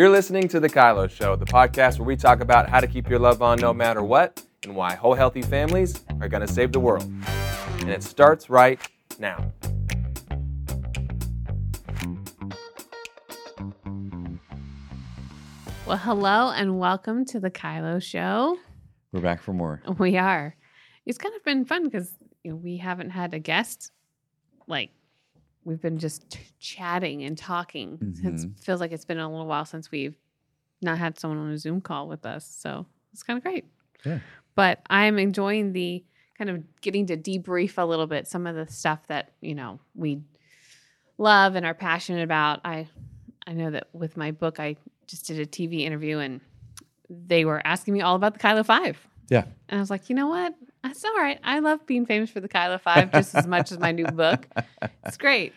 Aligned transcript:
You're 0.00 0.08
listening 0.08 0.48
to 0.48 0.60
The 0.60 0.68
Kylo 0.70 1.10
Show, 1.10 1.36
the 1.36 1.44
podcast 1.44 1.98
where 1.98 2.06
we 2.06 2.16
talk 2.16 2.40
about 2.40 2.70
how 2.70 2.80
to 2.80 2.86
keep 2.86 3.10
your 3.10 3.18
love 3.18 3.42
on 3.42 3.58
no 3.60 3.74
matter 3.74 4.02
what 4.02 4.42
and 4.62 4.74
why 4.74 4.94
whole 4.94 5.12
healthy 5.12 5.42
families 5.42 6.02
are 6.22 6.26
going 6.26 6.40
to 6.40 6.50
save 6.50 6.72
the 6.72 6.80
world. 6.80 7.02
And 7.80 7.90
it 7.90 8.02
starts 8.02 8.48
right 8.48 8.80
now. 9.18 9.52
Well, 15.86 15.98
hello 15.98 16.50
and 16.50 16.78
welcome 16.78 17.26
to 17.26 17.38
the 17.38 17.50
Kylo 17.50 18.02
Show. 18.02 18.56
We're 19.12 19.20
back 19.20 19.42
for 19.42 19.52
more. 19.52 19.82
We 19.98 20.16
are. 20.16 20.56
It's 21.04 21.18
kind 21.18 21.34
of 21.36 21.44
been 21.44 21.66
fun 21.66 21.84
because 21.84 22.10
you 22.42 22.52
know, 22.52 22.56
we 22.56 22.78
haven't 22.78 23.10
had 23.10 23.34
a 23.34 23.38
guest. 23.38 23.92
Like 24.66 24.92
we've 25.64 25.80
been 25.80 25.98
just 25.98 26.36
chatting 26.58 27.22
and 27.22 27.36
talking. 27.36 27.98
It 28.00 28.34
Mhm. 28.34 28.58
feels 28.60 28.80
like 28.80 28.92
it's 28.92 29.04
been 29.04 29.18
a 29.18 29.28
little 29.30 29.46
while 29.46 29.64
since 29.64 29.90
we've 29.90 30.14
not 30.82 30.98
had 30.98 31.18
someone 31.18 31.38
on 31.38 31.50
a 31.50 31.58
Zoom 31.58 31.80
call 31.80 32.08
with 32.08 32.24
us. 32.24 32.46
So 32.46 32.86
it's 33.12 33.22
kind 33.22 33.36
of 33.36 33.42
great. 33.42 33.66
Yeah. 34.04 34.20
But 34.54 34.80
I'm 34.88 35.18
enjoying 35.18 35.72
the 35.72 36.02
kind 36.38 36.48
of 36.50 36.80
getting 36.80 37.06
to 37.06 37.16
debrief 37.16 37.76
a 37.76 37.84
little 37.84 38.06
bit 38.06 38.26
some 38.26 38.46
of 38.46 38.56
the 38.56 38.66
stuff 38.66 39.06
that 39.08 39.32
you 39.42 39.54
know 39.54 39.78
we 39.94 40.22
love 41.18 41.54
and 41.54 41.66
are 41.66 41.74
passionate 41.74 42.22
about. 42.22 42.60
I 42.64 42.88
I 43.46 43.52
know 43.52 43.70
that 43.70 43.88
with 43.92 44.16
my 44.16 44.30
book, 44.30 44.58
I 44.60 44.76
just 45.06 45.26
did 45.26 45.38
a 45.38 45.46
TV 45.46 45.80
interview 45.84 46.18
and 46.18 46.40
they 47.10 47.44
were 47.44 47.60
asking 47.66 47.94
me 47.94 48.00
all 48.00 48.14
about 48.16 48.32
the 48.34 48.38
Kylo 48.40 48.64
Five. 48.64 49.06
Yeah. 49.28 49.44
And 49.68 49.78
I 49.78 49.80
was 49.80 49.90
like, 49.90 50.08
you 50.08 50.14
know 50.16 50.28
what? 50.28 50.54
That's 50.82 51.04
all 51.04 51.16
right. 51.16 51.38
I 51.44 51.58
love 51.60 51.86
being 51.86 52.06
famous 52.06 52.30
for 52.30 52.40
the 52.40 52.48
Kylo 52.48 52.80
Five 52.80 53.12
just 53.12 53.34
as 53.34 53.46
much 53.46 53.70
as 53.70 53.78
my 53.78 53.92
new 53.92 54.06
book. 54.06 54.46
It's 55.04 55.16
great. 55.16 55.52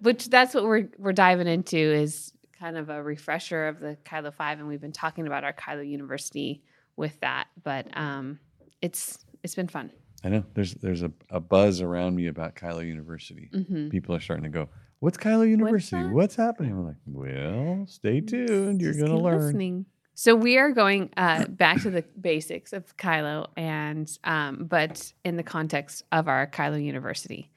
Which 0.00 0.28
that's 0.28 0.54
what 0.54 0.64
we're 0.64 0.88
we're 0.98 1.12
diving 1.12 1.46
into 1.46 1.76
is 1.78 2.32
kind 2.58 2.76
of 2.76 2.88
a 2.88 3.02
refresher 3.02 3.68
of 3.68 3.80
the 3.80 3.96
Kylo 4.04 4.32
Five, 4.32 4.58
and 4.58 4.68
we've 4.68 4.80
been 4.80 4.92
talking 4.92 5.26
about 5.26 5.44
our 5.44 5.52
Kylo 5.52 5.88
University 5.88 6.62
with 6.96 7.18
that. 7.20 7.48
But 7.62 7.86
um, 7.96 8.38
it's 8.82 9.18
it's 9.42 9.54
been 9.54 9.68
fun. 9.68 9.90
I 10.24 10.28
know 10.28 10.44
there's 10.54 10.74
there's 10.74 11.02
a, 11.02 11.12
a 11.30 11.40
buzz 11.40 11.80
around 11.80 12.16
me 12.16 12.26
about 12.26 12.54
Kylo 12.54 12.86
University. 12.86 13.50
hmm 13.52 13.88
People 13.88 14.14
are 14.14 14.20
starting 14.20 14.44
to 14.44 14.50
go, 14.50 14.68
"What's 15.00 15.16
Kylo 15.16 15.48
University? 15.48 16.02
that?" 16.02 16.12
What's, 16.12 16.36
happening?" 16.36 16.72
I'm 16.72 16.86
like, 16.86 16.96
"Well, 17.06 17.86
stay 17.88 18.20
tuned. 18.20 18.80
You're 18.80 18.94
gonna 18.94 19.14
keep 19.14 19.22
learn." 19.22 19.40
listening. 19.46 19.86
So 20.18 20.34
we 20.34 20.58
are 20.58 20.72
going 20.72 21.10
uh, 21.16 21.46
back 21.46 21.80
to 21.82 21.90
the 21.90 22.02
basics 22.20 22.72
of 22.72 22.96
Kylo, 22.96 23.46
and 23.56 24.10
um, 24.24 24.66
but 24.68 25.12
in 25.24 25.36
the 25.36 25.44
context 25.44 26.02
of 26.10 26.26
our 26.26 26.48
Kylo 26.48 26.82
University. 26.82 27.52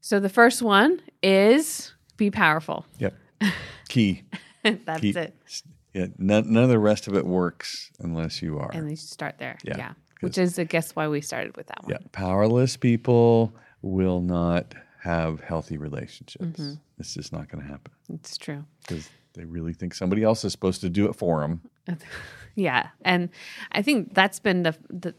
So 0.00 0.18
the 0.18 0.28
first 0.28 0.60
one 0.60 1.00
is 1.22 1.94
be 2.16 2.32
powerful. 2.32 2.84
Yep. 2.98 3.14
Key. 3.88 4.24
That's 4.64 5.00
Key. 5.00 5.10
it, 5.10 5.36
Yeah. 5.94 6.06
None, 6.18 6.52
none 6.52 6.64
of 6.64 6.68
the 6.68 6.80
rest 6.80 7.06
of 7.06 7.14
it 7.14 7.24
works 7.24 7.92
unless 8.00 8.42
you 8.42 8.58
are. 8.58 8.72
and 8.72 8.90
you 8.90 8.96
start 8.96 9.38
there. 9.38 9.56
Yeah, 9.62 9.76
Yeah, 9.76 9.92
which 10.18 10.36
is 10.36 10.58
I 10.58 10.64
guess 10.64 10.96
why 10.96 11.06
we 11.06 11.20
started 11.20 11.56
with 11.56 11.68
that 11.68 11.84
one. 11.84 11.92
yeah. 11.92 11.98
Powerless 12.10 12.76
people 12.76 13.54
will 13.82 14.20
not 14.20 14.74
have 14.98 15.38
healthy 15.42 15.78
relationships. 15.78 16.44
Mm-hmm. 16.44 16.72
It's 16.98 17.14
just 17.14 17.32
not 17.32 17.48
going 17.48 17.62
to 17.64 17.70
happen 17.70 17.92
It's 18.12 18.36
true. 18.36 18.64
because 18.80 19.08
they 19.34 19.44
really 19.44 19.72
think 19.72 19.94
somebody 19.94 20.22
else 20.22 20.44
is 20.44 20.52
supposed 20.52 20.80
to 20.82 20.88
do 20.88 21.08
it 21.08 21.14
for 21.14 21.40
them. 21.40 21.62
Yeah, 22.54 22.88
and 23.02 23.30
I 23.72 23.82
think 23.82 24.14
that's 24.14 24.40
been 24.40 24.64
the 24.64 24.76
the 24.88 25.14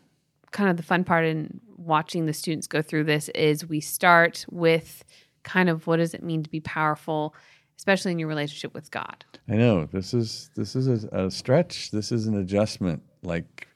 kind 0.51 0.69
of 0.69 0.77
the 0.77 0.83
fun 0.83 1.03
part 1.03 1.25
in 1.25 1.61
watching 1.77 2.25
the 2.25 2.33
students 2.33 2.67
go 2.67 2.81
through 2.81 3.05
this 3.05 3.29
is 3.29 3.67
we 3.67 3.79
start 3.79 4.45
with 4.51 5.03
kind 5.43 5.69
of 5.69 5.87
what 5.87 5.97
does 5.97 6.13
it 6.13 6.21
mean 6.21 6.43
to 6.43 6.49
be 6.49 6.59
powerful, 6.59 7.33
especially 7.77 8.11
in 8.11 8.19
your 8.19 8.27
relationship 8.27 8.73
with 8.73 8.91
God. 8.91 9.25
I 9.49 9.55
know 9.55 9.85
this 9.85 10.13
is 10.13 10.49
this 10.55 10.75
is 10.75 11.05
a, 11.05 11.25
a 11.25 11.31
stretch. 11.31 11.91
This 11.91 12.11
is 12.11 12.27
an 12.27 12.37
adjustment. 12.37 13.01
Like 13.23 13.67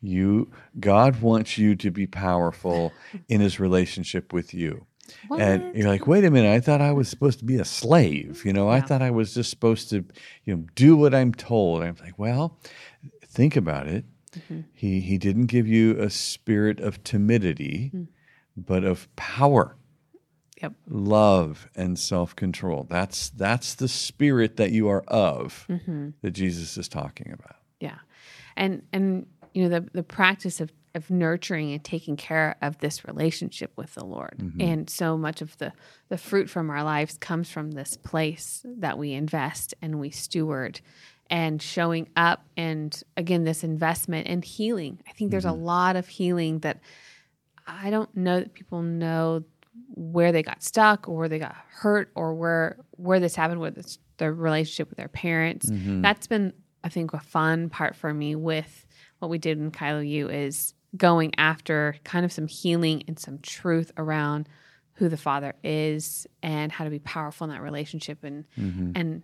you, 0.00 0.50
God 0.78 1.20
wants 1.20 1.58
you 1.58 1.74
to 1.76 1.90
be 1.90 2.06
powerful 2.06 2.92
in 3.28 3.40
His 3.40 3.60
relationship 3.60 4.32
with 4.32 4.54
you. 4.54 4.86
And 5.38 5.74
you're 5.76 5.88
like, 5.88 6.06
wait 6.06 6.24
a 6.24 6.30
minute, 6.30 6.50
I 6.52 6.60
thought 6.60 6.80
I 6.80 6.92
was 6.92 7.08
supposed 7.08 7.38
to 7.40 7.44
be 7.44 7.56
a 7.56 7.64
slave. 7.64 8.44
You 8.44 8.52
know, 8.52 8.68
I 8.68 8.80
thought 8.80 9.02
I 9.02 9.10
was 9.10 9.34
just 9.34 9.50
supposed 9.50 9.90
to, 9.90 10.04
you 10.44 10.56
know, 10.56 10.64
do 10.74 10.96
what 10.96 11.14
I'm 11.14 11.32
told. 11.34 11.82
I'm 11.82 11.96
like, 12.02 12.18
well, 12.18 12.58
think 13.26 13.56
about 13.56 13.86
it. 13.86 14.04
Mm-hmm. 14.38 14.60
He 14.72 15.00
he 15.00 15.18
didn't 15.18 15.46
give 15.46 15.66
you 15.66 15.98
a 16.00 16.08
spirit 16.10 16.78
of 16.80 17.02
timidity, 17.02 17.90
Mm. 17.94 18.06
but 18.56 18.84
of 18.84 19.08
power 19.16 19.76
Yep. 20.62 20.74
love 20.88 21.68
and 21.74 21.98
self-control 21.98 22.86
that's 22.90 23.30
that's 23.30 23.74
the 23.74 23.88
spirit 23.88 24.58
that 24.58 24.72
you 24.72 24.88
are 24.88 25.02
of 25.08 25.66
Mm-hmm. 25.70 26.10
that 26.20 26.32
jesus 26.32 26.76
is 26.76 26.86
talking 26.86 27.32
about 27.32 27.56
Yeah. 27.80 27.98
And 28.56 28.82
and 28.92 29.26
you 29.54 29.62
know 29.62 29.80
the 29.80 29.88
the 29.94 30.02
practice 30.02 30.60
of 30.60 30.70
of 30.94 31.10
nurturing 31.10 31.72
and 31.72 31.84
taking 31.84 32.16
care 32.16 32.56
of 32.62 32.78
this 32.78 33.04
relationship 33.06 33.72
with 33.76 33.94
the 33.94 34.04
Lord. 34.04 34.36
Mm-hmm. 34.38 34.60
And 34.60 34.90
so 34.90 35.16
much 35.16 35.40
of 35.40 35.56
the 35.58 35.72
the 36.08 36.18
fruit 36.18 36.50
from 36.50 36.70
our 36.70 36.82
lives 36.82 37.16
comes 37.18 37.50
from 37.50 37.72
this 37.72 37.96
place 37.96 38.64
that 38.78 38.98
we 38.98 39.12
invest 39.12 39.74
and 39.80 40.00
we 40.00 40.10
steward 40.10 40.80
and 41.28 41.62
showing 41.62 42.08
up 42.16 42.44
and 42.56 43.02
again 43.16 43.44
this 43.44 43.62
investment 43.62 44.26
and 44.26 44.44
healing. 44.44 45.00
I 45.08 45.12
think 45.12 45.30
there's 45.30 45.44
a 45.44 45.48
mm-hmm. 45.48 45.64
lot 45.64 45.96
of 45.96 46.08
healing 46.08 46.58
that 46.60 46.80
I 47.66 47.90
don't 47.90 48.14
know 48.16 48.40
that 48.40 48.54
people 48.54 48.82
know 48.82 49.44
where 49.94 50.32
they 50.32 50.42
got 50.42 50.62
stuck 50.62 51.08
or 51.08 51.16
where 51.16 51.28
they 51.28 51.38
got 51.38 51.56
hurt 51.68 52.10
or 52.14 52.34
where 52.34 52.78
where 52.92 53.20
this 53.20 53.36
happened 53.36 53.60
with 53.60 53.76
this, 53.76 53.98
their 54.18 54.32
relationship 54.32 54.88
with 54.88 54.98
their 54.98 55.08
parents. 55.08 55.66
Mm-hmm. 55.70 56.02
That's 56.02 56.26
been 56.26 56.52
I 56.82 56.88
think 56.88 57.12
a 57.12 57.20
fun 57.20 57.68
part 57.68 57.94
for 57.94 58.12
me 58.12 58.34
with 58.34 58.86
what 59.18 59.30
we 59.30 59.38
did 59.38 59.58
in 59.58 59.70
Kylo 59.70 60.06
U 60.08 60.28
is 60.28 60.74
going 60.96 61.32
after 61.38 61.96
kind 62.04 62.24
of 62.24 62.32
some 62.32 62.48
healing 62.48 63.02
and 63.06 63.18
some 63.18 63.38
truth 63.38 63.92
around 63.96 64.48
who 64.94 65.08
the 65.08 65.16
father 65.16 65.54
is 65.64 66.26
and 66.42 66.70
how 66.70 66.84
to 66.84 66.90
be 66.90 66.98
powerful 66.98 67.46
in 67.46 67.50
that 67.50 67.62
relationship 67.62 68.22
and 68.22 68.44
mm-hmm. 68.58 68.92
and 68.94 69.22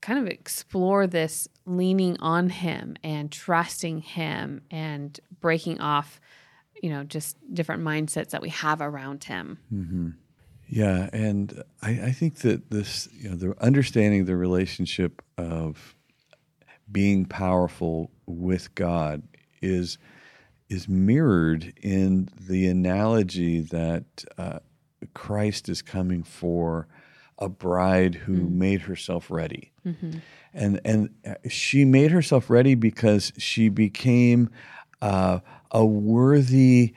kind 0.00 0.18
of 0.18 0.26
explore 0.26 1.06
this 1.06 1.48
leaning 1.66 2.16
on 2.20 2.48
him 2.48 2.96
and 3.02 3.32
trusting 3.32 4.00
him 4.00 4.62
and 4.70 5.20
breaking 5.40 5.80
off 5.80 6.20
you 6.82 6.90
know 6.90 7.04
just 7.04 7.36
different 7.52 7.82
mindsets 7.82 8.30
that 8.30 8.42
we 8.42 8.48
have 8.50 8.80
around 8.80 9.24
him. 9.24 9.58
Mm-hmm. 9.72 10.10
Yeah 10.68 11.10
and 11.12 11.62
I, 11.82 11.90
I 11.90 12.12
think 12.12 12.36
that 12.38 12.70
this 12.70 13.08
you 13.12 13.28
know 13.28 13.36
the 13.36 13.54
understanding 13.62 14.24
the 14.24 14.36
relationship 14.36 15.22
of 15.36 15.94
being 16.90 17.24
powerful 17.24 18.10
with 18.26 18.74
god 18.74 19.22
is 19.60 19.98
is 20.68 20.88
mirrored 20.88 21.72
in 21.82 22.28
the 22.40 22.66
analogy 22.66 23.60
that 23.60 24.24
uh, 24.38 24.58
christ 25.14 25.68
is 25.68 25.82
coming 25.82 26.22
for 26.22 26.88
a 27.38 27.48
bride 27.48 28.14
who 28.14 28.34
made 28.48 28.82
herself 28.82 29.30
ready. 29.30 29.72
And 30.52 30.80
and 30.84 31.10
uh, 31.26 31.34
she 31.48 31.84
made 31.84 32.10
herself 32.12 32.48
ready 32.48 32.74
because 32.74 33.32
she 33.36 33.68
became 33.68 34.50
uh, 35.02 35.40
a 35.70 35.84
worthy 35.84 36.94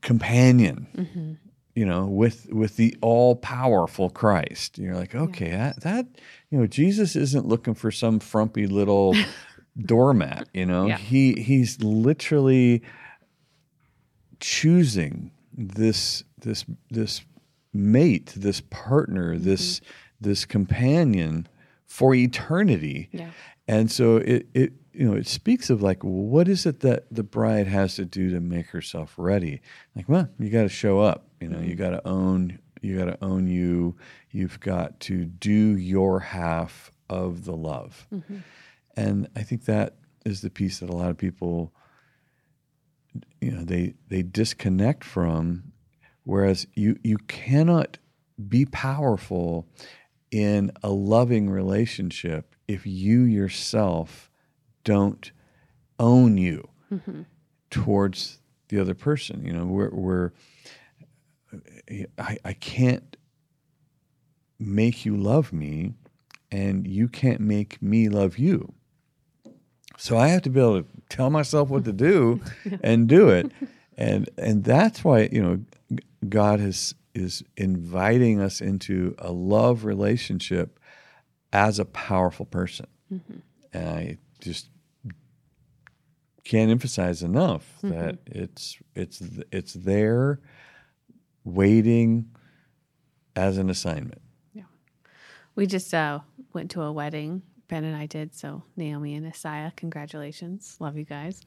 companion 0.00 1.38
you 1.74 1.84
know 1.86 2.06
with 2.06 2.46
with 2.52 2.76
the 2.76 2.96
all 3.00 3.36
powerful 3.36 4.10
Christ. 4.10 4.78
You're 4.78 4.94
like 4.94 5.14
okay 5.14 5.50
that 5.50 5.80
that 5.82 6.06
you 6.50 6.58
know 6.58 6.66
Jesus 6.66 7.16
isn't 7.16 7.46
looking 7.46 7.74
for 7.74 7.90
some 7.90 8.20
frumpy 8.20 8.66
little 8.66 9.14
doormat 9.78 10.48
you 10.54 10.66
know? 10.66 10.86
Yeah. 10.86 10.98
he 10.98 11.34
he's 11.34 11.82
literally 11.82 12.82
choosing 14.40 15.30
this 15.52 16.24
this 16.38 16.64
this 16.90 17.22
mate 17.72 18.32
this 18.36 18.60
partner 18.60 19.34
mm-hmm. 19.34 19.44
this 19.44 19.80
this 20.20 20.44
companion 20.44 21.46
for 21.86 22.14
eternity. 22.14 23.08
Yeah. 23.12 23.30
and 23.68 23.90
so 23.90 24.16
it 24.16 24.46
it 24.54 24.72
you 24.92 25.08
know 25.08 25.16
it 25.16 25.26
speaks 25.26 25.70
of 25.70 25.82
like 25.82 26.02
what 26.02 26.48
is 26.48 26.66
it 26.66 26.80
that 26.80 27.06
the 27.10 27.22
bride 27.22 27.66
has 27.66 27.96
to 27.96 28.04
do 28.04 28.30
to 28.30 28.40
make 28.40 28.68
herself 28.68 29.14
ready? 29.16 29.60
Like 29.96 30.08
well 30.08 30.28
you 30.38 30.50
got 30.50 30.62
to 30.62 30.68
show 30.68 31.00
up 31.00 31.28
you 31.40 31.48
know? 31.48 31.58
You 31.58 31.74
mm-hmm. 31.74 31.82
got 31.82 31.90
to 31.90 32.08
own 32.08 32.58
you 32.80 32.98
got 32.98 33.06
to 33.06 33.24
own 33.24 33.46
you. 33.46 33.96
You've 34.30 34.60
got 34.60 35.00
to 35.00 35.24
do 35.24 35.76
your 35.76 36.20
half 36.20 36.90
of 37.08 37.44
the 37.44 37.56
love 37.56 38.06
mm-hmm. 38.12 38.38
And 38.96 39.28
i 39.36 39.42
think 39.42 39.64
that 39.64 39.96
is 40.24 40.40
the 40.40 40.50
piece 40.50 40.80
that 40.80 40.90
a 40.90 40.96
lot 40.96 41.10
of 41.10 41.18
people 41.18 41.72
you 43.40 43.50
know 43.50 43.64
they 43.64 43.94
they 44.08 44.22
disconnect 44.22 45.04
from 45.04 45.72
whereas 46.24 46.66
you 46.74 46.98
you 47.02 47.18
cannot 47.18 47.98
be 48.48 48.64
powerful 48.64 49.66
in 50.30 50.72
a 50.82 50.90
loving 50.90 51.48
relationship 51.48 52.56
if 52.66 52.86
you 52.86 53.22
yourself 53.22 54.30
don't 54.82 55.30
own 55.98 56.36
you 56.36 56.68
mm-hmm. 56.92 57.22
towards 57.70 58.40
the 58.68 58.80
other 58.80 58.94
person 58.94 59.44
you 59.44 59.52
know 59.52 59.64
we're, 59.64 59.90
we're 59.90 60.32
I, 62.18 62.38
I 62.44 62.52
can't 62.54 63.16
make 64.58 65.04
you 65.04 65.16
love 65.16 65.52
me 65.52 65.94
and 66.50 66.86
you 66.86 67.08
can't 67.08 67.40
make 67.40 67.80
me 67.82 68.08
love 68.08 68.38
you. 68.38 68.74
So 69.96 70.18
I 70.18 70.28
have 70.28 70.42
to 70.42 70.50
be 70.50 70.60
able 70.60 70.82
to 70.82 70.88
tell 71.08 71.30
myself 71.30 71.68
what 71.68 71.84
to 71.84 71.92
do 71.92 72.40
and 72.82 73.08
do 73.08 73.28
it. 73.28 73.50
And 73.96 74.28
and 74.36 74.64
that's 74.64 75.04
why, 75.04 75.28
you 75.30 75.42
know, 75.42 75.98
God 76.28 76.60
is 76.60 76.94
is 77.14 77.44
inviting 77.56 78.40
us 78.40 78.60
into 78.60 79.14
a 79.18 79.30
love 79.30 79.84
relationship 79.84 80.80
as 81.52 81.78
a 81.78 81.84
powerful 81.84 82.44
person. 82.44 82.86
Mm-hmm. 83.12 83.38
And 83.72 83.88
I 83.88 84.18
just 84.40 84.68
can't 86.44 86.70
emphasize 86.70 87.22
enough 87.22 87.78
mm-hmm. 87.82 87.90
that 87.90 88.18
it's 88.26 88.78
it's 88.94 89.22
it's 89.52 89.74
there 89.74 90.40
waiting 91.44 92.30
as 93.36 93.58
an 93.58 93.70
assignment. 93.70 94.22
Yeah. 94.52 94.64
We 95.54 95.66
just 95.66 95.92
uh, 95.94 96.20
went 96.52 96.70
to 96.72 96.82
a 96.82 96.92
wedding 96.92 97.42
Ben 97.68 97.84
and 97.84 97.96
I 97.96 98.06
did. 98.06 98.34
So 98.34 98.62
Naomi 98.76 99.14
and 99.14 99.26
Isaiah, 99.26 99.72
congratulations. 99.76 100.76
Love 100.80 100.96
you 100.96 101.04
guys. 101.04 101.42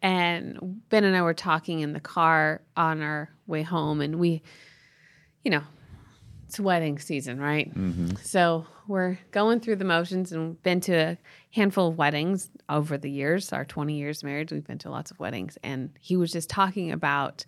And 0.00 0.80
Ben 0.88 1.04
and 1.04 1.16
I 1.16 1.22
were 1.22 1.34
talking 1.34 1.80
in 1.80 1.92
the 1.92 2.00
car 2.00 2.62
on 2.76 3.02
our 3.02 3.30
way 3.46 3.62
home, 3.62 4.00
and 4.00 4.20
we, 4.20 4.42
you 5.42 5.50
know, 5.50 5.62
it's 6.46 6.60
wedding 6.60 6.98
season, 6.98 7.40
right? 7.40 7.74
Mm-hmm. 7.74 8.16
So 8.22 8.64
we're 8.86 9.18
going 9.32 9.60
through 9.60 9.76
the 9.76 9.84
motions 9.84 10.32
and 10.32 10.60
been 10.62 10.80
to 10.82 10.94
a 10.94 11.18
handful 11.50 11.88
of 11.88 11.98
weddings 11.98 12.48
over 12.68 12.96
the 12.96 13.10
years. 13.10 13.52
Our 13.52 13.64
20 13.64 13.94
years 13.94 14.24
married, 14.24 14.50
we've 14.50 14.66
been 14.66 14.78
to 14.78 14.90
lots 14.90 15.10
of 15.10 15.18
weddings. 15.18 15.58
And 15.62 15.90
he 16.00 16.16
was 16.16 16.32
just 16.32 16.48
talking 16.48 16.90
about, 16.92 17.44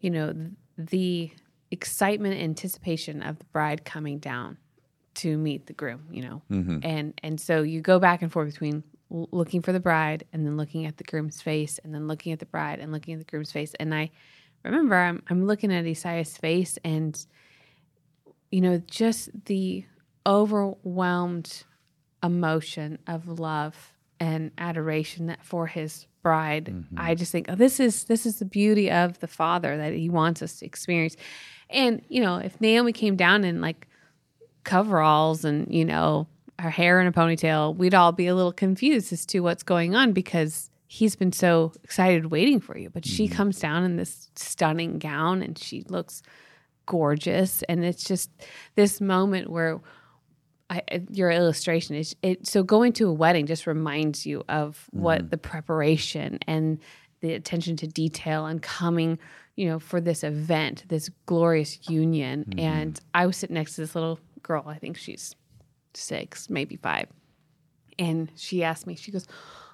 you 0.00 0.10
know, 0.10 0.34
the 0.76 1.30
excitement, 1.70 2.40
anticipation 2.40 3.22
of 3.22 3.38
the 3.38 3.44
bride 3.52 3.84
coming 3.84 4.18
down 4.18 4.58
to 5.14 5.36
meet 5.36 5.66
the 5.66 5.72
groom, 5.72 6.06
you 6.10 6.22
know. 6.22 6.42
Mm-hmm. 6.50 6.78
And 6.82 7.20
and 7.22 7.40
so 7.40 7.62
you 7.62 7.80
go 7.80 7.98
back 7.98 8.22
and 8.22 8.32
forth 8.32 8.52
between 8.52 8.84
looking 9.10 9.60
for 9.60 9.72
the 9.72 9.80
bride 9.80 10.24
and 10.32 10.46
then 10.46 10.56
looking 10.56 10.86
at 10.86 10.96
the 10.96 11.04
groom's 11.04 11.42
face 11.42 11.80
and 11.82 11.92
then 11.94 12.06
looking 12.06 12.32
at 12.32 12.38
the 12.38 12.46
bride 12.46 12.78
and 12.78 12.92
looking 12.92 13.14
at 13.14 13.20
the 13.20 13.26
groom's 13.26 13.50
face. 13.50 13.74
And 13.80 13.94
I 13.94 14.10
remember 14.64 14.96
I'm 14.96 15.22
I'm 15.28 15.46
looking 15.46 15.72
at 15.72 15.84
Isaiah's 15.84 16.36
face 16.36 16.78
and 16.84 17.26
you 18.50 18.60
know, 18.60 18.82
just 18.86 19.30
the 19.46 19.84
overwhelmed 20.26 21.64
emotion 22.22 22.98
of 23.06 23.38
love 23.38 23.92
and 24.18 24.50
adoration 24.58 25.34
for 25.42 25.66
his 25.66 26.06
bride. 26.22 26.66
Mm-hmm. 26.66 26.96
I 26.98 27.14
just 27.14 27.32
think, 27.32 27.46
oh, 27.48 27.54
this 27.54 27.80
is 27.80 28.04
this 28.04 28.26
is 28.26 28.38
the 28.38 28.44
beauty 28.44 28.90
of 28.90 29.18
the 29.20 29.26
father 29.26 29.76
that 29.76 29.94
he 29.94 30.10
wants 30.10 30.42
us 30.42 30.58
to 30.58 30.66
experience. 30.66 31.16
And 31.70 32.02
you 32.08 32.20
know, 32.20 32.36
if 32.36 32.60
Naomi 32.60 32.92
came 32.92 33.16
down 33.16 33.44
and 33.44 33.60
like 33.60 33.86
coveralls 34.64 35.44
and, 35.44 35.72
you 35.72 35.84
know, 35.84 36.26
her 36.58 36.70
hair 36.70 37.00
in 37.00 37.06
a 37.06 37.12
ponytail, 37.12 37.76
we'd 37.76 37.94
all 37.94 38.12
be 38.12 38.26
a 38.26 38.34
little 38.34 38.52
confused 38.52 39.12
as 39.12 39.24
to 39.26 39.40
what's 39.40 39.62
going 39.62 39.94
on 39.94 40.12
because 40.12 40.70
he's 40.86 41.16
been 41.16 41.32
so 41.32 41.72
excited 41.82 42.26
waiting 42.26 42.60
for 42.60 42.76
you. 42.76 42.90
But 42.90 43.06
she 43.06 43.26
mm-hmm. 43.26 43.34
comes 43.34 43.58
down 43.58 43.84
in 43.84 43.96
this 43.96 44.30
stunning 44.36 44.98
gown 44.98 45.42
and 45.42 45.58
she 45.58 45.84
looks 45.88 46.22
gorgeous. 46.86 47.62
And 47.62 47.84
it's 47.84 48.04
just 48.04 48.30
this 48.74 49.00
moment 49.00 49.50
where 49.50 49.80
I, 50.68 50.82
your 51.10 51.30
illustration 51.30 51.96
is 51.96 52.14
it. 52.22 52.46
So 52.46 52.62
going 52.62 52.92
to 52.94 53.08
a 53.08 53.12
wedding 53.12 53.46
just 53.46 53.66
reminds 53.66 54.26
you 54.26 54.44
of 54.48 54.86
what 54.90 55.20
mm-hmm. 55.20 55.28
the 55.28 55.38
preparation 55.38 56.38
and 56.46 56.78
the 57.20 57.34
attention 57.34 57.76
to 57.76 57.86
detail 57.86 58.46
and 58.46 58.62
coming 58.62 59.18
you 59.56 59.68
know 59.68 59.78
for 59.78 60.00
this 60.00 60.24
event 60.24 60.84
this 60.88 61.10
glorious 61.26 61.78
union 61.88 62.44
mm-hmm. 62.48 62.58
and 62.58 63.00
i 63.12 63.26
was 63.26 63.36
sitting 63.36 63.54
next 63.54 63.74
to 63.74 63.82
this 63.82 63.94
little 63.94 64.18
girl. 64.42 64.64
I 64.66 64.78
think 64.78 64.96
she's 64.96 65.34
six, 65.94 66.48
maybe 66.50 66.76
five. 66.76 67.08
And 67.98 68.30
she 68.36 68.62
asked 68.64 68.86
me, 68.86 68.94
she 68.96 69.12
goes, 69.12 69.26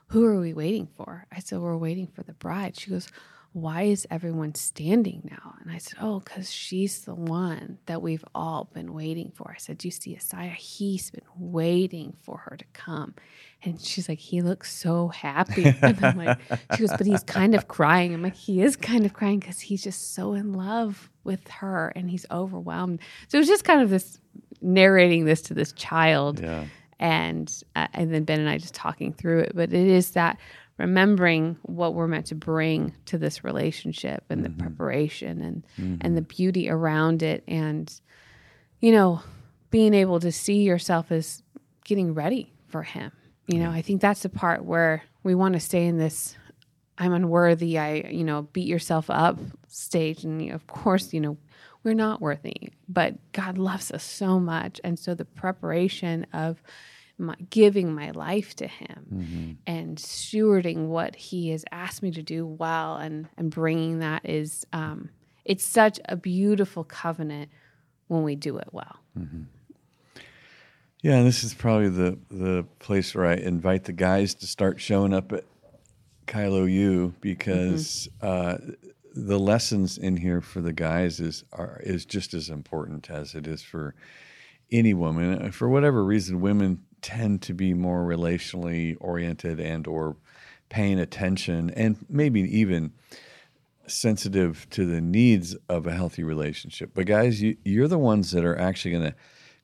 Who 0.08 0.24
are 0.24 0.40
we 0.40 0.52
waiting 0.52 0.88
for? 0.96 1.26
I 1.32 1.40
said, 1.40 1.60
We're 1.60 1.76
waiting 1.76 2.08
for 2.08 2.22
the 2.22 2.32
bride. 2.32 2.78
She 2.78 2.90
goes, 2.90 3.08
Why 3.52 3.82
is 3.82 4.06
everyone 4.10 4.54
standing 4.54 5.28
now? 5.30 5.54
And 5.60 5.70
I 5.70 5.78
said, 5.78 5.98
Oh, 6.00 6.20
because 6.20 6.50
she's 6.50 7.04
the 7.04 7.14
one 7.14 7.78
that 7.86 8.02
we've 8.02 8.24
all 8.34 8.68
been 8.72 8.92
waiting 8.94 9.32
for. 9.34 9.52
I 9.54 9.58
said, 9.58 9.78
Do 9.78 9.88
you 9.88 9.92
see 9.92 10.16
Isaiah? 10.16 10.50
He's 10.50 11.10
been 11.10 11.22
waiting 11.38 12.16
for 12.22 12.38
her 12.38 12.56
to 12.56 12.64
come. 12.72 13.14
And 13.62 13.80
she's 13.80 14.08
like, 14.08 14.18
He 14.18 14.42
looks 14.42 14.74
so 14.74 15.08
happy. 15.08 15.76
And 15.82 16.04
I'm 16.04 16.16
like, 16.18 16.38
She 16.74 16.80
goes, 16.86 16.96
But 16.96 17.06
he's 17.06 17.22
kind 17.22 17.54
of 17.54 17.68
crying. 17.68 18.12
I'm 18.12 18.22
like, 18.22 18.34
He 18.36 18.60
is 18.62 18.74
kind 18.76 19.06
of 19.06 19.12
crying 19.12 19.38
because 19.38 19.60
he's 19.60 19.84
just 19.84 20.14
so 20.14 20.34
in 20.34 20.52
love 20.52 21.10
with 21.26 21.46
her 21.48 21.92
and 21.94 22.08
he's 22.08 22.24
overwhelmed. 22.30 23.00
So 23.28 23.36
it 23.36 23.40
was 23.40 23.48
just 23.48 23.64
kind 23.64 23.82
of 23.82 23.90
this 23.90 24.18
narrating 24.62 25.24
this 25.24 25.42
to 25.42 25.54
this 25.54 25.72
child. 25.72 26.40
Yeah. 26.40 26.64
And 26.98 27.52
uh, 27.74 27.88
and 27.92 28.14
then 28.14 28.24
Ben 28.24 28.40
and 28.40 28.48
I 28.48 28.56
just 28.56 28.74
talking 28.74 29.12
through 29.12 29.40
it, 29.40 29.52
but 29.54 29.70
it 29.70 29.86
is 29.86 30.12
that 30.12 30.38
remembering 30.78 31.56
what 31.62 31.94
we're 31.94 32.06
meant 32.06 32.26
to 32.26 32.34
bring 32.34 32.94
to 33.06 33.18
this 33.18 33.44
relationship 33.44 34.24
and 34.28 34.42
mm-hmm. 34.42 34.56
the 34.56 34.62
preparation 34.62 35.40
and 35.40 35.66
mm-hmm. 35.78 35.96
and 36.00 36.16
the 36.16 36.22
beauty 36.22 36.68
around 36.68 37.22
it 37.22 37.42
and 37.48 38.00
you 38.80 38.92
know 38.92 39.20
being 39.70 39.94
able 39.94 40.20
to 40.20 40.30
see 40.30 40.62
yourself 40.62 41.10
as 41.10 41.42
getting 41.84 42.14
ready 42.14 42.52
for 42.68 42.82
him 42.82 43.10
you 43.46 43.58
know 43.58 43.70
i 43.70 43.80
think 43.80 44.00
that's 44.00 44.22
the 44.22 44.28
part 44.28 44.64
where 44.64 45.02
we 45.22 45.34
want 45.34 45.54
to 45.54 45.60
stay 45.60 45.86
in 45.86 45.98
this 45.98 46.36
i'm 46.98 47.12
unworthy 47.12 47.78
i 47.78 47.94
you 48.10 48.24
know 48.24 48.42
beat 48.52 48.66
yourself 48.66 49.08
up 49.10 49.38
stage 49.68 50.24
and 50.24 50.50
of 50.50 50.66
course 50.66 51.12
you 51.12 51.20
know 51.20 51.36
we're 51.86 51.94
not 51.94 52.20
worthy, 52.20 52.70
but 52.88 53.14
God 53.30 53.58
loves 53.58 53.92
us 53.92 54.02
so 54.02 54.40
much. 54.40 54.80
And 54.82 54.98
so 54.98 55.14
the 55.14 55.24
preparation 55.24 56.26
of 56.32 56.60
my, 57.16 57.36
giving 57.48 57.94
my 57.94 58.10
life 58.10 58.56
to 58.56 58.66
Him 58.66 59.06
mm-hmm. 59.14 59.52
and 59.68 59.96
stewarding 59.96 60.88
what 60.88 61.14
He 61.14 61.50
has 61.50 61.64
asked 61.70 62.02
me 62.02 62.10
to 62.10 62.24
do 62.24 62.44
well 62.44 62.96
and, 62.96 63.28
and 63.38 63.52
bringing 63.52 64.00
that 64.00 64.28
is, 64.28 64.66
um, 64.72 65.10
it's 65.44 65.64
such 65.64 66.00
a 66.06 66.16
beautiful 66.16 66.82
covenant 66.82 67.50
when 68.08 68.24
we 68.24 68.34
do 68.34 68.58
it 68.58 68.68
well. 68.72 68.96
Mm-hmm. 69.16 69.42
Yeah, 71.02 71.18
and 71.18 71.26
this 71.26 71.44
is 71.44 71.54
probably 71.54 71.88
the 71.88 72.18
the 72.30 72.64
place 72.80 73.14
where 73.14 73.26
I 73.26 73.34
invite 73.34 73.84
the 73.84 73.92
guys 73.92 74.34
to 74.34 74.46
start 74.46 74.80
showing 74.80 75.14
up 75.14 75.32
at 75.32 75.44
Kylo 76.26 76.70
U 76.70 77.14
because 77.20 78.08
mm-hmm. 78.20 78.72
uh, 78.72 78.74
the 79.14 79.38
lessons 79.38 79.96
in 79.96 80.16
here 80.16 80.40
for 80.40 80.60
the 80.60 80.72
guys 80.72 81.20
is 81.20 81.44
are 81.52 81.80
is 81.82 82.04
just 82.04 82.34
as 82.34 82.50
important 82.50 83.10
as 83.10 83.34
it 83.34 83.46
is 83.46 83.62
for 83.62 83.94
any 84.70 84.94
woman. 84.94 85.50
For 85.52 85.68
whatever 85.68 86.04
reason, 86.04 86.40
women 86.40 86.82
tend 87.02 87.42
to 87.42 87.54
be 87.54 87.72
more 87.72 88.04
relationally 88.04 88.96
oriented 89.00 89.60
and 89.60 89.86
or 89.86 90.16
paying 90.68 90.98
attention 90.98 91.70
and 91.70 91.96
maybe 92.08 92.40
even 92.40 92.92
sensitive 93.86 94.66
to 94.70 94.84
the 94.84 95.00
needs 95.00 95.54
of 95.68 95.86
a 95.86 95.92
healthy 95.92 96.24
relationship. 96.24 96.90
But 96.94 97.06
guys, 97.06 97.40
you, 97.40 97.56
you're 97.64 97.88
the 97.88 97.98
ones 97.98 98.32
that 98.32 98.44
are 98.44 98.58
actually 98.58 98.90
going 98.90 99.04
to 99.04 99.14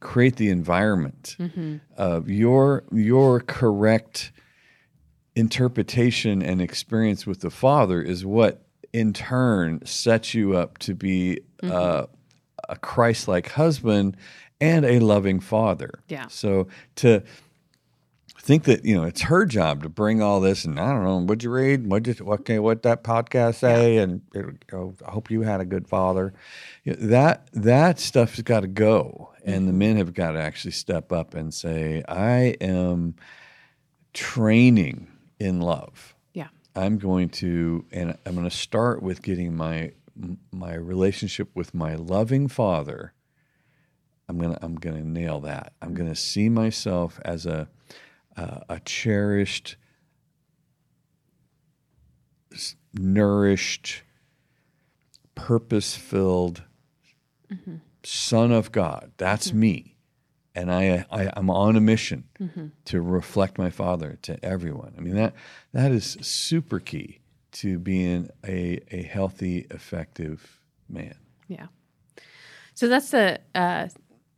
create 0.00 0.36
the 0.36 0.50
environment 0.50 1.36
mm-hmm. 1.38 1.76
of 1.96 2.28
your 2.28 2.84
your 2.92 3.40
correct 3.40 4.32
interpretation 5.34 6.42
and 6.42 6.60
experience 6.60 7.26
with 7.26 7.40
the 7.40 7.50
father 7.50 8.02
is 8.02 8.24
what 8.24 8.62
in 8.92 9.12
turn 9.12 9.84
sets 9.86 10.34
you 10.34 10.56
up 10.56 10.78
to 10.78 10.94
be 10.94 11.40
mm-hmm. 11.62 11.74
uh, 11.74 12.04
a 12.68 12.76
Christ 12.76 13.28
like 13.28 13.50
husband 13.50 14.16
and 14.60 14.84
a 14.84 15.00
loving 15.00 15.40
father. 15.40 16.00
Yeah. 16.08 16.28
So 16.28 16.68
to 16.96 17.22
think 18.42 18.64
that 18.64 18.84
you 18.84 18.94
know 18.94 19.04
it's 19.04 19.22
her 19.22 19.46
job 19.46 19.84
to 19.84 19.88
bring 19.88 20.20
all 20.20 20.40
this 20.40 20.64
and 20.64 20.78
I 20.78 20.92
don't 20.92 21.04
know 21.04 21.18
what'd 21.18 21.44
you 21.44 21.50
read 21.50 21.86
what 21.86 22.02
did 22.02 22.20
what 22.20 22.48
what 22.48 22.82
that 22.82 23.04
podcast 23.04 23.56
say 23.56 23.94
yeah. 23.94 24.00
and 24.00 24.20
it, 24.34 24.64
oh, 24.72 24.94
I 25.06 25.12
hope 25.12 25.30
you 25.30 25.42
had 25.42 25.60
a 25.60 25.64
good 25.64 25.86
father 25.86 26.34
you 26.82 26.92
know, 26.92 27.06
that 27.06 27.46
that 27.52 28.00
stuff's 28.00 28.42
got 28.42 28.60
to 28.60 28.66
go 28.66 29.30
and 29.44 29.58
mm-hmm. 29.58 29.66
the 29.66 29.72
men 29.72 29.96
have 29.96 30.12
got 30.12 30.32
to 30.32 30.42
actually 30.42 30.72
step 30.72 31.12
up 31.12 31.34
and 31.34 31.54
say 31.54 32.02
I 32.08 32.56
am 32.60 33.14
training 34.12 35.06
in 35.38 35.60
love 35.60 36.14
Yeah. 36.32 36.48
I'm 36.74 36.98
going 36.98 37.28
to, 37.30 37.84
and 37.92 38.16
I'm 38.24 38.34
going 38.34 38.48
to 38.48 38.56
start 38.56 39.02
with 39.02 39.22
getting 39.22 39.56
my 39.56 39.92
my 40.52 40.74
relationship 40.74 41.48
with 41.54 41.74
my 41.74 41.94
loving 41.94 42.48
Father. 42.48 43.12
I'm 44.28 44.38
gonna 44.38 44.58
I'm 44.62 44.76
gonna 44.76 45.02
nail 45.02 45.40
that. 45.40 45.72
I'm 45.82 45.94
gonna 45.94 46.14
see 46.14 46.48
myself 46.48 47.18
as 47.24 47.46
a 47.46 47.68
uh, 48.36 48.60
a 48.68 48.80
cherished, 48.80 49.76
nourished, 52.94 54.02
purpose 55.34 55.94
filled 55.96 56.62
mm-hmm. 57.52 57.76
Son 58.04 58.52
of 58.52 58.72
God. 58.72 59.12
That's 59.16 59.48
mm-hmm. 59.48 59.60
me 59.60 59.91
and 60.54 60.70
I, 60.70 61.06
I 61.10 61.30
am 61.36 61.50
on 61.50 61.76
a 61.76 61.80
mission 61.80 62.24
mm-hmm. 62.40 62.66
to 62.86 63.00
reflect 63.00 63.58
my 63.58 63.70
father 63.70 64.18
to 64.22 64.44
everyone. 64.44 64.94
I 64.96 65.00
mean 65.00 65.16
that 65.16 65.34
that 65.72 65.92
is 65.92 66.18
super 66.20 66.80
key 66.80 67.20
to 67.52 67.78
being 67.78 68.30
a 68.46 68.80
a 68.90 69.02
healthy, 69.02 69.66
effective 69.70 70.60
man. 70.88 71.14
Yeah. 71.48 71.66
So 72.74 72.88
that's 72.88 73.10
the 73.10 73.40
uh, 73.54 73.88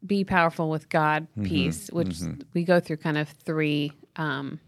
be 0.04 0.24
powerful 0.24 0.68
with 0.68 0.88
God 0.88 1.26
piece, 1.42 1.88
which 1.90 2.18
we 2.52 2.64
go 2.64 2.80
through 2.80 2.98
kind 2.98 3.16
of 3.16 3.28
three 3.28 3.92
um, 4.16 4.60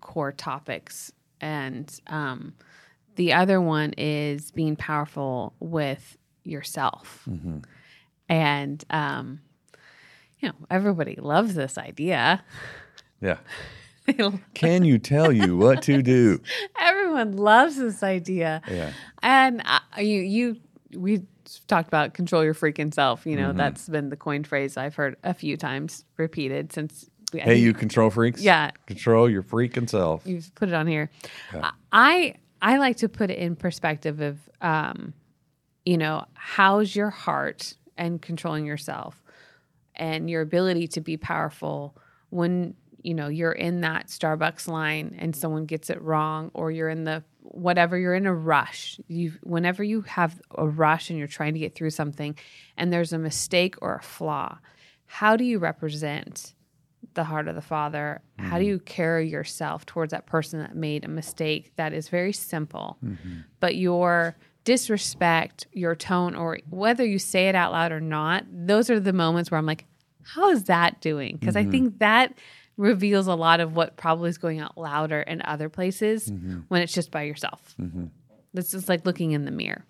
core 0.00 0.32
topics. 0.32 1.12
And 1.40 1.92
um, 2.06 2.54
the 3.16 3.32
other 3.32 3.60
one 3.60 3.92
is 3.98 4.50
being 4.52 4.76
powerful 4.76 5.54
with 5.58 6.16
yourself. 6.44 7.28
And, 8.28 8.84
um, 8.90 9.40
you 10.44 10.50
know, 10.50 10.54
everybody 10.70 11.16
loves 11.16 11.54
this 11.54 11.78
idea. 11.78 12.44
Yeah. 13.22 13.38
Can 14.54 14.84
you 14.84 14.98
tell 14.98 15.32
you 15.32 15.56
what 15.56 15.80
to 15.82 16.02
do? 16.02 16.40
Everyone 16.78 17.36
loves 17.38 17.76
this 17.76 18.02
idea. 18.02 18.60
Yeah. 18.70 18.92
And 19.22 19.62
uh, 19.64 19.78
you, 19.98 20.20
you, 20.20 20.56
we 20.94 21.22
talked 21.66 21.88
about 21.88 22.12
control 22.12 22.44
your 22.44 22.52
freaking 22.52 22.92
self. 22.92 23.24
You 23.24 23.36
know, 23.36 23.48
Mm-hmm. 23.48 23.56
that's 23.58 23.88
been 23.88 24.10
the 24.10 24.16
coined 24.16 24.46
phrase 24.46 24.76
I've 24.76 24.94
heard 24.94 25.16
a 25.24 25.32
few 25.32 25.56
times 25.56 26.04
repeated 26.18 26.72
since. 26.72 27.08
I 27.32 27.38
Hey, 27.38 27.56
you 27.56 27.72
control 27.72 28.10
freaks. 28.10 28.42
Yeah. 28.42 28.70
Control 28.86 29.28
your 29.30 29.42
freaking 29.42 29.88
self. 29.88 30.26
You've 30.26 30.54
put 30.54 30.68
it 30.68 30.74
on 30.74 30.86
here. 30.86 31.10
I 31.90 32.34
I 32.60 32.76
like 32.76 32.98
to 32.98 33.08
put 33.08 33.30
it 33.30 33.38
in 33.38 33.56
perspective 33.56 34.20
of, 34.20 34.38
um, 34.60 35.14
you 35.86 35.96
know, 35.96 36.26
how's 36.34 36.94
your 36.94 37.08
heart 37.10 37.74
and 37.96 38.20
controlling 38.22 38.66
yourself, 38.66 39.20
and 39.96 40.28
your 40.28 40.42
ability 40.42 40.88
to 40.88 41.00
be 41.00 41.16
powerful 41.16 41.96
when 42.30 42.74
you 43.02 43.14
know 43.14 43.28
you're 43.28 43.52
in 43.52 43.82
that 43.82 44.08
Starbucks 44.08 44.66
line 44.66 45.16
and 45.18 45.36
someone 45.36 45.66
gets 45.66 45.90
it 45.90 46.00
wrong, 46.02 46.50
or 46.54 46.70
you're 46.70 46.88
in 46.88 47.04
the 47.04 47.22
whatever 47.42 47.98
you're 47.98 48.14
in 48.14 48.26
a 48.26 48.34
rush. 48.34 48.98
You 49.08 49.32
whenever 49.42 49.84
you 49.84 50.02
have 50.02 50.40
a 50.56 50.66
rush 50.66 51.10
and 51.10 51.18
you're 51.18 51.28
trying 51.28 51.54
to 51.54 51.60
get 51.60 51.74
through 51.74 51.90
something, 51.90 52.36
and 52.76 52.92
there's 52.92 53.12
a 53.12 53.18
mistake 53.18 53.76
or 53.82 53.96
a 53.96 54.02
flaw, 54.02 54.58
how 55.06 55.36
do 55.36 55.44
you 55.44 55.58
represent? 55.58 56.54
the 57.14 57.24
heart 57.24 57.48
of 57.48 57.54
the 57.54 57.62
Father? 57.62 58.20
How 58.38 58.58
do 58.58 58.64
mm-hmm. 58.64 58.70
you 58.70 58.78
carry 58.80 59.28
yourself 59.28 59.86
towards 59.86 60.10
that 60.10 60.26
person 60.26 60.58
that 60.60 60.74
made 60.74 61.04
a 61.04 61.08
mistake 61.08 61.72
that 61.76 61.92
is 61.92 62.08
very 62.08 62.32
simple, 62.32 62.98
mm-hmm. 63.04 63.40
but 63.60 63.76
your 63.76 64.36
disrespect, 64.64 65.66
your 65.72 65.94
tone, 65.94 66.34
or 66.34 66.58
whether 66.70 67.04
you 67.04 67.18
say 67.18 67.48
it 67.48 67.54
out 67.54 67.72
loud 67.72 67.92
or 67.92 68.00
not, 68.00 68.44
those 68.50 68.90
are 68.90 68.98
the 68.98 69.12
moments 69.12 69.50
where 69.50 69.58
I'm 69.58 69.66
like, 69.66 69.84
how 70.22 70.50
is 70.50 70.64
that 70.64 71.00
doing? 71.00 71.36
Because 71.36 71.54
I 71.54 71.62
mm-hmm. 71.62 71.70
think 71.70 71.98
that 71.98 72.34
reveals 72.76 73.26
a 73.26 73.34
lot 73.34 73.60
of 73.60 73.76
what 73.76 73.96
probably 73.96 74.30
is 74.30 74.38
going 74.38 74.58
out 74.60 74.76
louder 74.76 75.20
in 75.20 75.42
other 75.42 75.68
places 75.68 76.30
mm-hmm. 76.30 76.60
when 76.68 76.82
it's 76.82 76.92
just 76.92 77.10
by 77.10 77.22
yourself. 77.22 77.74
Mm-hmm. 77.80 78.06
This 78.52 78.72
is 78.72 78.88
like 78.88 79.04
looking 79.04 79.32
in 79.32 79.44
the 79.44 79.50
mirror 79.50 79.84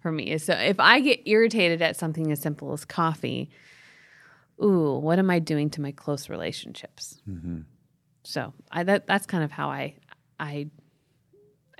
for 0.00 0.10
me. 0.10 0.36
So 0.38 0.54
if 0.54 0.80
I 0.80 1.00
get 1.00 1.20
irritated 1.26 1.82
at 1.82 1.96
something 1.96 2.32
as 2.32 2.40
simple 2.40 2.72
as 2.72 2.84
coffee, 2.84 3.50
ooh, 4.62 4.98
what 4.98 5.18
am 5.18 5.30
I 5.30 5.38
doing 5.38 5.70
to 5.70 5.80
my 5.80 5.92
close 5.92 6.28
relationships? 6.28 7.20
So 8.24 8.52
I 8.70 8.84
that 8.84 9.06
that's 9.06 9.26
kind 9.26 9.44
of 9.44 9.50
how 9.50 9.68
I 9.68 9.96
I 10.40 10.68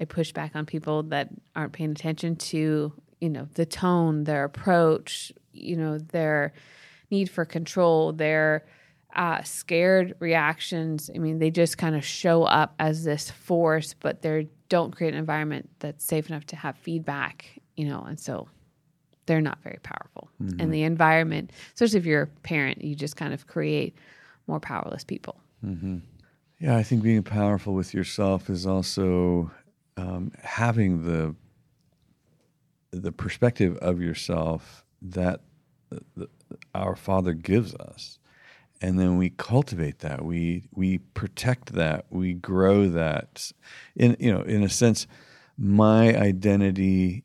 I 0.02 0.04
push 0.04 0.32
back 0.32 0.56
on 0.56 0.66
people 0.66 1.04
that 1.04 1.28
aren't 1.54 1.72
paying 1.72 1.92
attention 1.92 2.34
to 2.36 2.92
you 3.20 3.30
know 3.30 3.46
the 3.54 3.64
tone, 3.64 4.24
their 4.24 4.42
approach, 4.42 5.32
you 5.52 5.76
know 5.76 5.98
their 5.98 6.52
need 7.10 7.30
for 7.30 7.44
control, 7.44 8.12
their 8.12 8.66
uh, 9.14 9.42
scared 9.44 10.16
reactions. 10.18 11.08
I 11.14 11.18
mean, 11.18 11.38
they 11.38 11.50
just 11.50 11.78
kind 11.78 11.94
of 11.94 12.04
show 12.04 12.42
up 12.42 12.74
as 12.80 13.04
this 13.04 13.30
force, 13.30 13.94
but 13.94 14.22
they 14.22 14.48
don't 14.68 14.90
create 14.90 15.14
an 15.14 15.20
environment 15.20 15.70
that's 15.78 16.04
safe 16.04 16.28
enough 16.28 16.46
to 16.46 16.56
have 16.56 16.76
feedback. 16.76 17.46
You 17.76 17.86
know, 17.86 18.02
and 18.02 18.18
so 18.18 18.48
they're 19.26 19.40
not 19.40 19.62
very 19.62 19.78
powerful. 19.84 20.30
And 20.60 20.74
the 20.74 20.82
environment, 20.82 21.52
especially 21.74 22.00
if 22.00 22.06
you're 22.06 22.22
a 22.22 22.26
parent, 22.42 22.82
you 22.82 22.96
just 22.96 23.16
kind 23.16 23.32
of 23.32 23.46
create 23.46 23.96
more 24.48 24.58
powerless 24.58 25.04
people. 25.04 25.36
Yeah, 26.58 26.76
I 26.76 26.82
think 26.82 27.02
being 27.04 27.22
powerful 27.22 27.74
with 27.74 27.94
yourself 27.94 28.50
is 28.50 28.66
also 28.66 29.50
um, 29.96 30.32
having 30.42 31.04
the 31.04 31.34
the 32.90 33.12
perspective 33.12 33.76
of 33.78 34.02
yourself 34.02 34.84
that 35.00 35.40
the, 35.88 36.02
the, 36.16 36.28
our 36.74 36.94
Father 36.94 37.32
gives 37.32 37.74
us, 37.74 38.18
and 38.80 38.98
then 38.98 39.16
we 39.16 39.30
cultivate 39.30 40.00
that. 40.00 40.24
We 40.24 40.64
we 40.72 40.98
protect 40.98 41.72
that. 41.74 42.06
We 42.10 42.34
grow 42.34 42.88
that. 42.88 43.52
In 43.96 44.16
you 44.18 44.32
know, 44.32 44.42
in 44.42 44.62
a 44.62 44.68
sense, 44.68 45.06
my 45.56 46.16
identity 46.16 47.24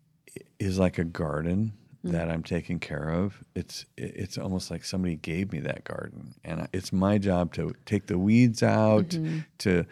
is 0.59 0.79
like 0.79 0.97
a 0.97 1.03
garden 1.03 1.73
that 2.03 2.29
I'm 2.29 2.43
taking 2.43 2.79
care 2.79 3.09
of. 3.09 3.43
It's 3.55 3.85
it's 3.97 4.37
almost 4.37 4.71
like 4.71 4.85
somebody 4.85 5.17
gave 5.17 5.51
me 5.51 5.59
that 5.61 5.83
garden, 5.83 6.35
and 6.43 6.67
it's 6.73 6.93
my 6.93 7.17
job 7.17 7.53
to 7.55 7.73
take 7.85 8.07
the 8.07 8.17
weeds 8.17 8.63
out, 8.63 9.17
to 9.59 9.85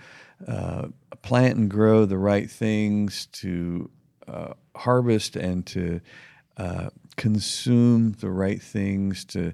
uh, 0.48 0.88
plant 1.22 1.58
and 1.58 1.70
grow 1.70 2.06
the 2.06 2.18
right 2.18 2.50
things, 2.50 3.28
to 3.28 3.90
uh, 4.28 4.54
harvest 4.76 5.36
and 5.36 5.66
to 5.68 6.02
uh, 6.58 6.90
consume 7.16 8.14
the 8.14 8.30
right 8.30 8.62
things, 8.62 9.26
to 9.26 9.54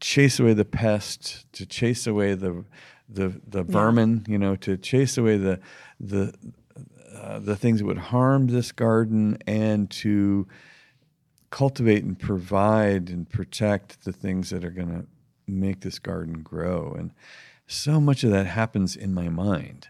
chase 0.00 0.40
away 0.40 0.54
the 0.54 0.64
pest, 0.64 1.46
to 1.52 1.66
chase 1.66 2.06
away 2.06 2.34
the 2.34 2.64
the 3.08 3.40
the 3.46 3.62
vermin, 3.62 4.24
you 4.28 4.38
know, 4.38 4.56
to 4.56 4.76
chase 4.76 5.18
away 5.18 5.36
the 5.36 5.60
the 5.98 6.32
uh, 7.14 7.38
the 7.40 7.56
things 7.56 7.80
that 7.80 7.86
would 7.86 7.98
harm 7.98 8.46
this 8.46 8.72
garden, 8.72 9.36
and 9.46 9.90
to 9.90 10.46
cultivate 11.50 12.04
and 12.04 12.18
provide 12.18 13.10
and 13.10 13.28
protect 13.28 14.04
the 14.04 14.12
things 14.12 14.50
that 14.50 14.64
are 14.64 14.70
going 14.70 14.88
to 14.88 15.06
make 15.48 15.80
this 15.80 15.98
garden 15.98 16.42
grow. 16.42 16.94
And 16.96 17.10
so 17.66 18.00
much 18.00 18.24
of 18.24 18.30
that 18.30 18.46
happens 18.46 18.96
in 18.96 19.12
my 19.12 19.28
mind. 19.28 19.88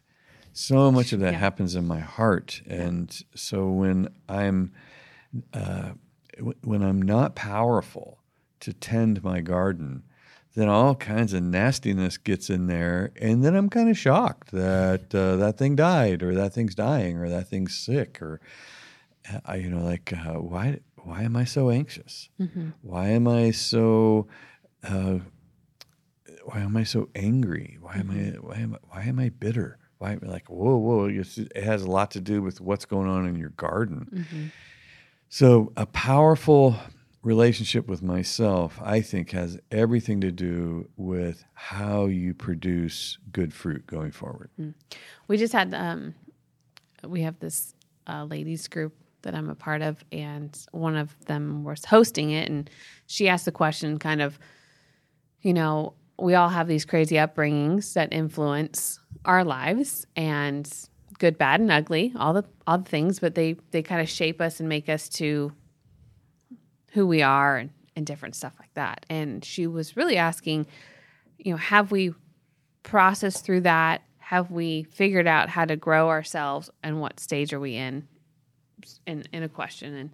So 0.53 0.91
much 0.91 1.13
of 1.13 1.21
that 1.21 1.33
Yeah. 1.33 1.39
happens 1.39 1.75
in 1.75 1.87
my 1.87 2.01
heart. 2.01 2.63
And 2.67 3.11
so 3.35 3.69
when 3.71 4.09
I'm 4.29 4.73
uh, 5.55 5.91
w- 6.37 6.59
when 6.65 6.83
I'm 6.83 7.01
not 7.01 7.35
powerful 7.37 8.19
to 8.61 8.73
tend 8.73 9.23
my 9.23 9.41
garden, 9.41 10.03
then 10.55 10.69
all 10.69 10.97
kinds 10.97 11.33
of 11.33 11.43
nastiness 11.45 12.19
gets 12.19 12.51
in 12.51 12.67
there, 12.67 13.13
and 13.21 13.45
then 13.45 13.55
I'm 13.55 13.71
kind 13.71 13.89
of 13.89 13.97
shocked 13.97 14.51
that 14.51 15.15
uh, 15.15 15.37
that 15.37 15.57
thing 15.57 15.77
died, 15.77 16.23
or 16.25 16.35
that 16.35 16.53
thing's 16.53 16.75
dying, 16.75 17.17
or 17.19 17.29
that 17.29 17.47
thing's 17.49 17.77
sick, 17.77 18.21
or 18.21 18.41
I, 19.47 19.57
you 19.57 19.71
know, 19.71 19.85
like 19.85 20.13
uh, 20.13 20.41
why 20.41 20.81
why 21.05 21.23
am 21.23 21.37
I 21.37 21.45
so 21.45 21.71
anxious? 21.71 22.29
Why 22.83 23.09
am 23.11 23.29
I 23.29 23.53
so 23.53 24.27
uh, 24.83 25.21
why 26.45 26.61
am 26.61 26.77
I 26.77 26.83
so 26.85 27.09
angry? 27.15 27.79
Why 27.81 27.97
am 27.97 28.11
I 28.11 28.37
why 28.41 28.57
am 28.57 28.75
I, 28.75 28.79
why 28.89 29.03
am 29.05 29.19
I 29.21 29.29
bitter? 29.29 29.79
Am 30.03 30.21
like 30.23 30.49
whoa 30.49 30.77
whoa? 30.77 31.07
It 31.07 31.63
has 31.63 31.83
a 31.83 31.91
lot 31.91 32.11
to 32.13 32.21
do 32.21 32.43
with 32.43 32.61
what's 32.61 32.85
going 32.85 33.09
on 33.09 33.27
in 33.27 33.37
your 33.37 33.51
garden. 33.51 34.53
So 35.29 35.73
a 35.77 35.87
powerful 35.87 36.77
relationship 37.23 37.87
with 37.87 38.03
myself, 38.03 38.81
I 38.83 39.03
think, 39.03 39.33
has 39.33 39.59
everything 39.71 40.23
to 40.23 40.33
do 40.33 40.89
with 40.97 41.45
how 41.53 42.07
you 42.07 42.33
produce 42.35 43.19
good 43.31 43.53
fruit 43.53 43.87
going 43.87 44.11
forward. 44.11 44.51
We 45.29 45.37
just 45.37 45.53
had 45.53 45.75
um, 45.75 46.15
we 47.07 47.23
have 47.23 47.39
this 47.41 47.75
uh, 48.07 48.25
ladies 48.25 48.69
group 48.69 48.95
that 49.23 49.35
I'm 49.35 49.51
a 49.51 49.55
part 49.55 49.83
of, 49.83 50.03
and 50.11 50.59
one 50.73 50.97
of 50.97 51.15
them 51.27 51.63
was 51.63 51.85
hosting 51.85 52.31
it, 52.31 52.49
and 52.49 52.71
she 53.07 53.29
asked 53.29 53.45
the 53.45 53.53
question, 53.53 53.99
kind 53.99 54.23
of, 54.23 54.39
you 55.43 55.53
know, 55.53 55.93
we 56.19 56.35
all 56.35 56.49
have 56.49 56.69
these 56.69 56.85
crazy 56.85 57.17
upbringings 57.17 57.93
that 57.95 58.13
influence 58.13 58.99
our 59.25 59.45
lives, 59.45 60.07
and 60.17 60.71
good, 61.19 61.37
bad, 61.39 61.61
and 61.61 61.71
ugly, 61.71 62.13
all 62.17 62.33
the 62.33 62.45
all 62.67 62.79
the 62.79 62.89
things, 62.89 63.21
but 63.21 63.35
they 63.35 63.57
they 63.71 63.83
kind 63.83 64.01
of 64.01 64.09
shape 64.09 64.41
us 64.41 64.61
and 64.61 64.69
make 64.69 64.89
us 64.89 65.09
to 65.09 65.53
who 66.93 67.07
we 67.07 67.23
are 67.23 67.57
and, 67.57 67.71
and 67.95 68.07
different 68.07 68.35
stuff 68.35 68.55
like 68.59 68.73
that. 68.75 69.07
And 69.09 69.45
she 69.45 69.67
was 69.67 69.97
really 69.97 70.17
asking, 70.17 70.67
you 71.39 71.53
know, 71.53 71.57
have 71.57 71.91
we 71.91 72.13
processed 72.83 73.45
through 73.45 73.63
that? 73.63 74.03
Have 74.19 74.51
we 74.51 74.85
figured 74.85 75.27
out 75.27 75.49
how 75.49 75.65
to 75.65 75.77
grow 75.77 76.09
ourselves 76.09 76.71
and 76.83 77.01
what 77.01 77.21
stage 77.21 77.53
are 77.53 77.61
we 77.61 77.77
in 77.77 78.09
in, 79.07 79.25
in 79.33 79.43
a 79.43 79.49
question? 79.49 79.95
And 79.95 80.11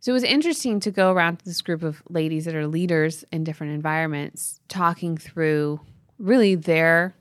so 0.00 0.12
it 0.12 0.14
was 0.14 0.22
interesting 0.22 0.80
to 0.80 0.90
go 0.90 1.12
around 1.12 1.38
to 1.38 1.44
this 1.46 1.62
group 1.62 1.82
of 1.82 2.02
ladies 2.10 2.44
that 2.44 2.54
are 2.54 2.66
leaders 2.66 3.24
in 3.32 3.42
different 3.42 3.72
environments 3.72 4.60
talking 4.68 5.16
through 5.16 5.80
really 6.18 6.54
their 6.54 7.14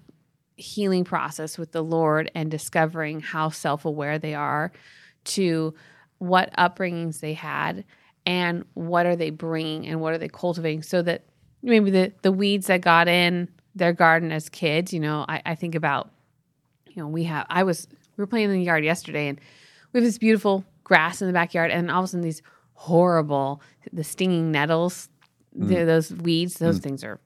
healing 0.56 1.04
process 1.04 1.58
with 1.58 1.72
the 1.72 1.84
Lord 1.84 2.32
and 2.36 2.52
discovering 2.52 3.20
how 3.20 3.50
self 3.50 3.86
aware 3.86 4.20
they 4.20 4.36
are 4.36 4.72
to 5.26 5.74
what 6.20 6.54
upbringings 6.58 7.20
they 7.20 7.34
had 7.34 7.84
and 8.26 8.66
what 8.74 9.06
are 9.06 9.16
they 9.16 9.30
bringing 9.30 9.88
and 9.88 10.00
what 10.00 10.14
are 10.14 10.18
they 10.18 10.30
cultivating 10.30 10.84
so 10.84 11.02
that 11.02 11.24
maybe 11.62 11.92
the, 11.92 12.14
the 12.22 12.32
weeds 12.32 12.68
that 12.68 12.82
got 12.82 13.08
in 13.08 13.50
their 13.76 13.94
garden 13.94 14.32
as 14.32 14.50
kids, 14.50 14.94
you 14.94 15.00
know, 15.00 15.26
I, 15.28 15.42
I 15.46 15.56
think 15.56 15.76
about, 15.76 16.12
you 16.88 17.02
know, 17.02 17.08
we 17.08 17.24
have, 17.24 17.46
I 17.50 17.64
was, 17.64 17.88
we 18.16 18.22
were 18.22 18.28
playing 18.28 18.50
in 18.50 18.60
the 18.60 18.64
yard 18.64 18.86
yesterday 18.86 19.28
and 19.28 19.40
we 19.92 20.00
have 20.00 20.06
this 20.06 20.18
beautiful 20.18 20.64
grass 20.84 21.22
in 21.22 21.28
the 21.28 21.34
backyard 21.34 21.72
and 21.72 21.90
all 21.90 22.00
of 22.00 22.06
a 22.06 22.08
sudden 22.10 22.22
these 22.22 22.42
horrible, 22.74 23.62
the 23.92 24.04
stinging 24.04 24.52
nettles, 24.52 25.10
the- 25.54 25.76
mm. 25.76 25.86
those 25.86 26.14
weeds, 26.14 26.56
those 26.56 26.80
mm. 26.80 26.84
things 26.84 27.04
are 27.04 27.20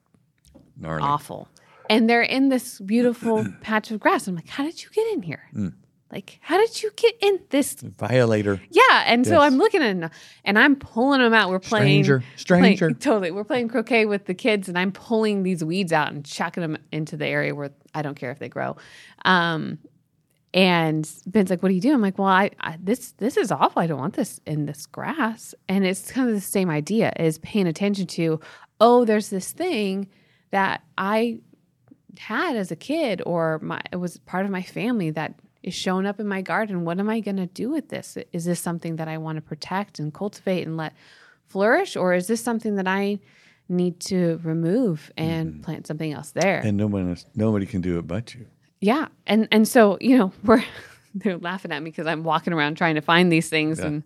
gnarly. 0.76 1.02
awful. 1.02 1.48
And 1.88 2.08
they're 2.08 2.22
in 2.22 2.48
this 2.48 2.80
beautiful 2.80 3.46
patch 3.60 3.90
of 3.90 4.00
grass. 4.00 4.26
I'm 4.28 4.34
like, 4.34 4.48
how 4.48 4.64
did 4.64 4.82
you 4.82 4.90
get 4.90 5.06
in 5.12 5.22
here? 5.22 5.48
Mm. 5.54 5.74
Like, 6.10 6.38
how 6.40 6.56
did 6.58 6.82
you 6.82 6.90
get 6.96 7.14
in 7.20 7.38
this? 7.50 7.74
Violator. 7.74 8.60
Yeah. 8.70 9.04
And 9.06 9.26
so 9.26 9.40
I'm 9.40 9.58
looking 9.58 9.82
at 9.82 9.94
it 9.94 10.10
and 10.44 10.58
I'm 10.58 10.76
pulling 10.76 11.20
them 11.20 11.34
out. 11.34 11.50
We're 11.50 11.58
playing. 11.58 12.02
Stranger. 12.04 12.24
playing- 12.46 12.76
Stranger. 12.76 12.90
totally. 12.98 13.30
We're 13.30 13.44
playing 13.44 13.68
croquet 13.68 14.06
with 14.06 14.24
the 14.24 14.32
kids 14.32 14.68
and 14.70 14.78
I'm 14.78 14.90
pulling 14.90 15.42
these 15.42 15.62
weeds 15.62 15.92
out 15.92 16.10
and 16.12 16.24
chucking 16.24 16.62
them 16.62 16.78
into 16.92 17.18
the 17.18 17.26
area 17.26 17.54
where 17.54 17.72
I 17.94 18.00
don't 18.00 18.14
care 18.14 18.30
if 18.30 18.38
they 18.38 18.48
grow. 18.48 18.76
Um, 19.26 19.78
and 20.54 21.06
Ben's 21.26 21.50
like, 21.50 21.62
"What 21.62 21.70
are 21.70 21.74
you 21.74 21.80
doing?" 21.80 21.96
I'm 21.96 22.00
like, 22.00 22.18
"Well, 22.18 22.26
I, 22.26 22.50
I 22.58 22.78
this 22.82 23.12
this 23.18 23.36
is 23.36 23.52
awful. 23.52 23.82
I 23.82 23.86
don't 23.86 23.98
want 23.98 24.14
this 24.14 24.40
in 24.46 24.64
this 24.64 24.86
grass." 24.86 25.54
And 25.68 25.84
it's 25.84 26.10
kind 26.10 26.26
of 26.26 26.34
the 26.34 26.40
same 26.40 26.70
idea: 26.70 27.12
is 27.20 27.38
paying 27.40 27.66
attention 27.66 28.06
to, 28.06 28.40
oh, 28.80 29.04
there's 29.04 29.28
this 29.28 29.52
thing 29.52 30.08
that 30.50 30.82
I 30.96 31.40
had 32.18 32.56
as 32.56 32.70
a 32.70 32.76
kid, 32.76 33.22
or 33.26 33.58
my 33.62 33.80
it 33.92 33.96
was 33.96 34.18
part 34.18 34.44
of 34.44 34.50
my 34.50 34.62
family 34.62 35.10
that 35.10 35.34
is 35.62 35.74
showing 35.74 36.06
up 36.06 36.20
in 36.20 36.26
my 36.28 36.40
garden. 36.42 36.84
What 36.84 36.98
am 37.00 37.08
I 37.10 37.20
going 37.20 37.36
to 37.36 37.46
do 37.46 37.68
with 37.70 37.88
this? 37.88 38.16
Is 38.32 38.44
this 38.44 38.60
something 38.60 38.96
that 38.96 39.08
I 39.08 39.18
want 39.18 39.36
to 39.36 39.42
protect 39.42 39.98
and 39.98 40.12
cultivate 40.14 40.66
and 40.66 40.76
let 40.76 40.92
flourish, 41.46 41.96
or 41.96 42.14
is 42.14 42.26
this 42.26 42.42
something 42.42 42.76
that 42.76 42.86
I 42.88 43.18
need 43.68 44.00
to 44.00 44.40
remove 44.42 45.10
and 45.16 45.62
plant 45.62 45.86
something 45.86 46.12
else 46.12 46.30
there? 46.30 46.60
And 46.64 46.76
no 46.76 46.86
one 46.86 47.08
else, 47.10 47.26
nobody 47.34 47.66
can 47.66 47.80
do 47.80 47.98
it 47.98 48.06
but 48.06 48.34
you. 48.34 48.46
Yeah, 48.80 49.08
and 49.26 49.48
and 49.50 49.66
so 49.66 49.98
you 50.00 50.16
know 50.18 50.32
we're 50.44 50.64
they're 51.14 51.38
laughing 51.38 51.72
at 51.72 51.82
me 51.82 51.90
because 51.90 52.06
I'm 52.06 52.22
walking 52.24 52.52
around 52.52 52.76
trying 52.76 52.94
to 52.94 53.00
find 53.00 53.32
these 53.32 53.48
things, 53.48 53.78
Yeah. 53.78 53.86
and 53.86 54.02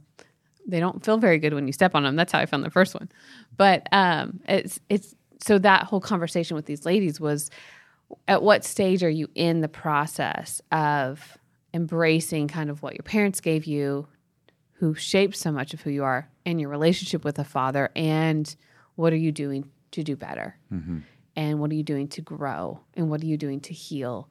they 0.67 0.81
don't 0.81 1.05
feel 1.05 1.19
very 1.19 1.39
good 1.39 1.53
when 1.55 1.67
you 1.67 1.73
step 1.73 1.95
on 1.95 2.05
them. 2.05 2.17
That's 2.17 2.33
how 2.33 2.39
I 2.39 2.47
found 2.47 2.65
the 2.65 2.71
first 2.71 2.95
one. 2.95 3.09
But 3.57 3.89
um, 3.93 4.41
it's 4.49 4.81
it's 4.89 5.15
so 5.45 5.59
that 5.59 5.85
whole 5.85 6.01
conversation 6.01 6.55
with 6.55 6.67
these 6.67 6.87
ladies 6.87 7.21
was, 7.21 7.51
at 8.29 8.43
what 8.43 8.65
stage 8.65 9.03
are 9.03 9.11
you 9.11 9.29
in 9.35 9.61
the 9.61 9.69
process 9.69 10.61
of 10.71 11.39
embracing 11.75 12.49
kind 12.49 12.71
of 12.71 12.83
what 12.83 12.95
your 12.95 13.03
parents 13.03 13.41
gave 13.41 13.65
you, 13.65 14.07
who 14.75 14.95
shaped 14.95 15.37
so 15.37 15.51
much 15.53 15.75
of 15.75 15.81
who 15.81 15.91
you 15.91 16.05
are, 16.05 16.29
and 16.45 16.61
your 16.61 16.71
relationship 16.71 17.25
with 17.25 17.39
a 17.39 17.45
father, 17.45 17.91
and 17.97 18.55
what 18.97 19.13
are 19.13 19.17
you 19.17 19.33
doing 19.33 19.71
to 19.93 20.03
do 20.03 20.17
better? 20.17 20.57
and 21.37 21.61
what 21.61 21.71
are 21.71 21.75
you 21.75 21.83
doing 21.83 22.09
to 22.09 22.21
grow? 22.21 22.81
And 22.95 23.09
what 23.11 23.23
are 23.23 23.27
you 23.27 23.37
doing 23.37 23.61
to 23.61 23.73
heal? 23.73 24.29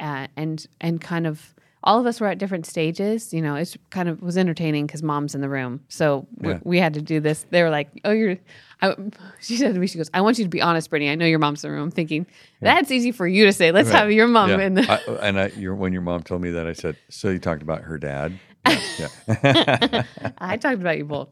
Uh, 0.00 0.26
and 0.36 0.66
and 0.80 1.00
kind 1.00 1.26
of 1.26 1.54
all 1.84 1.98
of 1.98 2.06
us 2.06 2.20
were 2.20 2.26
at 2.28 2.38
different 2.38 2.64
stages 2.66 3.32
you 3.34 3.42
know 3.42 3.54
it's 3.56 3.76
kind 3.90 4.08
of 4.08 4.22
was 4.22 4.38
entertaining 4.38 4.86
because 4.86 5.02
mom's 5.02 5.34
in 5.34 5.40
the 5.40 5.48
room 5.48 5.80
so 5.88 6.26
we, 6.38 6.50
Yeah. 6.50 6.58
we 6.64 6.78
had 6.78 6.94
to 6.94 7.02
do 7.02 7.18
this 7.20 7.44
they 7.50 7.62
were 7.62 7.70
like 7.70 7.88
oh 8.04 8.10
you're 8.12 8.38
I, 8.80 8.94
she 9.40 9.56
said 9.56 9.74
to 9.74 9.80
me 9.80 9.86
she 9.86 9.98
goes 9.98 10.10
i 10.14 10.20
want 10.20 10.38
you 10.38 10.44
to 10.44 10.50
be 10.50 10.62
honest 10.62 10.90
Brittney 10.90 11.10
i 11.10 11.14
know 11.14 11.26
your 11.26 11.38
mom's 11.38 11.64
in 11.64 11.70
the 11.70 11.74
room 11.74 11.84
i'm 11.84 11.90
thinking 11.90 12.26
that's 12.60 12.90
easy 12.90 13.10
for 13.12 13.26
you 13.26 13.44
to 13.46 13.52
say 13.52 13.72
let's 13.72 13.90
have 13.90 14.10
your 14.12 14.28
mom 14.28 14.50
Yeah. 14.50 14.60
in 14.60 14.74
the 14.74 14.90
I, 14.90 15.26
and 15.28 15.40
I, 15.40 15.46
your, 15.48 15.74
when 15.74 15.92
your 15.92 16.02
mom 16.02 16.22
told 16.22 16.40
me 16.42 16.50
that, 16.52 16.66
I 16.66 16.72
said, 16.74 16.96
"So 17.08 17.28
you 17.30 17.38
talked 17.40 17.62
about 17.62 17.82
her 17.82 17.98
dad?" 17.98 18.38
Yeah. 18.66 19.08
yeah. 19.42 20.02
I 20.38 20.56
talked 20.56 20.80
about 20.80 20.96
you 20.98 21.04
both, 21.04 21.28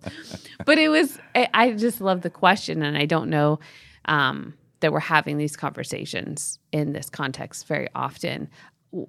but 0.67 0.79
it 0.79 0.89
was 0.89 1.19
I, 1.37 1.49
I 1.55 1.71
just 1.73 2.01
love 2.01 2.23
the 2.23 2.31
question, 2.31 2.83
and 2.83 2.99
I 2.99 3.07
don't 3.07 3.31
know 3.31 3.61
um, 4.07 4.55
that 4.81 4.93
we're 4.93 4.99
having 4.99 5.39
these 5.39 5.57
conversations 5.57 6.59
in 6.73 6.93
this 6.93 7.09
context 7.09 7.67
very 7.69 7.87
often. 7.95 8.49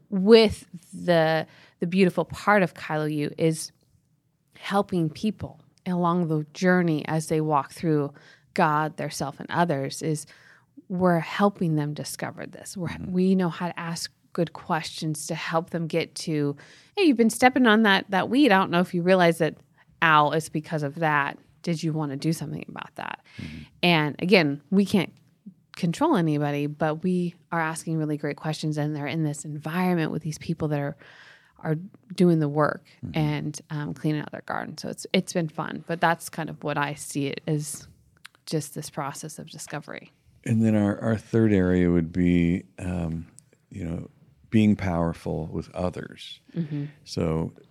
With 0.10 0.66
the 0.94 1.48
the 1.80 1.88
beautiful 1.88 2.26
part 2.26 2.62
of 2.62 2.74
Kylo 2.74 3.12
U 3.14 3.32
is 3.38 3.72
helping 4.58 5.10
people 5.10 5.60
along 5.88 6.28
the 6.28 6.46
journey 6.54 7.04
as 7.08 7.28
they 7.28 7.42
walk 7.42 7.72
through 7.72 8.14
God, 8.54 8.98
their 8.98 9.10
self, 9.10 9.40
and 9.40 9.50
others. 9.50 10.02
Is 10.02 10.28
we're 10.88 11.20
helping 11.20 11.76
them 11.76 11.94
discover 11.94 12.46
this. 12.46 12.78
We're, 12.78 12.90
mm-hmm. 12.90 13.12
We 13.12 13.36
know 13.36 13.50
how 13.50 13.68
to 13.68 13.80
ask 13.80 14.12
good 14.34 14.54
questions 14.54 15.28
to 15.28 15.36
help 15.36 15.72
them 15.72 15.88
get 15.88 16.14
to, 16.16 16.56
hey, 16.96 17.04
you've 17.04 17.18
been 17.18 17.30
stepping 17.30 17.66
on 17.66 17.84
that 17.84 18.06
that 18.10 18.30
weed. 18.30 18.52
I 18.52 18.58
don't 18.58 18.72
know 18.72 18.82
if 18.82 18.94
you 18.94 19.02
realize 19.02 19.40
that, 19.40 19.56
ow, 20.02 20.32
it's 20.32 20.50
because 20.50 20.84
of 20.84 20.96
that. 20.96 21.38
Did 21.64 21.82
you 21.84 21.94
want 21.94 22.12
to 22.12 22.18
do 22.18 22.34
something 22.34 22.66
about 22.68 22.94
that? 22.96 23.22
Mm-hmm. 23.38 23.58
And 23.84 24.16
again, 24.20 24.62
we 24.70 24.86
can't 24.86 25.14
control 25.76 26.16
anybody, 26.16 26.68
but 26.68 27.04
we 27.04 27.36
are 27.52 27.60
asking 27.62 27.98
really 27.98 28.18
great 28.18 28.38
questions, 28.38 28.78
and 28.78 28.96
they're 28.96 29.08
in 29.08 29.24
this 29.24 29.46
environment 29.46 30.12
with 30.12 30.22
these 30.24 30.38
people 30.38 30.68
that 30.70 30.80
are 30.80 30.96
are 31.64 31.76
doing 32.16 32.40
the 32.40 32.50
work 32.50 32.84
and 33.14 33.62
um, 33.70 33.94
cleaning 33.94 34.20
out 34.22 34.32
their 34.32 34.42
garden. 34.48 34.78
So 34.78 34.90
it's 34.90 35.06
it's 35.14 35.32
been 35.34 35.48
fun, 35.50 35.84
but 35.88 36.02
that's 36.02 36.28
kind 36.30 36.50
of 36.50 36.64
what 36.64 36.78
I 36.78 36.96
see 36.96 37.28
it 37.28 37.42
as, 37.48 37.88
just 38.48 38.74
this 38.74 38.90
process 38.90 39.38
of 39.38 39.48
discovery. 39.50 40.12
And 40.44 40.66
then 40.66 40.76
our, 40.76 41.00
our 41.00 41.18
third 41.18 41.54
area 41.54 41.92
would 41.92 42.12
be, 42.12 42.64
um, 42.80 43.28
you 43.70 43.86
know, 43.86 44.10
being 44.50 44.76
powerful 44.76 45.48
with 45.54 45.70
others. 45.76 46.40
So 47.06 47.54
i- 47.58 47.62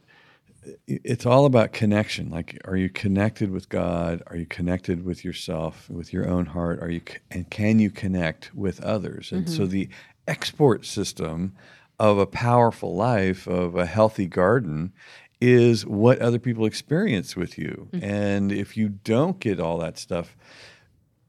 it's 0.87 1.27
all 1.27 1.47
about 1.47 1.73
connection. 1.73 2.31
Like, 2.31 2.61
are 2.65 2.77
you 2.77 2.89
connected 2.89 3.51
with 3.51 3.69
God? 3.69 4.23
Are 4.27 4.37
you 4.37 4.47
connected 4.47 5.05
with 5.05 5.25
yourself, 5.25 5.89
with 5.89 6.13
your 6.13 6.29
own 6.29 6.47
heart? 6.47 6.83
Are 6.83 6.91
you, 6.91 7.01
and 7.31 7.49
can 7.51 7.79
you 7.79 7.91
connect 7.91 8.55
with 8.55 8.83
others? 8.83 9.33
And 9.33 9.49
so 9.49 9.63
mm-hmm. 9.63 9.71
the 9.71 9.89
export 10.29 10.85
system 10.85 11.55
of 11.99 12.19
a 12.19 12.27
powerful 12.27 12.95
life, 12.95 13.47
of 13.47 13.75
a 13.77 13.87
healthy 13.87 14.27
garden, 14.27 14.93
is 15.41 15.87
what 15.87 16.19
other 16.19 16.39
people 16.39 16.67
experience 16.67 17.37
with 17.37 17.59
you. 17.59 17.89
Mm-hmm. 17.93 18.05
And 18.05 18.53
if 18.53 18.77
you 18.77 18.89
don't 18.89 19.41
get 19.41 19.61
all 19.61 19.79
that 19.79 19.99
stuff, 19.99 20.37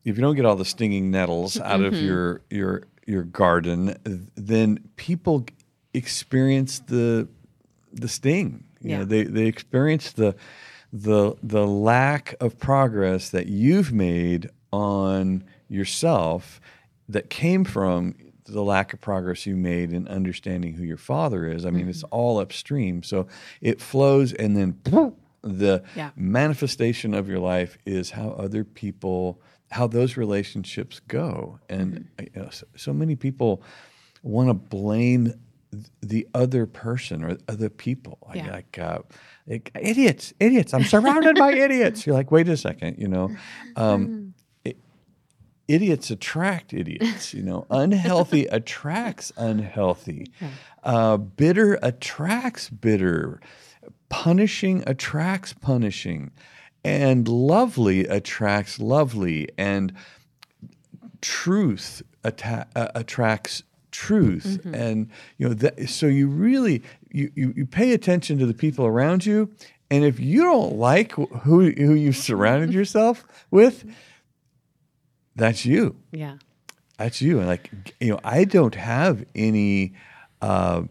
if 0.03 0.17
you 0.17 0.21
don't 0.21 0.35
get 0.35 0.45
all 0.45 0.55
the 0.55 0.65
stinging 0.65 1.11
nettles 1.11 1.59
out 1.61 1.81
of 1.81 1.93
mm-hmm. 1.93 2.05
your 2.05 2.41
your 2.49 2.83
your 3.05 3.23
garden, 3.23 3.97
then 4.35 4.89
people 4.95 5.45
experience 5.93 6.79
the 6.79 7.27
the 7.93 8.07
sting. 8.07 8.63
You 8.81 8.89
Yeah. 8.91 8.97
know, 8.99 9.05
they 9.05 9.23
they 9.23 9.45
experience 9.47 10.11
the 10.11 10.35
the 10.93 11.35
the 11.41 11.65
lack 11.65 12.35
of 12.39 12.57
progress 12.59 13.29
that 13.29 13.47
you've 13.47 13.91
made 13.93 14.49
on 14.73 15.43
yourself 15.69 16.59
that 17.09 17.29
came 17.29 17.63
from 17.63 18.15
the 18.45 18.61
lack 18.63 18.93
of 18.93 18.99
progress 18.99 19.45
you 19.45 19.55
made 19.55 19.93
in 19.93 20.07
understanding 20.07 20.73
who 20.73 20.83
your 20.83 20.97
father 20.97 21.47
is. 21.49 21.65
I 21.65 21.69
mean, 21.71 21.87
it's 21.87 22.03
all 22.05 22.39
upstream. 22.39 23.03
So 23.03 23.27
it 23.61 23.79
flows 23.79 24.33
and 24.33 24.57
then 24.57 24.79
the 25.41 25.83
Yeah. 25.95 26.11
manifestation 26.15 27.13
of 27.13 27.29
your 27.29 27.39
life 27.39 27.77
is 27.85 28.11
how 28.11 28.29
other 28.31 28.63
people 28.63 29.41
how 29.71 29.87
those 29.87 30.17
relationships 30.17 30.99
go 31.07 31.57
and 31.69 31.93
Mm-hmm. 32.17 32.23
you 32.35 32.43
know, 32.43 32.49
so, 32.49 32.65
so 32.75 32.91
many 32.93 33.15
people 33.15 33.63
want 34.21 34.49
to 34.49 34.53
blame 34.53 35.33
the 36.01 36.27
other 36.33 36.65
person 36.65 37.23
or 37.23 37.37
other 37.47 37.69
people. 37.69 38.17
Like, 38.27 38.37
Yeah. 38.37 38.51
like, 38.51 38.77
uh, 38.79 38.99
like 39.47 39.71
idiots 39.79 40.33
idiots. 40.39 40.73
I'm 40.73 40.83
surrounded 40.83 41.35
by 41.37 41.53
idiots. 41.65 42.05
You're 42.05 42.15
like 42.15 42.31
wait 42.31 42.49
a 42.49 42.57
second 42.57 42.97
you 42.97 43.07
know? 43.07 43.29
Um, 43.75 44.33
i- 44.65 44.75
idiots 45.67 46.11
attract 46.11 46.73
idiots 46.73 47.33
you 47.33 47.41
know? 47.43 47.65
Unhealthy 47.69 48.45
attracts 48.51 49.31
unhealthy. 49.37 50.27
Uh, 50.83 51.17
bitter 51.17 51.79
attracts 51.81 52.69
bitter. 52.69 53.39
Punishing 54.09 54.83
attracts 54.87 55.53
punishing. 55.53 56.31
And 56.83 57.27
lovely 57.27 58.05
attracts 58.07 58.79
lovely. 58.79 59.47
And 59.57 59.93
truth 61.21 62.01
atta- 62.23 62.67
uh, 62.75 62.87
attracts 62.95 63.63
truth 63.91 64.59
mm-hmm. 64.61 64.73
and 64.73 65.09
you 65.37 65.47
know 65.47 65.53
that 65.53 65.89
so 65.89 66.07
you 66.07 66.27
really 66.27 66.81
you, 67.11 67.31
you 67.35 67.53
you 67.55 67.65
pay 67.65 67.93
attention 67.93 68.37
to 68.39 68.45
the 68.45 68.53
people 68.53 68.85
around 68.85 69.25
you 69.25 69.49
and 69.89 70.05
if 70.05 70.19
you 70.19 70.43
don't 70.43 70.75
like 70.75 71.11
who 71.11 71.71
who 71.71 71.93
you've 71.93 72.15
surrounded 72.15 72.73
yourself 72.73 73.25
with 73.51 73.85
that's 75.35 75.65
you 75.65 75.95
Yeah. 76.11 76.37
that's 76.97 77.21
you. 77.21 77.39
And 77.39 77.47
like, 77.47 77.71
you 77.99 78.11
know, 78.11 78.19
I 78.23 78.43
don't 78.43 78.75
have 78.75 79.25
any 79.33 79.93
uh, 80.41 80.83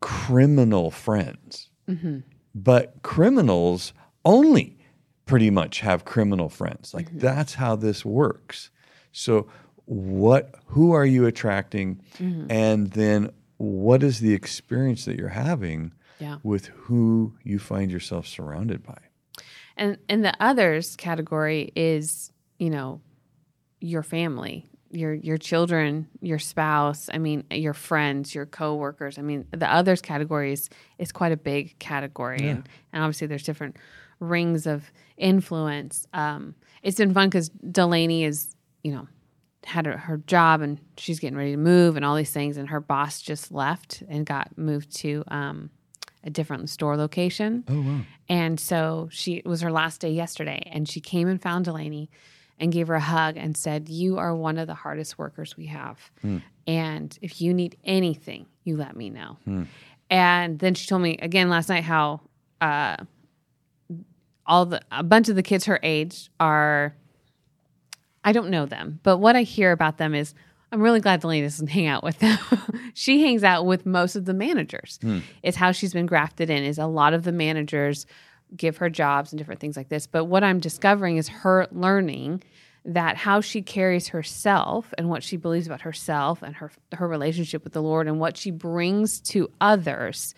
criminal 0.00 0.90
friends, 0.90 1.68
mm-hmm. 1.88 2.20
but 2.54 3.02
criminals 3.02 3.92
only 4.24 4.78
pretty 5.26 5.50
much 5.50 5.80
have 5.80 6.04
criminal 6.04 6.48
friends. 6.48 6.94
Like 6.94 7.08
mm-hmm. 7.08 7.18
that's 7.18 7.54
how 7.54 7.76
this 7.76 8.04
works. 8.04 8.70
So, 9.12 9.46
what? 9.86 10.54
Who 10.66 10.92
are 10.92 11.06
you 11.06 11.26
attracting? 11.26 12.02
And 12.18 12.90
then, 12.92 13.30
what 13.56 14.02
is 14.02 14.20
the 14.20 14.34
experience 14.34 15.04
that 15.06 15.16
you're 15.16 15.28
having 15.30 15.92
Yeah. 16.20 16.38
with 16.42 16.66
who 16.66 17.34
you 17.42 17.58
find 17.58 17.90
yourself 17.90 18.26
surrounded 18.26 18.82
by? 18.82 18.98
And 19.76 19.98
and 20.08 20.24
the 20.24 20.34
others 20.40 20.96
category 20.96 21.72
is, 21.74 22.30
you 22.58 22.70
know, 22.70 23.00
your 23.80 24.02
family, 24.02 24.68
your 24.90 25.14
your 25.14 25.36
children, 25.38 26.08
your 26.20 26.38
spouse, 26.38 27.08
I 27.12 27.18
mean, 27.18 27.44
your 27.50 27.74
friends, 27.74 28.34
your 28.34 28.46
coworkers. 28.46 29.18
I 29.18 29.22
mean, 29.22 29.46
the 29.52 29.70
others 29.72 30.00
category 30.00 30.52
is, 30.52 30.68
is 30.98 31.12
quite 31.12 31.32
a 31.32 31.36
big 31.36 31.78
category. 31.78 32.48
And, 32.48 32.68
and 32.92 33.02
obviously 33.02 33.26
there's 33.26 33.42
different 33.42 33.76
rings 34.20 34.66
of 34.66 34.90
influence. 35.18 36.06
Um, 36.14 36.54
it's 36.82 36.96
been 36.96 37.12
fun 37.12 37.28
because 37.28 37.50
Delaney 37.50 38.24
is, 38.24 38.54
you 38.82 38.92
know, 38.92 39.08
had 39.66 39.84
her, 39.84 39.96
her 39.96 40.18
job 40.18 40.60
and 40.60 40.80
she's 40.96 41.18
getting 41.18 41.36
ready 41.36 41.50
to 41.50 41.56
move 41.56 41.96
and 41.96 42.04
all 42.04 42.14
these 42.14 42.30
things. 42.30 42.56
And 42.56 42.68
her 42.68 42.80
boss 42.80 43.20
just 43.20 43.50
left 43.50 44.02
and 44.08 44.24
got 44.24 44.56
moved 44.56 44.94
to 44.98 45.24
um, 45.28 45.70
a 46.22 46.30
different 46.30 46.70
store 46.70 46.96
location. 46.96 47.64
Oh 47.68 47.80
wow. 47.80 48.00
And 48.28 48.60
so 48.60 49.08
she 49.10 49.34
it 49.34 49.46
was 49.46 49.60
her 49.60 49.70
last 49.72 50.00
day 50.00 50.10
yesterday, 50.10 50.62
and 50.72 50.88
she 50.88 51.00
came 51.00 51.28
and 51.28 51.40
found 51.42 51.64
Delaney 51.64 52.10
and 52.58 52.72
gave 52.72 52.88
her 52.88 52.94
a 52.94 53.00
hug 53.00 53.36
and 53.36 53.56
said, 53.56 53.88
"You 53.88 54.18
are 54.18 54.34
one 54.34 54.56
of 54.58 54.66
the 54.66 54.74
hardest 54.74 55.18
workers 55.18 55.56
we 55.56 55.66
have, 55.66 55.98
and 56.66 57.16
if 57.22 57.40
you 57.40 57.52
need 57.54 57.76
anything, 57.84 58.46
you 58.64 58.76
let 58.76 58.96
me 58.96 59.10
know." 59.10 59.36
And 60.10 60.58
then 60.58 60.74
she 60.74 60.86
told 60.86 61.02
me 61.02 61.18
again 61.20 61.50
last 61.50 61.68
night 61.68 61.84
how 61.84 62.20
uh, 62.60 62.96
all 64.46 64.66
the 64.66 64.80
a 64.90 65.02
bunch 65.02 65.28
of 65.28 65.34
the 65.36 65.42
kids 65.42 65.64
her 65.66 65.78
age 65.82 66.30
are. 66.40 66.94
I 68.26 68.32
don't 68.32 68.50
know 68.50 68.66
them, 68.66 69.00
but 69.04 69.18
what 69.18 69.36
I 69.36 69.42
hear 69.42 69.72
about 69.72 69.98
them 69.98 70.14
is 70.14 70.34
I'm 70.72 70.82
really 70.82 71.00
glad 71.00 71.20
Delaney 71.20 71.42
doesn't 71.42 71.68
hang 71.68 71.86
out 71.86 72.02
with 72.02 72.18
them. 72.18 72.38
she 72.92 73.22
hangs 73.22 73.44
out 73.44 73.64
with 73.64 73.86
most 73.86 74.16
of 74.16 74.24
the 74.24 74.34
managers. 74.34 74.98
Hmm. 75.00 75.20
Is 75.42 75.56
how 75.56 75.72
she's 75.72 75.92
been 75.92 76.06
grafted 76.06 76.50
in. 76.50 76.64
Is 76.64 76.78
a 76.78 76.86
lot 76.86 77.14
of 77.14 77.22
the 77.22 77.32
managers 77.32 78.04
give 78.54 78.76
her 78.78 78.90
jobs 78.90 79.32
and 79.32 79.38
different 79.38 79.60
things 79.60 79.76
like 79.76 79.88
this. 79.88 80.06
But 80.06 80.24
what 80.24 80.44
I'm 80.44 80.60
discovering 80.60 81.16
is 81.16 81.28
her 81.28 81.66
learning 81.70 82.42
that 82.84 83.16
how 83.16 83.40
she 83.40 83.62
carries 83.62 84.08
herself 84.08 84.94
and 84.96 85.08
what 85.08 85.22
she 85.22 85.36
believes 85.36 85.66
about 85.66 85.80
herself 85.80 86.42
and 86.42 86.54
her 86.56 86.70
her 86.92 87.08
relationship 87.08 87.64
with 87.64 87.72
the 87.72 87.82
Lord 87.82 88.06
and 88.06 88.20
what 88.20 88.36
she 88.36 88.50
brings 88.50 89.20
to 89.20 89.50
others 89.60 90.34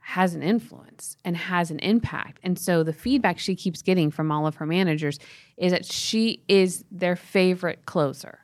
has 0.00 0.34
an 0.34 0.42
influence 0.42 1.16
and 1.24 1.36
has 1.36 1.70
an 1.70 1.78
impact. 1.78 2.38
And 2.42 2.58
so 2.58 2.82
the 2.82 2.92
feedback 2.92 3.38
she 3.38 3.56
keeps 3.56 3.80
getting 3.80 4.10
from 4.10 4.30
all 4.30 4.46
of 4.46 4.56
her 4.56 4.66
managers 4.66 5.18
is 5.56 5.70
that 5.72 5.84
she 5.84 6.42
is 6.48 6.84
their 6.90 7.16
favorite 7.16 7.86
closer 7.86 8.40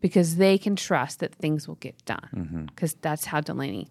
because 0.00 0.36
they 0.36 0.56
can 0.58 0.76
trust 0.76 1.20
that 1.20 1.34
things 1.34 1.68
will 1.68 1.74
get 1.76 2.02
done. 2.04 2.68
Because 2.74 2.94
that's 2.94 3.26
how 3.26 3.40
Delaney 3.40 3.88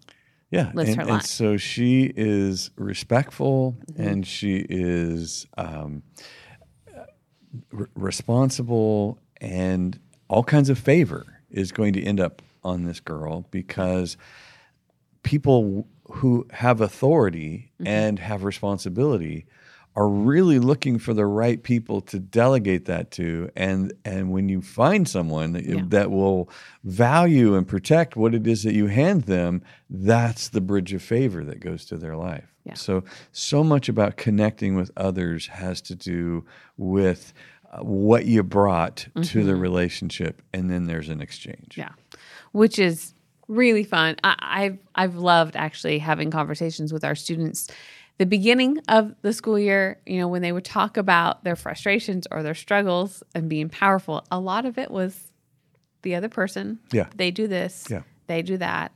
Yeah, 0.50 0.70
lives 0.74 0.90
and, 0.90 0.98
her 1.00 1.04
life. 1.06 1.22
Mm-hmm. 1.22 1.26
so 1.26 1.56
she 1.56 2.12
is 2.16 2.70
respectful 2.76 3.76
and 3.96 4.26
she 4.26 4.56
is 4.68 5.46
um, 5.56 6.02
r- 7.72 7.88
responsible, 7.94 9.18
and 9.40 9.98
all 10.28 10.42
kinds 10.44 10.68
of 10.70 10.78
favor 10.78 11.40
is 11.50 11.70
going 11.72 11.92
to 11.92 12.02
end 12.02 12.18
up 12.20 12.42
on 12.64 12.84
this 12.84 12.98
girl 13.00 13.46
because 13.50 14.16
people 15.22 15.86
who 16.06 16.46
have 16.52 16.80
authority 16.80 17.70
Mm-hmm. 17.80 17.86
and 17.88 18.18
have 18.20 18.44
responsibility 18.44 19.46
are 19.96 20.08
really 20.08 20.58
looking 20.58 20.98
for 20.98 21.14
the 21.14 21.24
right 21.26 21.62
people 21.62 22.00
to 22.00 22.18
delegate 22.18 22.84
that 22.86 23.10
to 23.12 23.48
and 23.56 23.92
and 24.04 24.30
when 24.32 24.48
you 24.48 24.60
find 24.60 25.08
someone 25.08 25.52
that, 25.52 25.64
Yeah. 25.64 25.82
that 25.88 26.10
will 26.10 26.50
value 26.82 27.54
and 27.54 27.66
protect 27.66 28.16
what 28.16 28.34
it 28.34 28.46
is 28.46 28.62
that 28.64 28.74
you 28.74 28.86
hand 28.86 29.22
them 29.24 29.62
that's 29.88 30.48
the 30.48 30.60
bridge 30.60 30.92
of 30.92 31.02
favor 31.02 31.44
that 31.44 31.60
goes 31.60 31.84
to 31.86 31.96
their 31.96 32.16
life 32.16 32.52
Yeah. 32.64 32.74
so 32.74 33.04
so 33.32 33.62
much 33.62 33.88
about 33.88 34.16
connecting 34.16 34.74
with 34.74 34.90
others 34.96 35.46
has 35.46 35.80
to 35.82 35.94
do 35.94 36.44
with 36.76 37.32
uh, 37.72 37.78
what 37.82 38.26
you 38.26 38.42
brought 38.42 39.06
to 39.22 39.44
the 39.44 39.54
relationship 39.56 40.42
and 40.52 40.70
then 40.70 40.86
there's 40.86 41.08
an 41.08 41.20
exchange 41.20 41.74
Yeah, 41.76 41.92
which 42.52 42.78
is 42.78 43.14
really 43.46 43.84
fun. 43.84 44.16
I, 44.24 44.34
I've 44.40 44.78
I've 44.94 45.16
loved 45.16 45.54
actually 45.54 45.98
having 45.98 46.30
conversations 46.30 46.92
with 46.94 47.04
our 47.04 47.14
students. 47.14 47.68
The 48.18 48.26
beginning 48.26 48.78
of 48.88 49.14
the 49.22 49.32
school 49.32 49.58
year, 49.58 50.00
you 50.06 50.18
know, 50.18 50.28
when 50.28 50.42
they 50.42 50.52
would 50.52 50.64
talk 50.64 50.96
about 50.96 51.42
their 51.42 51.56
frustrations 51.56 52.26
or 52.30 52.42
their 52.42 52.54
struggles 52.54 53.24
and 53.34 53.48
being 53.48 53.68
powerful, 53.68 54.24
a 54.30 54.38
lot 54.38 54.64
of 54.64 54.78
it 54.78 54.90
was 54.90 55.32
the 56.02 56.14
other 56.14 56.28
person. 56.28 56.78
Yeah. 56.92 57.08
they 57.16 57.30
do 57.32 57.48
this. 57.48 57.86
Yeah. 57.90 58.02
they 58.28 58.42
do 58.42 58.56
that, 58.58 58.92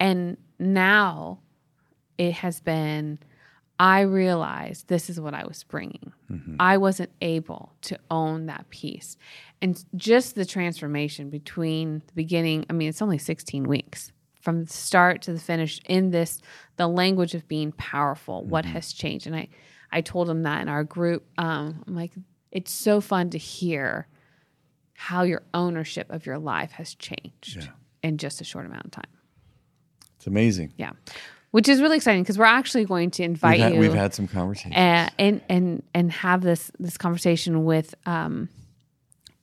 and 0.00 0.38
now 0.58 1.40
it 2.18 2.32
has 2.34 2.60
been. 2.60 3.18
I 3.76 4.02
realized 4.02 4.86
this 4.86 5.10
is 5.10 5.20
what 5.20 5.34
I 5.34 5.44
was 5.46 5.64
bringing. 5.64 6.12
Mm-hmm. 6.30 6.56
I 6.60 6.76
wasn't 6.76 7.10
able 7.20 7.72
to 7.82 7.98
own 8.08 8.46
that 8.46 8.70
piece. 8.70 9.16
And 9.60 9.84
just 9.96 10.36
the 10.36 10.44
transformation 10.44 11.28
between 11.28 12.02
the 12.06 12.12
beginning, 12.12 12.66
I 12.70 12.72
mean, 12.72 12.88
it's 12.88 13.02
only 13.02 13.18
16 13.18 13.66
weeks 13.66 14.12
from 14.44 14.64
the 14.64 14.70
start 14.70 15.22
to 15.22 15.32
the 15.32 15.40
finish 15.40 15.80
in 15.86 16.10
this, 16.10 16.42
the 16.76 16.86
language 16.86 17.34
of 17.34 17.48
being 17.48 17.72
powerful, 17.72 18.44
what 18.44 18.66
has 18.66 18.92
changed. 18.92 19.26
And 19.26 19.34
I, 19.34 19.48
I 19.90 20.02
told 20.02 20.28
him 20.28 20.42
that 20.42 20.60
in 20.60 20.68
our 20.68 20.84
group. 20.84 21.24
Um, 21.38 21.82
I'm 21.86 21.96
like, 21.96 22.12
it's 22.52 22.70
so 22.70 23.00
fun 23.00 23.30
to 23.30 23.38
hear 23.38 24.06
how 24.92 25.22
your 25.22 25.42
ownership 25.54 26.10
of 26.10 26.26
your 26.26 26.38
life 26.38 26.72
has 26.72 26.94
changed 26.94 27.68
in 28.02 28.18
just 28.18 28.42
a 28.42 28.44
short 28.44 28.66
amount 28.66 28.84
of 28.84 28.90
time. 28.90 29.10
it's 30.16 30.26
amazing 30.26 30.72
Yeah. 30.76 30.92
Which 31.52 31.68
is 31.68 31.80
really 31.80 31.96
exciting 31.96 32.22
because 32.22 32.36
we're 32.36 32.46
actually 32.46 32.84
going 32.84 33.12
to 33.12 33.22
invite 33.22 33.52
we've 33.52 33.62
had, 33.62 33.74
you 33.74 33.78
we've 33.78 33.94
had 33.94 34.12
some 34.12 34.26
conversations 34.26 34.74
and 34.76 35.12
and 35.18 35.40
and 35.48 35.82
and 35.94 36.12
have 36.12 36.42
this 36.42 36.70
this 36.80 36.98
conversation 36.98 37.64
with 37.64 37.94
um 38.06 38.48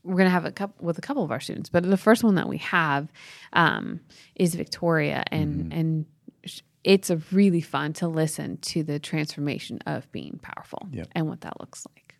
we're 0.04 0.16
going 0.16 0.26
to 0.26 0.32
have 0.32 0.46
a 0.46 0.52
couple 0.52 0.86
with 0.86 0.98
a 0.98 1.02
couple 1.02 1.24
of 1.24 1.32
our 1.32 1.40
students 1.40 1.70
but 1.70 1.84
the 1.84 1.98
first 1.98 2.24
one 2.24 2.36
that 2.36 2.48
we 2.50 2.58
have 2.58 3.12
um 3.54 4.00
is 4.36 4.56
victoria 4.56 5.24
and 5.32 5.72
and 5.74 6.06
it's 6.84 7.12
a 7.12 7.18
really 7.32 7.62
fun 7.62 7.94
to 7.94 8.08
listen 8.08 8.58
to 8.58 8.82
the 8.82 8.98
transformation 8.98 9.80
of 9.86 10.12
being 10.12 10.40
powerful 10.42 10.88
Yep. 10.92 11.08
and 11.14 11.28
what 11.28 11.42
that 11.42 11.60
looks 11.60 11.86
like 11.96 12.16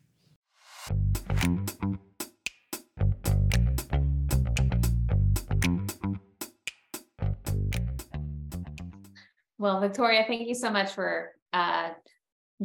Well, 9.58 9.80
Victoria, 9.80 10.24
thank 10.28 10.48
you 10.48 10.56
so 10.56 10.72
much 10.72 10.92
for 10.92 11.34
uh, 11.54 11.90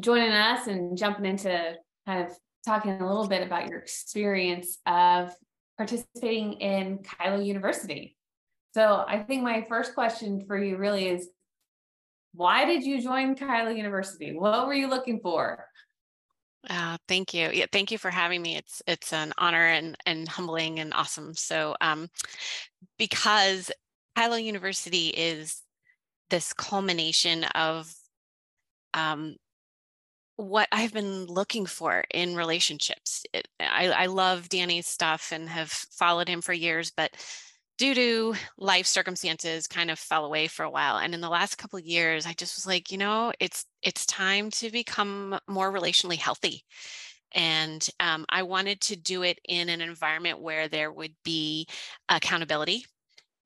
joining 0.01 0.33
us 0.33 0.67
and 0.67 0.97
jumping 0.97 1.27
into 1.27 1.75
kind 2.07 2.25
of 2.27 2.37
talking 2.67 3.01
a 3.01 3.07
little 3.07 3.29
bit 3.29 3.47
about 3.47 3.69
your 3.69 3.79
experience 3.79 4.79
of 4.87 5.33
participating 5.79 6.55
in 6.55 6.99
Kylo 6.99 7.45
University. 7.45 8.17
So, 8.75 9.05
I 9.09 9.21
think 9.21 9.43
my 9.43 9.65
first 9.69 9.95
question 9.95 10.45
for 10.47 10.59
you 10.59 10.77
really 10.77 11.09
is 11.09 11.29
why 12.35 12.67
did 12.67 12.85
you 12.85 13.01
join 13.01 13.35
Kylo 13.35 13.75
University? 13.75 14.37
What 14.37 14.67
were 14.67 14.75
you 14.75 14.89
looking 14.89 15.21
for? 15.21 15.67
Uh, 16.69 16.99
thank 17.09 17.33
you. 17.33 17.51
Yeah, 17.53 17.67
thank 17.73 17.91
you 17.91 17.99
for 17.99 18.11
having 18.11 18.43
me. 18.43 18.57
It's 18.57 18.83
it's 18.87 19.13
an 19.13 19.33
honor 19.39 19.65
and 19.67 19.97
and 20.05 20.29
humbling 20.29 20.81
and 20.81 20.93
awesome. 20.93 21.35
So, 21.35 21.77
um, 21.81 22.09
because 22.99 23.71
Kylo 24.19 24.43
University 24.43 25.09
is 25.09 25.63
this 26.29 26.53
culmination 26.53 27.45
of 27.45 27.91
um, 28.95 29.37
what 30.37 30.69
I've 30.71 30.93
been 30.93 31.27
looking 31.27 31.67
for 31.67 32.05
in 32.13 32.37
relationships. 32.37 33.25
It, 33.33 33.49
I, 33.61 33.89
I 33.89 34.07
love 34.07 34.49
Danny's 34.49 34.87
stuff 34.87 35.33
and 35.33 35.49
have 35.49 35.71
followed 35.71 36.29
him 36.29 36.43
for 36.43 36.53
years, 36.53 36.93
but 36.95 37.13
due 37.79 37.95
to 37.95 38.35
life 38.59 38.87
circumstances 38.87 39.67
kind 39.67 39.91
of 39.91 39.99
fell 39.99 40.25
away 40.25 40.47
for 40.47 40.65
a 40.65 40.71
while 40.71 40.99
and 40.99 41.15
in 41.15 41.21
the 41.21 41.29
last 41.29 41.57
couple 41.57 41.79
of 41.79 41.85
years 41.85 42.27
i 42.27 42.33
just 42.33 42.57
was 42.57 42.67
like 42.67 42.91
you 42.91 42.99
know 42.99 43.33
it's 43.41 43.67
it's 43.83 44.07
time 44.07 44.51
to 44.51 44.71
become 44.71 45.39
more 45.47 45.73
relationally 45.73 46.17
healthy 46.17 46.65
and 47.33 47.91
um, 48.01 48.25
i 48.31 48.43
wanted 48.43 48.81
to 48.81 48.97
do 48.97 49.23
it 49.23 49.39
in 49.49 49.69
an 49.69 49.81
environment 49.81 50.41
where 50.41 50.69
there 50.69 50.91
would 50.91 51.15
be 51.25 51.67
accountability 52.09 52.85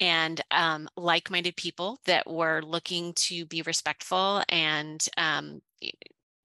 and 0.01 0.41
um, 0.51 0.89
like-minded 0.97 1.55
people 1.57 1.99
that 2.07 2.27
were 2.27 2.63
looking 2.63 3.13
to 3.13 3.45
be 3.47 3.63
respectful 3.63 4.43
and 4.49 5.07
um, 5.19 5.61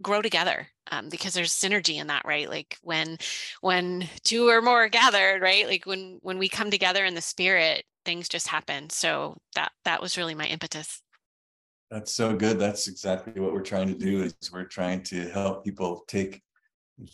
grow 0.01 0.21
together 0.21 0.67
um, 0.91 1.09
because 1.09 1.33
there's 1.33 1.53
synergy 1.53 1.95
in 1.95 2.07
that 2.07 2.25
right? 2.25 2.49
Like 2.49 2.77
when 2.81 3.17
when 3.61 4.07
two 4.23 4.49
or 4.49 4.61
more 4.61 4.83
are 4.85 4.89
gathered 4.89 5.41
right? 5.41 5.65
Like 5.67 5.85
when 5.85 6.19
when 6.21 6.37
we 6.37 6.49
come 6.49 6.71
together 6.71 7.05
in 7.05 7.15
the 7.15 7.21
spirit 7.21 7.85
things 8.05 8.29
just 8.29 8.47
happen. 8.47 8.89
So 8.89 9.37
that 9.55 9.71
that 9.83 10.01
was 10.01 10.17
really 10.17 10.35
my 10.35 10.45
impetus. 10.45 11.01
That's 11.91 12.13
so 12.13 12.35
good. 12.35 12.59
That's 12.59 12.87
exactly 12.87 13.39
what 13.41 13.53
we're 13.53 13.61
trying 13.61 13.87
to 13.87 13.97
do 13.97 14.23
is 14.23 14.35
we're 14.51 14.63
trying 14.63 15.03
to 15.03 15.29
help 15.29 15.63
people 15.63 16.03
take 16.07 16.41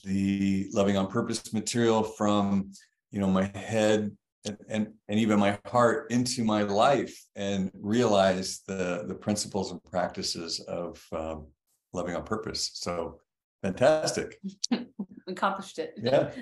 the 0.04 0.70
loving 0.74 0.98
on 0.98 1.08
purpose 1.08 1.54
material 1.54 2.04
from, 2.04 2.72
you 3.12 3.20
know, 3.20 3.28
my 3.28 3.52
head 3.56 4.16
and, 4.46 4.58
and, 4.70 4.88
and 5.08 5.20
even 5.20 5.40
my 5.40 5.60
heart 5.66 6.10
into 6.12 6.44
my 6.44 6.64
life 6.64 7.16
and 7.36 7.72
realize 7.76 8.62
the, 8.68 9.04
the 9.08 9.14
principles 9.14 9.72
and 9.72 9.84
practices 9.84 10.60
of 10.62 11.04
um, 11.12 11.48
loving 11.94 12.16
on 12.16 12.24
purpose. 12.24 12.72
So 12.74 13.20
fantastic. 13.62 14.40
Accomplished 15.28 15.80
it. 15.80 15.94
Yeah. 16.02 16.32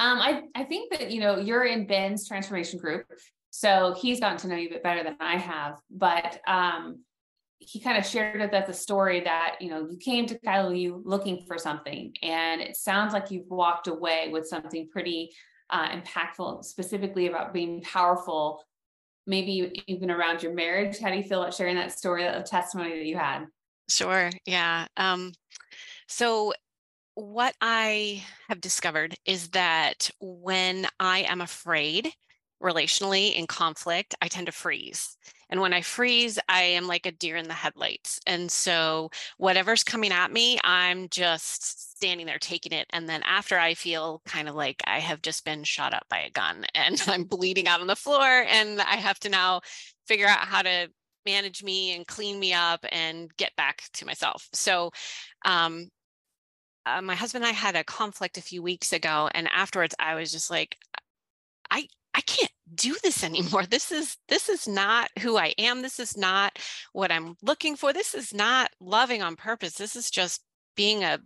Um, 0.00 0.20
I, 0.20 0.42
I 0.54 0.62
think 0.62 0.92
that, 0.92 1.10
you 1.10 1.18
know, 1.18 1.38
you're 1.38 1.64
in 1.64 1.84
Ben's 1.88 2.28
transformation 2.28 2.78
group. 2.78 3.04
So 3.50 3.96
he's 4.00 4.20
gotten 4.20 4.38
to 4.38 4.46
know 4.46 4.54
you 4.54 4.68
a 4.68 4.72
bit 4.74 4.84
better 4.84 5.02
than 5.02 5.16
I 5.18 5.36
have. 5.36 5.80
But 5.90 6.38
um, 6.46 7.00
he 7.58 7.80
kind 7.80 7.98
of 7.98 8.06
shared 8.06 8.40
with 8.40 8.54
us 8.54 8.68
the 8.68 8.74
story 8.74 9.20
that, 9.22 9.56
you 9.60 9.70
know, 9.70 9.88
you 9.90 9.96
came 9.98 10.26
to 10.26 10.38
you 10.72 11.02
looking 11.04 11.44
for 11.48 11.58
something. 11.58 12.14
And 12.22 12.60
it 12.60 12.76
sounds 12.76 13.12
like 13.12 13.32
you've 13.32 13.50
walked 13.50 13.88
away 13.88 14.28
with 14.30 14.46
something 14.46 14.88
pretty 14.88 15.32
uh, 15.70 15.88
impactful, 15.88 16.64
specifically 16.64 17.26
about 17.26 17.52
being 17.52 17.82
powerful, 17.82 18.62
maybe 19.26 19.82
even 19.88 20.10
around 20.10 20.44
your 20.44 20.54
marriage. 20.54 21.00
How 21.00 21.10
do 21.10 21.16
you 21.16 21.24
feel 21.24 21.42
about 21.42 21.54
sharing 21.54 21.74
that 21.74 21.90
story 21.90 22.26
of 22.26 22.44
testimony 22.44 22.90
that 22.90 23.06
you 23.06 23.16
had? 23.16 23.46
Sure. 23.88 24.30
Yeah. 24.46 24.86
Um, 24.96 25.32
so, 26.08 26.54
what 27.14 27.54
I 27.60 28.24
have 28.48 28.60
discovered 28.60 29.16
is 29.26 29.50
that 29.50 30.10
when 30.20 30.86
I 31.00 31.20
am 31.20 31.40
afraid 31.42 32.12
relationally 32.62 33.34
in 33.34 33.46
conflict, 33.46 34.14
I 34.22 34.28
tend 34.28 34.46
to 34.46 34.52
freeze. 34.52 35.16
And 35.50 35.60
when 35.60 35.74
I 35.74 35.82
freeze, 35.82 36.38
I 36.48 36.62
am 36.62 36.86
like 36.88 37.06
a 37.06 37.12
deer 37.12 37.36
in 37.36 37.48
the 37.48 37.54
headlights. 37.54 38.20
And 38.26 38.50
so 38.50 39.10
whatever's 39.38 39.84
coming 39.84 40.12
at 40.12 40.32
me, 40.32 40.58
I'm 40.64 41.08
just 41.10 41.96
standing 41.98 42.26
there 42.26 42.38
taking 42.38 42.72
it. 42.72 42.86
And 42.92 43.08
then 43.08 43.22
after 43.24 43.58
I 43.58 43.74
feel 43.74 44.22
kind 44.26 44.48
of 44.48 44.54
like 44.56 44.82
I 44.86 45.00
have 45.00 45.22
just 45.22 45.44
been 45.44 45.64
shot 45.64 45.94
up 45.94 46.04
by 46.10 46.20
a 46.20 46.30
gun 46.30 46.66
and 46.74 47.02
I'm 47.08 47.24
bleeding 47.24 47.68
out 47.68 47.80
on 47.82 47.88
the 47.88 47.96
floor 47.96 48.24
and 48.48 48.80
I 48.80 48.96
have 48.96 49.20
to 49.20 49.28
now 49.28 49.60
figure 50.06 50.26
out 50.28 50.46
how 50.46 50.62
to 50.62 50.88
manage 51.28 51.62
me 51.62 51.94
and 51.94 52.06
clean 52.06 52.40
me 52.40 52.52
up 52.54 52.84
and 52.90 53.30
get 53.36 53.54
back 53.56 53.82
to 53.94 54.06
myself. 54.06 54.48
So 54.52 54.90
um, 55.44 55.88
uh, 56.86 57.02
my 57.02 57.14
husband 57.14 57.44
and 57.44 57.50
I 57.50 57.54
had 57.54 57.76
a 57.76 57.84
conflict 57.84 58.38
a 58.38 58.42
few 58.42 58.62
weeks 58.62 58.92
ago, 58.92 59.28
and 59.34 59.48
afterwards 59.54 59.94
I 59.98 60.14
was 60.14 60.32
just 60.32 60.50
like, 60.50 60.76
I 61.70 61.86
I 62.14 62.22
can't 62.22 62.52
do 62.74 62.96
this 63.02 63.22
anymore. 63.30 63.66
This 63.66 63.92
is 63.92 64.16
this 64.28 64.48
is 64.48 64.66
not 64.66 65.10
who 65.20 65.36
I 65.36 65.52
am. 65.58 65.82
This 65.82 66.00
is 66.00 66.16
not 66.16 66.58
what 66.92 67.12
I'm 67.12 67.36
looking 67.42 67.76
for. 67.76 67.92
This 67.92 68.14
is 68.14 68.32
not 68.32 68.70
loving 68.80 69.22
on 69.22 69.36
purpose. 69.36 69.74
This 69.74 69.96
is 69.96 70.10
just 70.10 70.42
being 70.76 71.04
a 71.04 71.18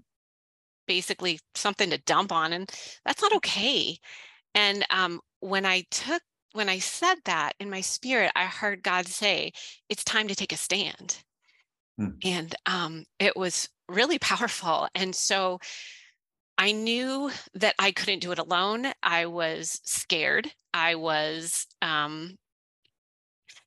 basically 0.89 1.39
something 1.55 1.91
to 1.91 1.99
dump 1.99 2.33
on, 2.33 2.53
and 2.53 2.69
that's 3.05 3.23
not 3.23 3.37
okay. 3.37 3.97
And 4.55 4.85
um, 4.91 5.21
when 5.41 5.65
I 5.65 5.85
took 5.91 6.23
when 6.53 6.69
I 6.69 6.79
said 6.79 7.17
that 7.25 7.55
in 7.61 7.71
my 7.71 7.81
spirit, 7.81 8.33
I 8.35 8.45
heard 8.47 8.83
God 8.83 9.07
say, 9.07 9.53
"It's 9.89 10.05
time 10.05 10.29
to 10.29 10.35
take 10.35 10.53
a 10.53 10.57
stand," 10.57 11.19
hmm. 11.99 12.11
and 12.25 12.55
um, 12.67 13.05
it 13.19 13.37
was 13.37 13.69
really 13.89 14.19
powerful. 14.21 14.89
And 14.95 15.15
so 15.15 15.59
I 16.59 16.73
knew 16.73 17.31
that 17.55 17.75
I 17.79 17.93
couldn't 17.93 18.21
do 18.21 18.33
it 18.33 18.39
alone. 18.39 18.87
I 19.03 19.27
was 19.27 19.81
scared. 19.85 20.51
I 20.75 20.95
was 20.95 21.67
um, 21.81 22.37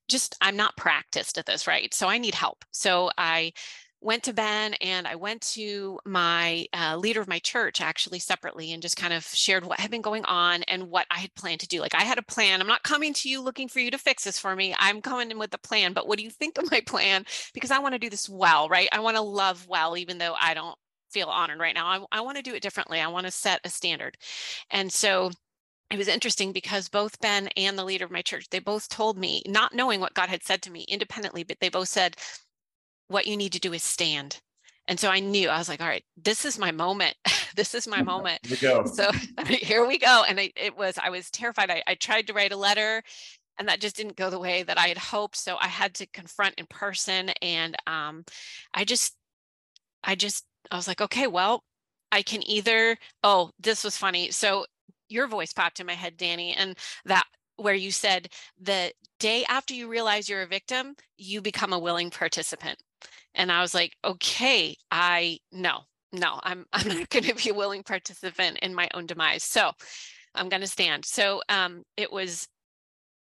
just, 0.07 0.35
I'm 0.41 0.55
not 0.55 0.77
practiced 0.77 1.37
at 1.37 1.45
this, 1.45 1.67
right? 1.67 1.93
So 1.93 2.07
I 2.07 2.17
need 2.17 2.35
help. 2.35 2.63
So 2.71 3.11
I 3.17 3.53
went 4.01 4.23
to 4.23 4.33
Ben 4.33 4.75
and 4.75 5.07
I 5.07 5.15
went 5.15 5.41
to 5.53 5.99
my 6.05 6.67
uh, 6.73 6.95
leader 6.95 7.21
of 7.21 7.27
my 7.27 7.39
church 7.39 7.81
actually 7.81 8.19
separately 8.19 8.71
and 8.71 8.81
just 8.81 8.97
kind 8.97 9.13
of 9.13 9.25
shared 9.25 9.65
what 9.65 9.79
had 9.79 9.89
been 9.89 10.01
going 10.01 10.25
on 10.25 10.63
and 10.63 10.89
what 10.89 11.07
I 11.09 11.19
had 11.19 11.33
planned 11.35 11.61
to 11.61 11.67
do. 11.67 11.81
Like 11.81 11.95
I 11.95 12.03
had 12.03 12.19
a 12.19 12.23
plan. 12.23 12.61
I'm 12.61 12.67
not 12.67 12.83
coming 12.83 13.13
to 13.13 13.29
you 13.29 13.41
looking 13.41 13.67
for 13.67 13.79
you 13.79 13.89
to 13.91 13.97
fix 13.97 14.23
this 14.23 14.37
for 14.37 14.55
me. 14.55 14.75
I'm 14.77 15.01
coming 15.01 15.31
in 15.31 15.39
with 15.39 15.53
a 15.53 15.57
plan. 15.57 15.93
But 15.93 16.07
what 16.07 16.17
do 16.17 16.23
you 16.23 16.29
think 16.29 16.57
of 16.57 16.69
my 16.71 16.81
plan? 16.81 17.25
Because 17.53 17.71
I 17.71 17.79
want 17.79 17.93
to 17.93 17.99
do 17.99 18.09
this 18.09 18.29
well, 18.29 18.69
right? 18.69 18.89
I 18.91 18.99
want 18.99 19.17
to 19.17 19.21
love 19.21 19.65
well, 19.67 19.97
even 19.97 20.17
though 20.17 20.35
I 20.39 20.53
don't 20.53 20.77
feel 21.09 21.27
honored 21.27 21.59
right 21.59 21.75
now. 21.75 21.87
I, 21.87 22.19
I 22.19 22.21
want 22.21 22.37
to 22.37 22.43
do 22.43 22.53
it 22.53 22.61
differently. 22.61 22.99
I 22.99 23.07
want 23.07 23.25
to 23.25 23.31
set 23.31 23.61
a 23.63 23.69
standard. 23.69 24.17
And 24.69 24.91
so 24.91 25.31
it 25.91 25.97
was 25.97 26.07
interesting 26.07 26.51
because 26.51 26.89
both 26.89 27.19
Ben 27.21 27.47
and 27.55 27.77
the 27.77 27.85
leader 27.85 28.05
of 28.05 28.11
my 28.11 28.21
church, 28.21 28.47
they 28.49 28.59
both 28.59 28.89
told 28.89 29.17
me, 29.17 29.41
not 29.47 29.73
knowing 29.73 29.99
what 29.99 30.13
God 30.13 30.29
had 30.29 30.43
said 30.43 30.61
to 30.63 30.71
me 30.71 30.85
independently, 30.89 31.43
but 31.43 31.57
they 31.61 31.69
both 31.69 31.87
said, 31.87 32.17
what 33.07 33.27
you 33.27 33.37
need 33.37 33.53
to 33.53 33.59
do 33.59 33.73
is 33.73 33.83
stand. 33.83 34.39
And 34.87 34.99
so 34.99 35.09
I 35.09 35.19
knew 35.19 35.49
I 35.49 35.57
was 35.57 35.67
like, 35.67 35.81
all 35.81 35.87
right, 35.87 36.03
this 36.15 36.45
is 36.45 36.59
my 36.59 36.71
moment. 36.71 37.15
this 37.55 37.73
is 37.73 37.87
my 37.87 38.01
moment. 38.03 38.45
Here 38.45 38.55
we 38.55 38.61
go. 38.61 38.85
So 38.85 39.11
here 39.47 39.85
we 39.85 39.97
go. 39.97 40.23
And 40.27 40.39
I, 40.39 40.51
it 40.55 40.77
was, 40.77 40.97
I 41.01 41.09
was 41.09 41.29
terrified. 41.31 41.71
I, 41.71 41.83
I 41.87 41.95
tried 41.95 42.27
to 42.27 42.33
write 42.33 42.51
a 42.51 42.57
letter 42.57 43.01
and 43.57 43.67
that 43.67 43.79
just 43.79 43.95
didn't 43.95 44.17
go 44.17 44.29
the 44.29 44.39
way 44.39 44.63
that 44.63 44.77
I 44.77 44.87
had 44.87 44.97
hoped. 44.97 45.37
So 45.37 45.57
I 45.59 45.67
had 45.67 45.93
to 45.95 46.05
confront 46.07 46.55
in 46.55 46.65
person. 46.67 47.29
And 47.41 47.75
um, 47.87 48.25
I 48.73 48.83
just, 48.83 49.15
I 50.03 50.15
just 50.15 50.45
I 50.71 50.75
was 50.75 50.87
like, 50.87 51.01
okay, 51.01 51.27
well, 51.27 51.63
I 52.11 52.21
can 52.21 52.47
either, 52.49 52.97
oh, 53.23 53.51
this 53.59 53.83
was 53.83 53.97
funny. 53.97 54.31
So 54.31 54.65
your 55.09 55.27
voice 55.27 55.53
popped 55.53 55.79
in 55.79 55.85
my 55.85 55.93
head, 55.93 56.17
Danny, 56.17 56.53
and 56.53 56.77
that 57.05 57.25
where 57.57 57.73
you 57.73 57.91
said 57.91 58.29
the 58.59 58.91
day 59.19 59.45
after 59.45 59.73
you 59.73 59.87
realize 59.87 60.27
you're 60.27 60.41
a 60.41 60.47
victim, 60.47 60.95
you 61.17 61.41
become 61.41 61.73
a 61.73 61.79
willing 61.79 62.09
participant. 62.09 62.77
And 63.33 63.51
I 63.51 63.61
was 63.61 63.73
like, 63.73 63.93
okay, 64.03 64.75
I 64.91 65.39
no, 65.51 65.81
no, 66.11 66.39
I'm 66.43 66.65
I'm 66.73 66.87
not 66.87 67.09
going 67.09 67.25
to 67.25 67.35
be 67.35 67.49
a 67.49 67.53
willing 67.53 67.83
participant 67.83 68.59
in 68.61 68.73
my 68.73 68.89
own 68.93 69.05
demise. 69.05 69.43
So 69.43 69.71
I'm 70.33 70.49
going 70.49 70.61
to 70.61 70.67
stand. 70.67 71.05
So 71.05 71.41
um, 71.49 71.83
it 71.97 72.11
was 72.11 72.47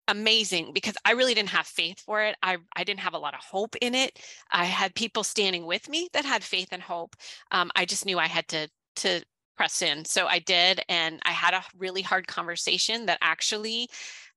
amazing 0.09 0.73
because 0.73 0.95
I 1.05 1.13
really 1.13 1.35
didn't 1.35 1.51
have 1.51 1.67
faith 1.67 2.01
for 2.01 2.23
it. 2.23 2.37
I, 2.43 2.59
I 2.75 2.85
didn't 2.85 3.01
have 3.01 3.15
a 3.15 3.19
lot 3.19 3.35
of 3.35 3.41
hope 3.41 3.77
in 3.81 3.95
it. 3.95 4.19
I 4.51 4.65
had 4.65 4.95
people 4.95 5.23
standing 5.23 5.65
with 5.65 5.89
me 5.89 6.09
that 6.13 6.25
had 6.25 6.43
faith 6.43 6.69
and 6.73 6.83
hope. 6.83 7.15
Um, 7.51 7.71
I 7.77 7.85
just 7.85 8.07
knew 8.07 8.19
I 8.19 8.27
had 8.29 8.49
to 8.49 8.69
to 8.97 9.23
press 9.57 9.83
in. 9.83 10.05
So 10.05 10.27
I 10.27 10.39
did, 10.41 10.81
and 10.89 11.21
I 11.25 11.31
had 11.31 11.55
a 11.55 11.63
really 11.79 12.03
hard 12.03 12.27
conversation 12.27 13.07
that 13.07 13.19
actually 13.23 13.89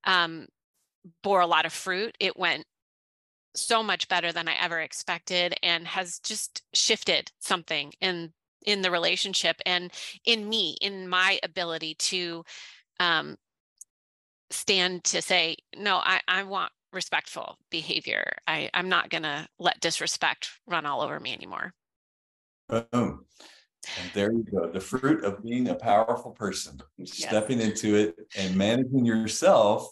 um, 0.04 0.48
bore 1.24 1.42
a 1.42 1.48
lot 1.48 1.66
of 1.66 1.74
fruit. 1.74 2.16
It 2.20 2.38
went 2.38 2.66
so 3.56 3.82
much 3.82 4.08
better 4.08 4.32
than 4.32 4.48
I 4.48 4.56
ever 4.62 4.82
expected, 4.82 5.56
and 5.64 5.88
has 5.88 6.20
just 6.20 6.64
shifted 6.74 7.32
something 7.40 7.94
in 8.02 8.34
in 8.66 8.82
the 8.82 8.92
relationship 8.92 9.58
and 9.66 9.92
in 10.26 10.50
me, 10.50 10.76
in 10.82 11.08
my 11.08 11.40
ability 11.44 11.94
to 11.96 12.44
um, 13.00 13.36
stand 14.50 15.04
to 15.04 15.22
say, 15.22 15.56
no, 15.78 15.98
I, 15.98 16.20
I 16.28 16.44
want 16.44 16.72
respectful 16.92 17.58
behavior. 17.70 18.24
I, 18.48 18.70
I'm 18.74 18.90
not 18.90 19.10
going 19.10 19.24
to 19.24 19.48
let 19.60 19.80
disrespect 19.82 20.50
run 20.66 20.86
all 20.86 21.02
over 21.02 21.20
me 21.20 21.34
anymore. 21.34 21.74
Boom. 22.70 23.26
And 24.02 24.12
there 24.16 24.32
you 24.32 24.44
go. 24.52 24.72
The 24.72 24.80
fruit 24.80 25.24
of 25.24 25.44
being 25.44 25.68
a 25.68 25.76
powerful 25.76 26.32
person, 26.32 26.82
yes. 26.98 27.18
stepping 27.18 27.62
into 27.62 27.96
it 27.96 28.16
and 28.36 28.56
managing 28.56 29.06
yourself, 29.06 29.90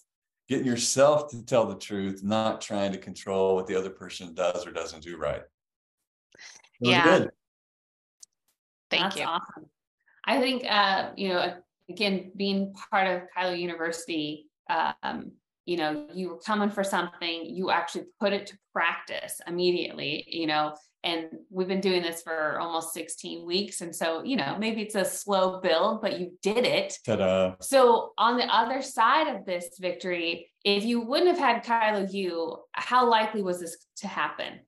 getting 0.49 0.65
yourself 0.65 1.29
to 1.31 1.45
tell 1.45 1.65
the 1.65 1.75
truth, 1.75 2.23
not 2.23 2.61
trying 2.61 2.91
to 2.91 2.97
control 2.97 3.55
what 3.55 3.67
the 3.67 3.75
other 3.75 3.89
person 3.89 4.33
does 4.33 4.65
or 4.67 4.71
doesn't 4.71 5.03
do 5.03 5.17
right. 5.17 5.43
yeah. 6.79 7.03
Good. 7.03 7.31
Thank 8.89 9.03
That's 9.03 9.17
you. 9.17 9.23
awesome. 9.23 9.69
I 10.25 10.39
think, 10.39 10.63
uh, 10.69 11.09
you 11.15 11.29
know, 11.29 11.55
again, 11.89 12.31
being 12.35 12.73
part 12.91 13.07
of 13.07 13.23
Kylo 13.35 13.57
University, 13.57 14.47
um, 14.69 15.31
you 15.65 15.77
know, 15.77 16.07
you 16.13 16.29
were 16.29 16.39
coming 16.39 16.69
for 16.69 16.83
something, 16.83 17.45
you 17.45 17.71
actually 17.71 18.05
put 18.19 18.33
it 18.33 18.47
to 18.47 18.57
practice 18.73 19.39
immediately, 19.47 20.25
you 20.27 20.47
know, 20.47 20.75
and 21.03 21.25
we've 21.49 21.67
been 21.67 21.81
doing 21.81 22.01
this 22.01 22.21
for 22.21 22.59
almost 22.59 22.93
16 22.93 23.45
weeks. 23.45 23.81
And 23.81 23.93
so, 23.93 24.23
you 24.23 24.37
know, 24.37 24.55
maybe 24.57 24.81
it's 24.81 24.95
a 24.95 25.03
slow 25.03 25.59
build, 25.59 26.01
but 26.01 26.19
you 26.19 26.37
did 26.41 26.65
it. 26.65 26.97
Ta-da. 27.05 27.55
So 27.59 28.13
on 28.17 28.37
the 28.37 28.45
other 28.45 28.81
side 28.81 29.27
of 29.27 29.45
this 29.45 29.77
victory, 29.79 30.49
if 30.63 30.85
you 30.85 31.01
wouldn't 31.01 31.37
have 31.37 31.39
had 31.39 31.65
Kylo 31.65 32.11
U 32.13 32.57
how 32.71 33.09
likely 33.09 33.41
was 33.41 33.59
this 33.59 33.77
to 33.97 34.07
happen? 34.07 34.61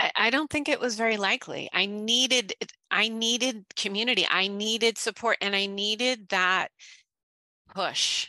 I, 0.00 0.10
I 0.16 0.30
don't 0.30 0.50
think 0.50 0.68
it 0.68 0.80
was 0.80 0.96
very 0.96 1.16
likely. 1.16 1.68
I 1.72 1.86
needed 1.86 2.54
I 2.90 3.08
needed 3.08 3.64
community. 3.76 4.26
I 4.28 4.48
needed 4.48 4.96
support 4.98 5.36
and 5.40 5.54
I 5.54 5.66
needed 5.66 6.28
that 6.30 6.68
push. 7.74 8.28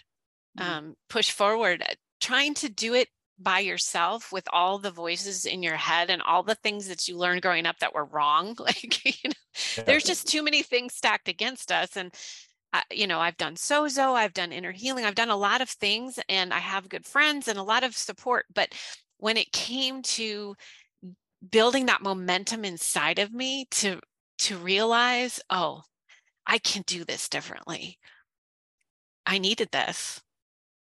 Mm-hmm. 0.60 0.70
Um, 0.70 0.96
push 1.10 1.32
forward. 1.32 1.84
Trying 2.20 2.56
to 2.56 2.70
do 2.70 2.93
it 2.93 3.10
by 3.39 3.60
yourself 3.60 4.32
with 4.32 4.48
all 4.52 4.80
the 4.80 4.91
voices 4.91 5.46
in 5.46 5.62
your 5.62 5.76
head 5.76 6.10
and 6.10 6.22
all 6.22 6.41
the 6.41 6.56
things 6.56 6.88
that 6.88 7.08
you 7.08 7.17
learned 7.17 7.41
growing 7.41 7.65
up 7.65 7.78
that 7.80 7.93
were 7.93 8.06
wrong 8.06 8.56
like 8.60 9.06
you 9.06 9.30
know 9.30 9.34
yeah. 9.78 9.84
there's 9.84 10.04
just 10.04 10.28
too 10.28 10.43
many 10.43 10.63
things 10.63 10.96
stacked 10.96 11.28
against 11.28 11.72
us 11.72 11.96
and 11.96 12.13
uh, 12.74 12.82
you 12.91 13.06
know 13.06 13.20
i've 13.20 13.38
done 13.38 13.56
sozo 13.56 14.13
i've 14.13 14.34
done 14.34 14.52
inner 14.52 14.72
healing 14.72 15.06
i've 15.06 15.15
done 15.15 15.30
a 15.30 15.38
lot 15.38 15.62
of 15.62 15.70
things 15.70 16.20
and 16.28 16.54
i 16.54 16.60
have 16.60 16.89
good 16.89 17.06
friends 17.06 17.48
and 17.48 17.60
a 17.60 17.63
lot 17.63 17.84
of 17.84 17.96
support 17.96 18.46
but 18.54 18.74
when 19.17 19.38
it 19.38 19.52
came 19.52 20.02
to 20.02 20.56
building 21.52 21.86
that 21.86 22.02
momentum 22.02 22.65
inside 22.65 23.20
of 23.20 23.32
me 23.32 23.65
to 23.70 24.00
to 24.39 24.58
realize 24.58 25.39
oh 25.52 25.82
i 26.48 26.58
can 26.58 26.82
do 26.88 27.04
this 27.04 27.30
differently 27.30 28.00
i 29.28 29.38
needed 29.38 29.70
this 29.72 30.22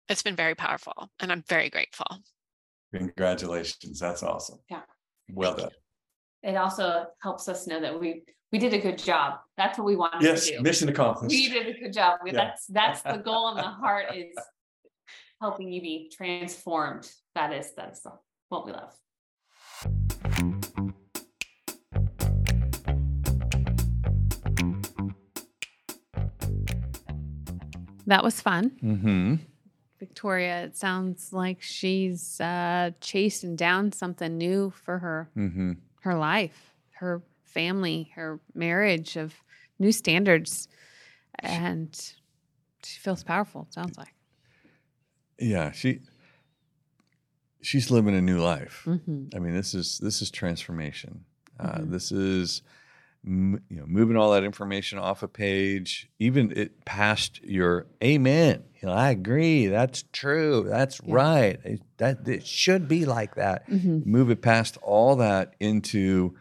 it's 0.08 0.22
been 0.22 0.36
very 0.36 0.54
powerful 0.54 1.10
and 1.20 1.32
i'm 1.32 1.42
very 1.48 1.70
grateful. 1.70 2.06
Congratulations 2.94 3.98
that's 4.00 4.22
awesome. 4.22 4.58
Yeah. 4.70 4.82
Well 5.32 5.52
Thank 5.54 5.70
done. 5.70 5.70
you. 6.42 6.50
it 6.50 6.56
also 6.56 7.06
helps 7.20 7.48
us 7.48 7.66
know 7.66 7.80
that 7.80 7.98
we 7.98 8.22
we 8.52 8.58
did 8.58 8.72
a 8.74 8.78
good 8.78 8.96
job. 8.96 9.40
That's 9.56 9.76
what 9.76 9.84
we 9.84 9.96
wanted 9.96 10.22
yes, 10.22 10.46
to 10.46 10.56
do. 10.56 10.62
mission 10.62 10.88
accomplished. 10.88 11.34
We 11.34 11.48
did 11.48 11.76
a 11.76 11.78
good 11.78 11.92
job. 11.92 12.20
Yeah. 12.24 12.32
that's 12.32 12.66
that's 12.66 13.02
the 13.02 13.18
goal 13.18 13.48
and 13.48 13.58
the 13.58 13.62
heart 13.62 14.06
is 14.14 14.34
helping 15.40 15.72
you 15.72 15.80
be 15.80 16.10
transformed. 16.16 17.10
That 17.34 17.52
is 17.52 17.72
that's 17.76 18.06
what 18.48 18.66
we 18.66 18.72
love. 18.72 18.94
That 28.06 28.22
was 28.22 28.40
fun. 28.40 28.70
Mm-hmm. 28.82 29.34
Victoria, 30.20 30.64
it 30.64 30.74
sounds 30.74 31.30
like 31.30 31.60
she's 31.60 32.40
uh, 32.40 32.90
chasing 33.02 33.54
down 33.54 33.92
something 33.92 34.38
new 34.38 34.70
for 34.70 34.98
her 34.98 35.28
Mm-hmm. 35.36 35.72
her 36.00 36.14
life, 36.14 36.72
her 37.00 37.20
family, 37.44 38.10
her 38.14 38.40
marriage 38.54 39.16
of 39.18 39.34
new 39.78 39.92
standards, 39.92 40.68
and 41.40 41.94
she 42.82 42.98
feels 42.98 43.22
powerful. 43.24 43.66
It 43.68 43.74
sounds 43.74 43.98
like. 43.98 44.14
Yeah, 45.38 45.70
she 45.72 46.00
she's 47.60 47.90
living 47.90 48.14
a 48.14 48.22
new 48.22 48.38
life. 48.40 48.84
Mm-hmm. 48.86 49.36
I 49.36 49.38
mean, 49.38 49.52
this 49.54 49.74
is 49.74 49.98
this 49.98 50.22
is 50.22 50.30
transformation. 50.30 51.26
Uh, 51.60 51.80
Mhm. 51.80 51.90
this 51.90 52.10
is 52.10 52.62
m- 53.26 53.60
you 53.68 53.76
know 53.78 53.86
moving 53.86 54.16
all 54.16 54.32
that 54.32 54.44
information 54.44 54.98
off 54.98 55.22
a 55.22 55.28
page, 55.28 56.08
even 56.18 56.52
it 56.56 56.84
past 56.84 57.42
your 57.42 57.86
amen. 58.02 58.64
You 58.82 58.88
know, 58.88 58.94
I 58.94 59.10
agree. 59.10 59.66
That's 59.66 60.04
true. 60.12 60.66
That's 60.68 61.00
Yeah. 61.04 61.14
right. 61.14 61.60
It, 61.64 61.80
that 61.98 62.28
it 62.28 62.46
should 62.46 62.88
be 62.88 63.04
like 63.06 63.34
that. 63.36 63.68
Mm-hmm. 63.68 64.08
Move 64.10 64.30
it 64.30 64.42
past 64.42 64.76
all 64.82 65.16
that 65.16 65.54
into. 65.60 66.34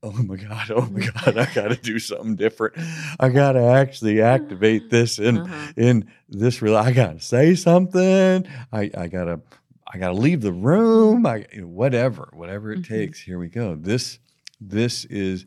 Oh 0.00 0.12
my 0.12 0.36
God! 0.36 0.70
Oh 0.70 0.88
my 0.92 1.00
God! 1.06 1.36
I 1.38 1.52
got 1.52 1.68
to 1.68 1.76
do 1.76 1.98
something 1.98 2.36
different. 2.36 2.76
I 3.18 3.30
got 3.30 3.52
to 3.52 3.62
actually 3.62 4.22
activate 4.22 4.90
this 4.90 5.18
in 5.18 5.38
Uh-huh. 5.38 5.72
in 5.76 6.08
this 6.28 6.62
real 6.62 6.76
i 6.76 6.92
gotta 6.92 7.18
say 7.20 7.54
something 7.54 8.46
i 8.72 8.90
i 8.96 9.08
gotta 9.08 9.40
i 9.92 9.96
gotta 9.98 10.12
leave 10.14 10.40
the 10.42 10.52
room 10.52 11.24
i 11.26 11.46
you 11.52 11.62
know, 11.62 11.66
whatever 11.66 12.28
whatever 12.34 12.70
it 12.72 12.80
Mhm. 12.82 12.86
takes 12.86 13.18
here 13.20 13.38
we 13.38 13.48
go 13.48 13.74
this 13.74 14.18
this 14.60 15.04
is 15.06 15.46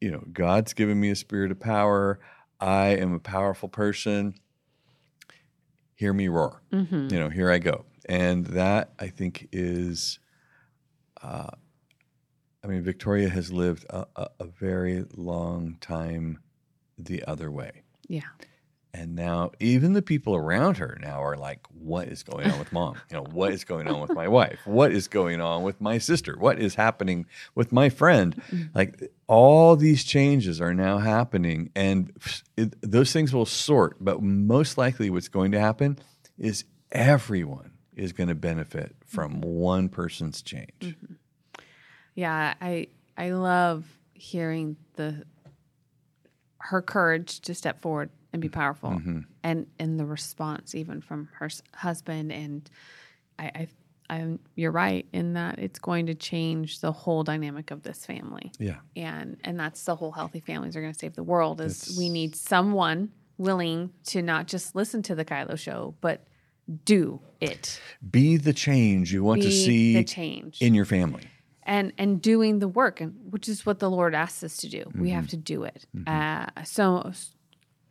you 0.00 0.10
know 0.10 0.22
god's 0.32 0.72
given 0.72 0.98
me 1.00 1.10
a 1.10 1.16
spirit 1.16 1.50
of 1.50 1.60
power. 1.60 2.18
I 2.60 2.88
am 2.88 3.14
a 3.14 3.20
powerful 3.20 3.68
person. 3.68 4.34
Hear 5.94 6.12
me 6.12 6.28
roar. 6.28 6.62
Mm-hmm. 6.72 7.08
you 7.12 7.18
know 7.18 7.28
here 7.28 7.50
i 7.50 7.58
go. 7.58 7.84
And 8.08 8.46
that 8.46 8.92
i 8.98 9.08
think 9.08 9.48
is 9.52 10.18
uh 11.22 11.50
i 12.64 12.66
mean 12.66 12.82
victoria 12.82 13.28
has 13.28 13.52
lived 13.52 13.84
a, 13.90 14.06
a, 14.16 14.28
a 14.40 14.44
very 14.46 15.04
long 15.14 15.76
time 15.80 16.40
the 16.96 17.24
other 17.24 17.50
way. 17.50 17.82
Yeah. 18.08 18.22
And 18.94 19.14
now 19.14 19.50
even 19.60 19.92
the 19.92 20.02
people 20.02 20.34
around 20.34 20.78
her 20.78 20.98
now 21.00 21.22
are 21.22 21.36
like, 21.36 21.60
what 21.78 22.08
is 22.08 22.22
going 22.22 22.50
on 22.50 22.58
with 22.58 22.72
mom? 22.72 22.96
You 23.10 23.18
know, 23.18 23.24
what 23.24 23.52
is 23.52 23.64
going 23.64 23.86
on 23.86 24.00
with 24.00 24.12
my 24.14 24.28
wife? 24.28 24.58
What 24.64 24.92
is 24.92 25.08
going 25.08 25.40
on 25.40 25.62
with 25.62 25.80
my 25.80 25.98
sister? 25.98 26.36
What 26.38 26.58
is 26.58 26.74
happening 26.74 27.26
with 27.54 27.70
my 27.72 27.88
friend? 27.88 28.34
Mhm. 28.50 28.74
Like 28.74 29.12
all 29.26 29.76
these 29.76 30.04
changes 30.04 30.60
are 30.60 30.74
now 30.74 30.98
happening 30.98 31.70
and 31.76 32.12
it, 32.56 32.74
those 32.80 33.12
things 33.12 33.32
will 33.32 33.46
sort, 33.46 33.96
but 34.00 34.22
most 34.22 34.78
likely 34.78 35.10
what's 35.10 35.28
going 35.28 35.52
to 35.52 35.60
happen 35.60 35.98
is 36.38 36.64
everyone 36.90 37.72
is 37.94 38.12
going 38.12 38.28
to 38.28 38.34
benefit 38.34 38.96
from 39.04 39.40
one 39.40 39.88
person's 39.88 40.40
change. 40.42 40.96
Yeah, 42.14 42.54
I 42.60 42.88
I 43.16 43.30
love 43.30 43.84
hearing 44.14 44.76
the 44.94 45.24
her 46.58 46.82
courage 46.82 47.40
to 47.40 47.54
step 47.54 47.80
forward 47.80 48.10
and 48.38 48.42
be 48.42 48.48
powerful, 48.48 48.90
Mhm. 48.90 49.24
and 49.42 49.66
and 49.78 49.98
the 49.98 50.06
response 50.06 50.74
even 50.74 51.00
from 51.00 51.28
her 51.38 51.48
husband. 51.74 52.32
And 52.32 52.70
I, 53.38 53.44
I, 53.46 53.68
I, 54.10 54.38
you're 54.54 54.70
right 54.72 55.06
in 55.12 55.34
that 55.34 55.58
it's 55.58 55.78
going 55.78 56.06
to 56.06 56.14
change 56.14 56.80
the 56.80 56.92
whole 56.92 57.24
dynamic 57.24 57.70
of 57.70 57.82
this 57.82 58.06
family, 58.06 58.52
Yeah. 58.58 58.78
and 58.96 59.36
and 59.44 59.58
that's 59.58 59.84
the 59.84 59.96
whole 59.96 60.12
healthy 60.12 60.40
families 60.40 60.76
are 60.76 60.80
going 60.80 60.92
to 60.92 60.98
save 60.98 61.14
the 61.14 61.22
world. 61.24 61.60
Is 61.60 61.82
It's- 61.82 61.98
we 61.98 62.08
need 62.08 62.34
someone 62.36 63.10
willing 63.38 63.90
to 64.04 64.22
not 64.22 64.46
just 64.48 64.74
listen 64.74 65.02
to 65.02 65.14
the 65.14 65.24
Kylo 65.24 65.58
show, 65.58 65.94
but 66.00 66.26
do 66.84 67.20
it. 67.40 67.80
Be 68.10 68.36
the 68.36 68.52
change 68.52 69.12
you 69.12 69.22
want 69.24 69.42
to 69.42 69.50
see 69.50 69.94
the 69.94 70.04
change 70.04 70.60
in 70.62 70.74
your 70.74 70.84
family. 70.84 71.24
and 71.62 71.92
and 71.98 72.20
doing 72.22 72.60
the 72.60 72.68
work 72.68 73.00
and 73.00 73.14
which 73.30 73.46
is 73.48 73.66
what 73.66 73.78
the 73.78 73.90
lord 73.90 74.14
asks 74.14 74.42
us 74.42 74.56
to 74.56 74.68
do 74.70 74.82
we 74.94 75.10
have 75.10 75.26
to 75.28 75.36
do 75.36 75.64
it 75.64 75.84
uh, 76.06 76.46
so 76.64 77.12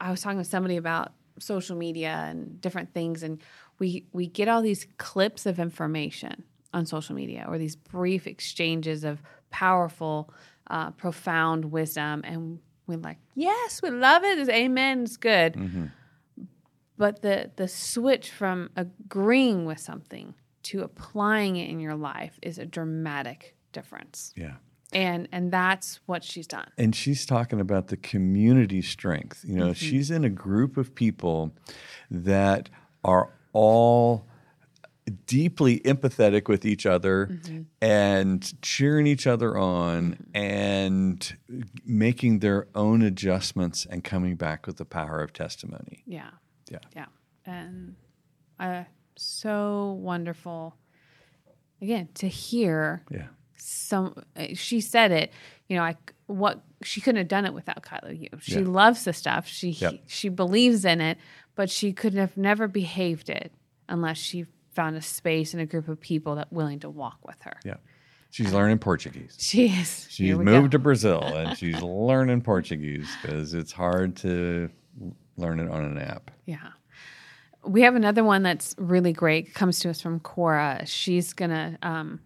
i 0.02 0.12
was 0.12 0.22
talking 0.22 0.38
with 0.38 0.48
somebody 0.48 0.78
about 0.78 1.14
social 1.40 1.76
media 1.76 2.26
and 2.30 2.60
different 2.62 2.94
things 2.94 3.24
and 3.24 3.42
we 3.80 4.06
we 4.12 4.26
get 4.28 4.48
all 4.48 4.62
these 4.62 4.88
clips 4.98 5.46
of 5.46 5.60
information 5.60 6.44
on 6.74 6.86
social 6.86 7.16
media 7.16 7.46
or 7.48 7.58
these 7.58 7.76
brief 7.76 8.26
exchanges 8.28 9.04
of 9.04 9.22
powerful 9.52 10.34
uh, 10.70 10.92
profound 10.92 11.66
wisdom 11.66 12.22
and 12.26 12.60
we're 12.88 12.98
like 12.98 13.18
yes 13.36 13.82
we 13.82 13.90
love 13.90 14.24
it 14.24 14.38
it's 14.40 14.50
amen 14.50 15.04
it's 15.04 15.18
good 15.18 15.54
Mhm. 15.54 15.92
but 16.98 17.22
the 17.22 17.52
the 17.56 17.68
switch 17.68 18.30
from 18.32 18.70
agreeing 18.76 19.66
with 19.66 19.80
something 19.80 20.34
to 20.64 20.82
applying 20.82 21.56
it 21.56 21.70
in 21.70 21.80
your 21.80 21.96
life 21.96 22.40
is 22.42 22.58
a 22.58 22.66
dramatic 22.66 23.56
difference 23.72 24.34
Yeah. 24.36 24.56
And 24.94 25.28
and 25.32 25.52
that's 25.52 26.00
what 26.06 26.24
she's 26.24 26.48
done 26.48 26.68
and 26.78 26.96
she's 26.96 27.26
talking 27.26 27.60
about 27.60 27.88
the 27.88 27.98
community 27.98 28.82
strength. 28.82 29.44
You 29.46 29.56
know, 29.56 29.66
Mm-hmm. 29.68 29.74
she's 29.74 30.10
in 30.12 30.24
a 30.24 30.30
group 30.30 30.78
of 30.78 30.96
people 30.96 31.54
that 32.10 32.70
are 33.04 33.30
all 33.54 34.26
deeply 35.26 35.80
empathetic 35.82 36.48
with 36.50 36.66
each 36.66 36.86
other 36.86 37.28
Mm-hmm. 37.32 37.62
and 37.82 38.62
cheering 38.62 39.08
each 39.08 39.26
other 39.28 39.58
on 39.58 40.18
and 40.34 41.38
making 41.86 42.40
their 42.40 42.68
own 42.76 43.02
adjustments 43.02 43.86
and 43.90 44.04
coming 44.04 44.36
back 44.36 44.68
with 44.68 44.78
the 44.78 44.86
power 44.86 45.22
of 45.22 45.32
testimony. 45.34 46.04
yeah 46.06 46.30
Yeah. 46.70 46.80
yeah 46.96 47.06
and 47.46 47.96
uh 48.60 48.84
so 49.16 49.98
wonderful 50.00 50.76
again 51.82 52.10
to 52.16 52.28
hear 52.28 53.04
Yeah. 53.10 53.28
Some 53.70 54.24
uh, 54.38 54.46
she 54.54 54.80
said 54.80 55.12
it 55.12 55.34
you 55.68 55.76
know 55.76 55.84
i 55.84 55.96
what 56.28 56.62
she 56.84 57.02
couldn't 57.02 57.18
have 57.18 57.28
done 57.28 57.46
it 57.46 57.54
without 57.54 57.82
kylo 57.84 58.18
u 58.18 58.30
she 58.42 58.54
Yeah. 58.62 58.68
loves 58.68 59.04
the 59.04 59.12
stuff 59.12 59.46
she 59.46 59.72
Yep. 59.72 60.04
she 60.08 60.30
believes 60.30 60.86
in 60.86 61.02
it 61.02 61.18
but 61.56 61.70
she 61.70 61.92
couldn't 61.92 62.20
have 62.20 62.38
never 62.38 62.68
behaved 62.70 63.30
it 63.30 63.52
unless 63.90 64.18
she 64.18 64.46
found 64.72 64.96
a 64.96 65.02
space 65.02 65.54
and 65.54 65.62
a 65.62 65.66
group 65.66 65.90
of 65.90 66.00
people 66.00 66.36
that 66.36 66.52
willing 66.54 66.80
to 66.80 66.90
walk 66.90 67.18
with 67.26 67.42
her 67.42 67.58
Yeah. 67.66 67.76
She's 68.30 68.54
learning 68.54 68.78
Portuguese. 68.80 69.36
she 69.40 69.68
is 69.68 70.08
She's 70.10 70.36
moved 70.38 70.72
go. 70.72 70.78
to 70.78 70.80
Brazil 70.80 71.22
and 71.40 71.58
she's 71.58 71.82
learning 71.82 72.42
Portuguese 72.42 73.10
because 73.22 73.54
it's 73.54 73.72
hard 73.74 74.16
to 74.18 74.70
learn 75.38 75.60
it 75.60 75.70
on 75.70 75.84
an 75.84 75.98
app. 75.98 76.32
Yeah. 76.46 76.70
We 77.66 77.82
have 77.82 77.96
another 77.96 78.24
one 78.24 78.44
that's 78.44 78.76
really 78.78 79.12
great. 79.14 79.54
Comes 79.54 79.80
to 79.80 79.90
us 79.90 80.00
from 80.02 80.20
Cora. 80.20 80.84
She's 80.86 81.34
gonna 81.34 81.78
um, 81.82 82.20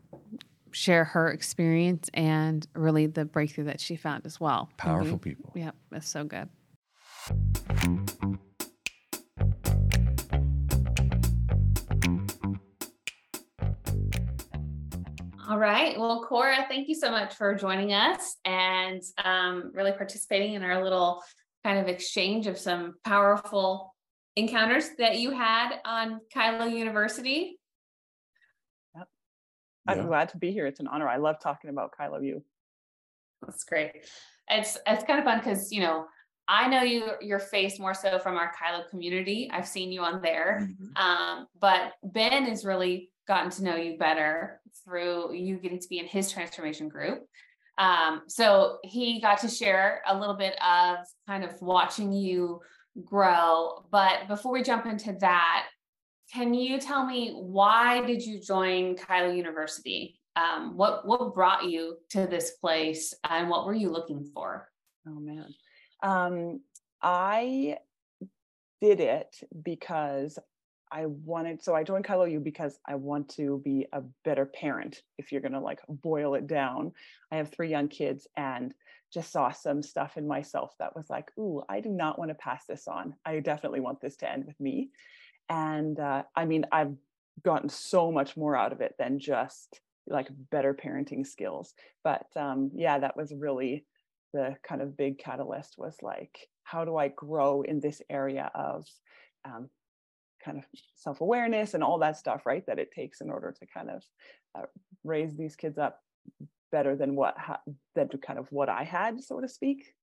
share 0.72 1.04
her 1.04 1.30
experience 1.30 2.10
and 2.14 2.66
really 2.76 3.08
the 3.08 3.26
breakthrough 3.26 3.66
that 3.66 3.80
she 3.80 3.96
found 3.96 4.26
as 4.26 4.40
well. 4.40 4.70
Powerful 4.78 5.18
Mhm. 5.18 5.22
people. 5.22 5.52
Yep, 5.56 5.76
that's 5.92 6.08
so 6.10 6.24
good. 6.24 6.50
All 15.50 15.58
right. 15.58 16.00
Well, 16.00 16.24
Cora, 16.28 16.66
thank 16.70 16.88
you 16.88 16.96
so 16.96 17.12
much 17.12 17.34
for 17.36 17.54
joining 17.56 17.92
us 17.94 18.38
and 18.46 19.02
um, 19.24 19.72
really 19.74 19.92
participating 19.92 20.54
in 20.54 20.64
our 20.64 20.82
little 20.84 21.24
kind 21.64 21.80
of 21.80 21.88
exchange 21.88 22.48
of 22.48 22.58
some 22.58 22.94
powerful 23.04 23.94
encounters 24.36 24.90
that 24.98 25.20
you 25.20 25.32
had 25.32 25.80
on 25.84 26.22
Kylo 26.34 26.72
University. 26.72 27.58
I'm 29.88 29.98
Yeah. 30.00 30.04
glad 30.06 30.30
to 30.30 30.38
be 30.38 30.52
here. 30.52 30.66
It's 30.66 30.80
an 30.80 30.88
honor. 30.88 31.08
I 31.08 31.18
love 31.18 31.38
talking 31.42 31.70
about 31.70 31.94
Kylo 32.00 32.24
U. 32.24 32.44
That's 33.42 33.64
great. 33.64 34.06
It's 34.50 34.78
it's 34.86 35.04
kind 35.04 35.20
of 35.20 35.26
fun 35.26 35.40
because 35.40 35.72
you 35.72 35.82
know 35.82 36.06
I 36.48 36.68
know 36.68 36.82
you 36.84 37.12
your 37.22 37.40
face 37.40 37.80
more 37.80 37.94
so 37.94 38.20
from 38.20 38.36
our 38.38 38.52
Kylo 38.54 38.88
community. 38.90 39.50
I've 39.52 39.68
seen 39.68 39.92
you 39.92 40.02
on 40.02 40.22
there, 40.22 40.70
um, 40.96 41.48
but 41.60 41.94
Ben 42.04 42.44
has 42.46 42.66
really 42.66 43.12
gotten 43.28 43.50
to 43.52 43.64
know 43.64 43.76
you 43.76 43.98
better 43.98 44.60
through 44.84 45.34
you 45.34 45.58
getting 45.58 45.80
to 45.80 45.88
be 45.88 46.00
in 46.00 46.06
his 46.06 46.32
transformation 46.32 46.90
group. 46.90 47.24
Um, 47.78 48.24
so 48.28 48.78
he 48.84 49.22
got 49.22 49.40
to 49.40 49.48
share 49.48 50.02
a 50.08 50.18
little 50.18 50.36
bit 50.36 50.56
of 50.62 50.98
kind 51.28 51.44
of 51.44 51.60
watching 51.62 52.12
you 52.12 52.60
grow. 53.04 53.86
But 53.90 54.28
before 54.28 54.52
we 54.52 54.62
jump 54.62 54.86
into 54.86 55.14
that, 55.22 55.68
can 56.32 56.54
you 56.54 56.80
tell 56.80 57.06
me 57.06 57.34
why 57.34 58.06
did 58.06 58.26
you 58.26 58.40
join 58.40 58.96
Kylo 58.96 59.36
University? 59.36 60.20
Um, 60.36 60.78
what 60.78 61.06
what 61.06 61.34
brought 61.34 61.66
you 61.66 61.98
to 62.12 62.26
this 62.26 62.52
place, 62.52 63.14
and 63.30 63.50
what 63.50 63.66
were 63.66 63.74
you 63.74 63.90
looking 63.90 64.24
for? 64.34 64.70
Oh 65.08 65.20
man. 65.20 65.54
Um, 66.04 66.62
I 67.02 67.78
did 68.80 69.00
it 69.00 69.36
because 69.64 70.40
I 70.92 71.06
wanted, 71.06 71.64
so 71.64 71.74
I 71.74 71.84
joined 71.84 72.06
Kylo 72.06 72.30
U 72.30 72.40
because 72.40 72.78
I 72.86 72.96
want 72.96 73.30
to 73.36 73.62
be 73.64 73.88
a 73.94 74.02
better 74.26 74.46
parent. 74.46 75.02
If 75.18 75.32
you're 75.32 75.42
to 75.42 75.60
like 75.60 75.80
boil 75.88 76.36
it 76.36 76.48
down, 76.48 76.92
I 77.32 77.38
have 77.38 77.50
three 77.50 77.70
young 77.70 77.88
kids 77.88 78.28
and 78.36 78.74
just 79.14 79.32
saw 79.32 79.52
some 79.52 79.82
stuff 79.82 80.18
in 80.18 80.28
myself 80.28 80.74
that 80.80 80.96
was 80.96 81.10
like, 81.10 81.32
ooh, 81.38 81.64
I 81.70 81.80
do 81.80 81.90
not 81.90 82.20
want 82.20 82.30
to 82.30 82.36
pass 82.36 82.66
this 82.66 82.88
on. 82.88 83.16
I 83.26 83.40
definitely 83.40 83.80
want 83.80 84.02
this 84.02 84.18
to 84.18 84.32
end 84.32 84.46
with 84.46 84.60
me. 84.60 84.90
And 85.52 86.00
uh, 86.00 86.24
I 86.34 86.46
mean, 86.46 86.66
I've 86.72 86.96
gotten 87.44 87.68
so 87.68 88.10
much 88.10 88.38
more 88.38 88.56
out 88.56 88.72
of 88.72 88.80
it 88.80 88.96
than 88.98 89.20
just 89.20 89.82
like 90.08 90.28
better 90.50 90.74
parenting 90.74 91.28
skills. 91.28 91.74
But 92.06 92.26
um, 92.38 92.72
yeah, 92.74 93.00
that 93.00 93.18
was 93.18 93.34
really 93.38 93.86
the 94.34 94.56
kind 94.68 94.82
of 94.82 94.96
big 94.96 95.20
catalyst 95.20 95.76
was 95.78 95.98
like, 96.02 96.48
how 96.64 96.86
do 96.86 96.96
I 96.96 97.10
grow 97.10 97.64
in 97.64 97.82
this 97.82 98.02
area 98.10 98.50
of 98.56 98.86
um, 99.44 99.70
kind 100.44 100.58
of 100.58 100.64
self-awareness 100.96 101.74
and 101.74 101.84
all 101.84 102.00
that 102.00 102.18
stuff, 102.18 102.46
right? 102.46 102.66
That 102.66 102.80
it 102.80 102.92
takes 102.92 103.20
in 103.20 103.30
order 103.30 103.54
to 103.60 103.66
kind 103.66 103.90
of 103.90 104.04
uh, 104.58 104.66
raise 105.04 105.36
these 105.36 105.58
kids 105.58 105.78
up 105.78 106.00
better 106.72 106.96
than 106.96 107.14
what 107.16 107.38
ha- 107.38 107.62
than 107.94 108.08
to 108.08 108.18
kind 108.18 108.40
of 108.40 108.48
what 108.52 108.70
I 108.70 108.84
had, 108.86 109.22
so 109.22 109.42
to 109.42 109.50
speak. 109.50 109.94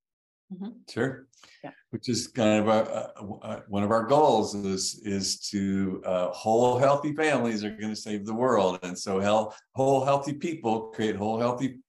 Mm-hmm. 0.52 0.68
Sure. 0.88 1.26
Yeah. 1.62 1.70
Which 1.90 2.08
is 2.08 2.28
kind 2.28 2.60
of 2.60 2.68
a, 2.68 3.12
a, 3.42 3.62
one 3.68 3.82
of 3.82 3.90
our 3.90 4.04
goals 4.04 4.54
is 4.54 5.00
is 5.04 5.40
to 5.50 6.02
uh, 6.06 6.28
whole 6.28 6.78
healthy 6.78 7.14
families 7.14 7.64
are 7.64 7.70
going 7.70 7.94
to 7.94 7.96
save 7.96 8.24
the 8.24 8.34
world, 8.34 8.78
and 8.82 8.98
so 8.98 9.20
hell, 9.20 9.54
whole 9.74 10.04
healthy 10.04 10.32
people 10.32 10.88
create 10.94 11.16
whole 11.16 11.38
healthy 11.38 11.80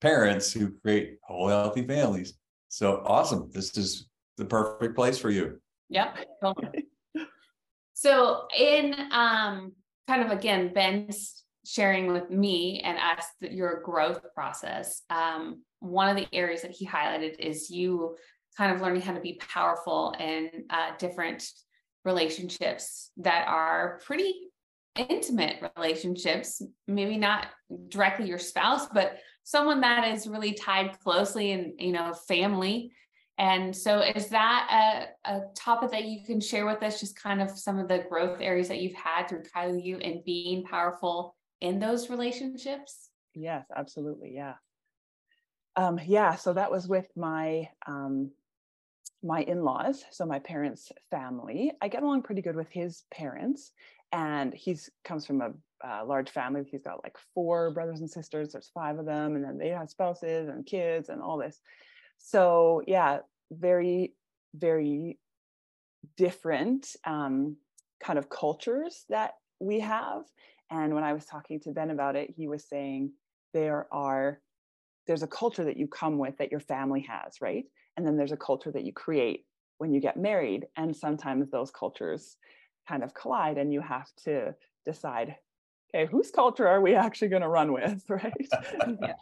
parents 0.00 0.52
who 0.52 0.72
create 0.82 1.18
whole 1.22 1.48
healthy 1.48 1.86
families. 1.86 2.34
So 2.68 3.02
awesome! 3.04 3.50
This 3.52 3.76
is 3.76 4.08
the 4.36 4.44
perfect 4.44 4.94
place 4.94 5.18
for 5.18 5.30
you. 5.30 5.60
Yep. 5.88 6.16
so 7.94 8.46
in 8.56 8.94
um 9.10 9.72
kind 10.06 10.22
of 10.22 10.30
again 10.30 10.72
Ben's 10.72 11.42
sharing 11.66 12.12
with 12.12 12.30
me 12.30 12.80
and 12.84 12.98
us 12.98 13.26
your 13.40 13.82
growth 13.82 14.20
process. 14.34 15.02
Um, 15.10 15.62
one 15.80 16.08
of 16.08 16.16
the 16.16 16.28
areas 16.32 16.62
that 16.62 16.70
he 16.70 16.86
highlighted 16.86 17.38
is 17.38 17.70
you 17.70 18.16
kind 18.56 18.74
of 18.74 18.80
learning 18.80 19.02
how 19.02 19.12
to 19.12 19.20
be 19.20 19.40
powerful 19.52 20.14
in 20.18 20.48
uh, 20.70 20.92
different 20.98 21.48
relationships 22.04 23.10
that 23.18 23.46
are 23.48 24.00
pretty 24.04 24.32
intimate 24.96 25.56
relationships, 25.76 26.62
maybe 26.86 27.18
not 27.18 27.48
directly 27.88 28.26
your 28.26 28.38
spouse, 28.38 28.86
but 28.86 29.18
someone 29.42 29.80
that 29.80 30.08
is 30.08 30.26
really 30.26 30.52
tied 30.52 30.98
closely 31.00 31.50
in, 31.50 31.74
you 31.78 31.92
know, 31.92 32.14
family. 32.26 32.92
And 33.38 33.76
so 33.76 34.00
is 34.00 34.28
that 34.28 35.06
a, 35.26 35.30
a 35.30 35.40
topic 35.54 35.90
that 35.90 36.06
you 36.06 36.24
can 36.24 36.40
share 36.40 36.64
with 36.64 36.82
us, 36.82 36.98
just 36.98 37.20
kind 37.20 37.42
of 37.42 37.50
some 37.50 37.78
of 37.78 37.88
the 37.88 38.06
growth 38.08 38.40
areas 38.40 38.68
that 38.68 38.80
you've 38.80 38.94
had 38.94 39.28
through 39.28 39.42
Kylo 39.54 39.84
U 39.84 39.98
and 39.98 40.24
being 40.24 40.64
powerful 40.64 41.36
in 41.60 41.78
those 41.78 42.10
relationships? 42.10 43.10
Yes, 43.34 43.66
absolutely. 43.74 44.32
Yeah. 44.34 44.54
Um, 45.76 46.00
yeah, 46.06 46.36
so 46.36 46.54
that 46.54 46.70
was 46.70 46.88
with 46.88 47.08
my 47.16 47.68
um, 47.86 48.30
my 49.22 49.42
in-laws, 49.42 50.04
so 50.10 50.24
my 50.24 50.38
parents' 50.38 50.90
family. 51.10 51.72
I 51.82 51.88
get 51.88 52.02
along 52.02 52.22
pretty 52.22 52.42
good 52.42 52.56
with 52.56 52.70
his 52.70 53.04
parents, 53.12 53.72
and 54.12 54.54
he's 54.54 54.88
comes 55.04 55.26
from 55.26 55.42
a 55.42 56.04
large 56.04 56.30
family. 56.30 56.66
He's 56.70 56.82
got 56.82 57.02
like 57.02 57.16
four 57.34 57.72
brothers 57.72 58.00
and 58.00 58.10
sisters. 58.10 58.52
There's 58.52 58.70
five 58.72 58.98
of 58.98 59.04
them, 59.04 59.36
and 59.36 59.44
then 59.44 59.58
they 59.58 59.68
have 59.68 59.90
spouses 59.90 60.48
and 60.48 60.64
kids 60.64 61.08
and 61.10 61.20
all 61.20 61.36
this. 61.36 61.60
So 62.18 62.82
yeah, 62.86 63.18
very 63.50 64.14
very 64.54 65.18
different 66.16 66.96
um, 67.04 67.56
kind 68.02 68.18
of 68.18 68.28
cultures 68.28 69.04
that 69.08 69.32
we 69.60 69.80
have 69.80 70.22
and 70.70 70.94
when 70.94 71.04
I 71.04 71.12
was 71.12 71.24
talking 71.24 71.60
to 71.60 71.70
Ben 71.70 71.90
about 71.90 72.16
it, 72.16 72.30
he 72.36 72.48
was 72.48 72.64
saying 72.64 73.12
there 73.52 73.86
are 73.92 74.40
there's 75.06 75.22
a 75.22 75.28
culture 75.28 75.64
that 75.64 75.76
you 75.76 75.86
come 75.86 76.18
with 76.18 76.36
that 76.38 76.50
your 76.50 76.60
family 76.60 77.06
has, 77.08 77.40
right? 77.40 77.64
And 77.96 78.06
then 78.06 78.16
there's 78.16 78.32
a 78.32 78.36
culture 78.36 78.72
that 78.72 78.84
you 78.84 78.92
create 78.92 79.46
when 79.78 79.92
you 79.92 80.00
get 80.00 80.16
married. 80.16 80.66
And 80.76 80.96
sometimes 80.96 81.50
those 81.50 81.70
cultures 81.70 82.36
kind 82.88 83.04
of 83.04 83.14
collide 83.14 83.56
and 83.58 83.72
you 83.72 83.80
have 83.80 84.08
to 84.24 84.54
decide, 84.84 85.36
okay, 85.94 86.10
whose 86.10 86.30
culture 86.30 86.66
are 86.66 86.80
we 86.80 86.94
actually 86.94 87.28
going 87.28 87.42
to 87.42 87.48
run 87.48 87.72
with, 87.72 88.02
right? 88.08 88.32
yeah. 89.02 89.14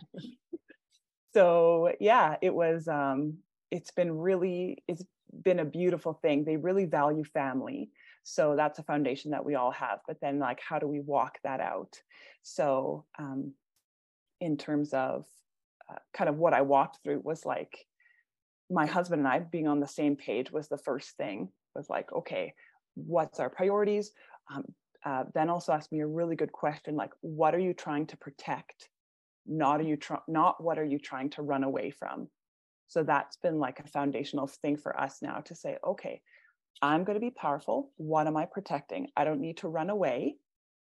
So 1.34 1.92
yeah, 2.00 2.36
it 2.40 2.54
was 2.54 2.88
um 2.88 3.38
it's 3.70 3.90
been 3.90 4.16
really 4.16 4.82
it's 4.88 5.04
been 5.42 5.58
a 5.58 5.64
beautiful 5.64 6.14
thing. 6.14 6.44
They 6.44 6.56
really 6.56 6.84
value 6.86 7.24
family 7.24 7.90
so 8.24 8.56
that's 8.56 8.78
a 8.78 8.82
foundation 8.82 9.30
that 9.30 9.44
we 9.44 9.54
all 9.54 9.70
have 9.70 10.00
but 10.06 10.20
then 10.20 10.38
like 10.38 10.60
how 10.60 10.78
do 10.78 10.86
we 10.86 11.00
walk 11.00 11.38
that 11.44 11.60
out? 11.60 12.00
So 12.42 13.04
um, 13.18 13.52
in 14.40 14.56
terms 14.56 14.92
of 14.92 15.26
uh, 15.90 15.98
kind 16.12 16.28
of 16.30 16.38
what 16.38 16.54
i 16.54 16.62
walked 16.62 16.98
through 17.02 17.20
was 17.22 17.44
like 17.44 17.86
my 18.70 18.86
husband 18.86 19.20
and 19.20 19.28
i 19.28 19.38
being 19.38 19.68
on 19.68 19.80
the 19.80 19.86
same 19.86 20.16
page 20.16 20.50
was 20.50 20.68
the 20.68 20.78
first 20.78 21.10
thing 21.16 21.50
was 21.74 21.90
like 21.90 22.10
okay 22.12 22.54
what's 22.94 23.40
our 23.40 23.50
priorities? 23.50 24.12
Um, 24.52 24.64
uh, 25.04 25.24
ben 25.34 25.50
also 25.50 25.72
asked 25.72 25.92
me 25.92 26.00
a 26.00 26.06
really 26.06 26.36
good 26.36 26.52
question 26.52 26.96
like 26.96 27.10
what 27.20 27.54
are 27.54 27.58
you 27.58 27.74
trying 27.74 28.06
to 28.06 28.16
protect? 28.16 28.88
Not 29.46 29.80
are 29.80 29.84
you 29.84 29.96
tr- 29.96 30.24
not 30.28 30.62
what 30.62 30.78
are 30.78 30.84
you 30.84 30.98
trying 30.98 31.30
to 31.30 31.42
run 31.42 31.64
away 31.64 31.90
from? 31.90 32.28
So 32.88 33.02
that's 33.02 33.36
been 33.36 33.58
like 33.58 33.80
a 33.80 33.88
foundational 33.88 34.46
thing 34.46 34.76
for 34.76 34.98
us 34.98 35.18
now 35.20 35.40
to 35.40 35.54
say 35.54 35.76
okay 35.86 36.22
I'm 36.82 37.04
going 37.04 37.14
to 37.14 37.20
be 37.20 37.30
powerful. 37.30 37.90
What 37.96 38.26
am 38.26 38.36
I 38.36 38.46
protecting? 38.46 39.08
I 39.16 39.24
don't 39.24 39.40
need 39.40 39.58
to 39.58 39.68
run 39.68 39.90
away. 39.90 40.36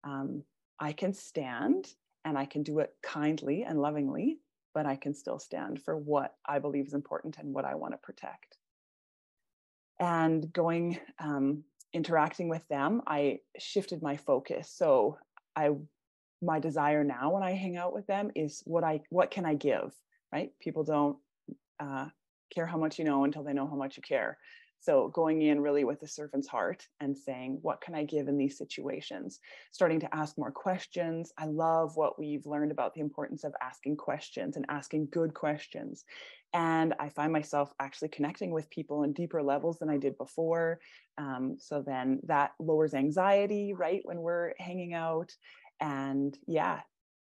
Um, 0.03 0.43
I 0.80 0.93
can 0.93 1.13
stand 1.13 1.88
and 2.23 2.38
I 2.38 2.45
can 2.45 2.63
do 2.63 2.80
it 2.80 2.93
kindly 3.03 3.63
and 3.63 3.80
lovingly, 3.80 4.39
but 4.73 4.86
I 4.86 4.95
can 4.95 5.13
still 5.13 5.39
stand 5.39 5.82
for 5.82 5.95
what 5.97 6.36
I 6.45 6.59
believe 6.59 6.88
is 6.88 6.93
important 6.93 7.38
and 7.38 7.53
what 7.53 7.65
I 7.65 7.76
want 7.76 7.93
to 7.93 7.97
protect. 7.97 8.57
And 9.99 10.51
going, 10.51 10.99
um, 11.19 11.63
interacting 11.93 12.49
with 12.49 12.67
them, 12.67 13.01
I 13.07 13.39
shifted 13.57 14.01
my 14.01 14.17
focus. 14.17 14.69
So 14.69 15.17
I, 15.55 15.69
my 16.41 16.59
desire 16.59 17.03
now 17.03 17.32
when 17.32 17.43
I 17.43 17.53
hang 17.53 17.78
out 17.78 17.93
with 17.93 18.05
them 18.07 18.32
is 18.36 18.61
what 18.65 18.84
I, 18.84 19.01
what 19.09 19.32
can 19.32 19.45
I 19.45 19.53
give? 19.53 19.93
Right? 20.34 20.51
People 20.59 20.84
don't 20.84 21.17
uh, 21.80 22.07
care 22.53 22.65
how 22.65 22.78
much 22.78 22.99
you 22.99 23.05
know 23.05 23.23
until 23.23 23.43
they 23.43 23.53
know 23.53 23.67
how 23.67 23.76
much 23.76 23.95
you 23.95 24.03
care. 24.03 24.38
So 24.86 25.08
going 25.08 25.42
in 25.42 25.62
really 25.62 25.84
with 25.84 26.04
a 26.04 26.08
servant's 26.08 26.48
heart 26.48 26.88
and 27.00 27.18
saying, 27.18 27.58
what 27.64 27.82
can 27.82 27.96
I 27.96 28.04
give 28.04 28.28
in 28.28 28.38
these 28.38 28.56
situations? 28.56 29.40
Starting 29.72 30.00
to 30.02 30.16
ask 30.16 30.38
more 30.38 30.52
questions. 30.52 31.34
I 31.40 31.48
love 31.48 31.98
what 31.98 32.20
we've 32.20 32.46
learned 32.46 32.72
about 32.72 32.94
the 32.94 33.02
importance 33.02 33.44
of 33.44 33.56
asking 33.60 33.98
questions 33.98 34.58
and 34.58 34.66
asking 34.70 35.08
good 35.12 35.34
questions. 35.34 36.06
And 36.54 36.94
I 37.00 37.10
find 37.10 37.34
myself 37.34 37.74
actually 37.80 38.10
connecting 38.10 38.52
with 38.52 38.70
people 38.70 39.00
on 39.00 39.14
deeper 39.14 39.42
levels 39.42 39.80
than 39.80 39.90
I 39.90 39.98
did 39.98 40.20
before. 40.20 40.80
Um, 41.18 41.56
so 41.58 41.82
then 41.82 42.20
that 42.28 42.52
lowers 42.60 42.94
anxiety, 42.94 43.74
right, 43.74 44.02
when 44.04 44.22
we're 44.22 44.54
hanging 44.60 44.94
out. 44.94 45.32
And 45.80 46.38
yeah, 46.46 46.82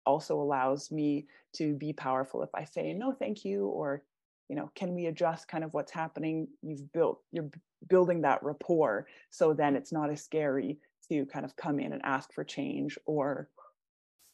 also 0.06 0.42
allows 0.42 0.92
me 0.92 1.28
to 1.54 1.74
be 1.74 1.94
powerful 1.94 2.44
if 2.44 2.50
I 2.54 2.66
say 2.66 2.92
no, 2.92 3.14
thank 3.14 3.46
you, 3.46 3.68
or 3.68 4.04
you 4.50 4.56
know 4.56 4.70
can 4.76 4.94
we 4.94 5.08
adjust 5.08 5.48
kind 5.48 5.64
of 5.64 5.74
what's 5.74 5.92
happening? 5.92 6.48
You've 6.62 6.92
built 6.92 7.20
you're 7.32 7.50
building 7.88 8.22
that 8.22 8.44
rapport 8.44 9.08
so 9.30 9.54
then 9.54 9.76
it's 9.76 9.92
not 9.92 10.10
as 10.10 10.24
scary 10.24 10.80
to 11.10 11.26
kind 11.28 11.46
of 11.46 11.56
come 11.56 11.80
in 11.80 11.94
and 11.94 12.02
ask 12.04 12.34
for 12.34 12.44
change 12.44 12.98
or 13.06 13.50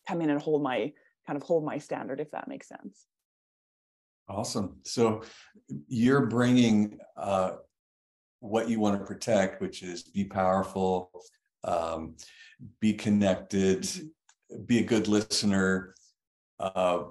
come 0.08 0.22
in 0.22 0.30
and 0.30 0.42
hold 0.42 0.64
my 0.64 0.92
kind 1.28 1.38
of 1.38 1.44
hold 1.44 1.66
my 1.66 1.78
standard 1.78 2.20
if 2.20 2.32
that 2.32 2.48
makes 2.48 2.68
sense. 2.68 3.06
Awesome. 4.28 4.78
So 4.84 5.24
you're 5.88 6.26
bringing 6.28 7.00
uh, 7.18 7.56
what 8.40 8.70
you 8.70 8.80
want 8.80 9.00
to 9.00 9.06
protect 9.06 9.62
which 9.62 9.84
is 9.84 10.04
be 10.04 10.24
powerful 10.24 11.12
um, 11.64 12.16
be 12.80 12.94
connected 12.94 13.88
be 14.66 14.80
a 14.80 14.84
good 14.84 15.08
listener 15.08 15.94
uh, 16.60 17.04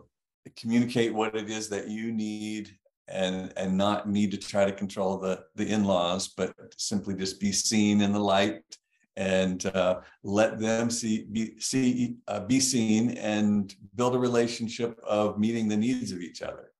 communicate 0.56 1.14
what 1.14 1.36
it 1.36 1.48
is 1.48 1.68
that 1.68 1.88
you 1.88 2.12
need 2.12 2.76
and 3.10 3.52
and 3.56 3.76
not 3.76 4.08
need 4.08 4.30
to 4.30 4.36
try 4.36 4.64
to 4.64 4.72
control 4.72 5.18
the 5.18 5.42
the 5.56 5.66
in-laws 5.66 6.28
but 6.28 6.54
simply 6.76 7.14
just 7.14 7.40
be 7.40 7.52
seen 7.52 8.00
in 8.00 8.12
the 8.12 8.18
light 8.18 8.62
and 9.16 9.66
uh, 9.66 10.00
let 10.22 10.58
them 10.58 10.88
see 10.88 11.26
be 11.30 11.58
see 11.58 12.16
uh, 12.28 12.40
be 12.40 12.60
seen 12.60 13.10
and 13.18 13.74
build 13.94 14.14
a 14.14 14.18
relationship 14.18 14.98
of 15.06 15.38
meeting 15.38 15.68
the 15.68 15.76
needs 15.76 16.12
of 16.12 16.20
each 16.20 16.42
other 16.42 16.70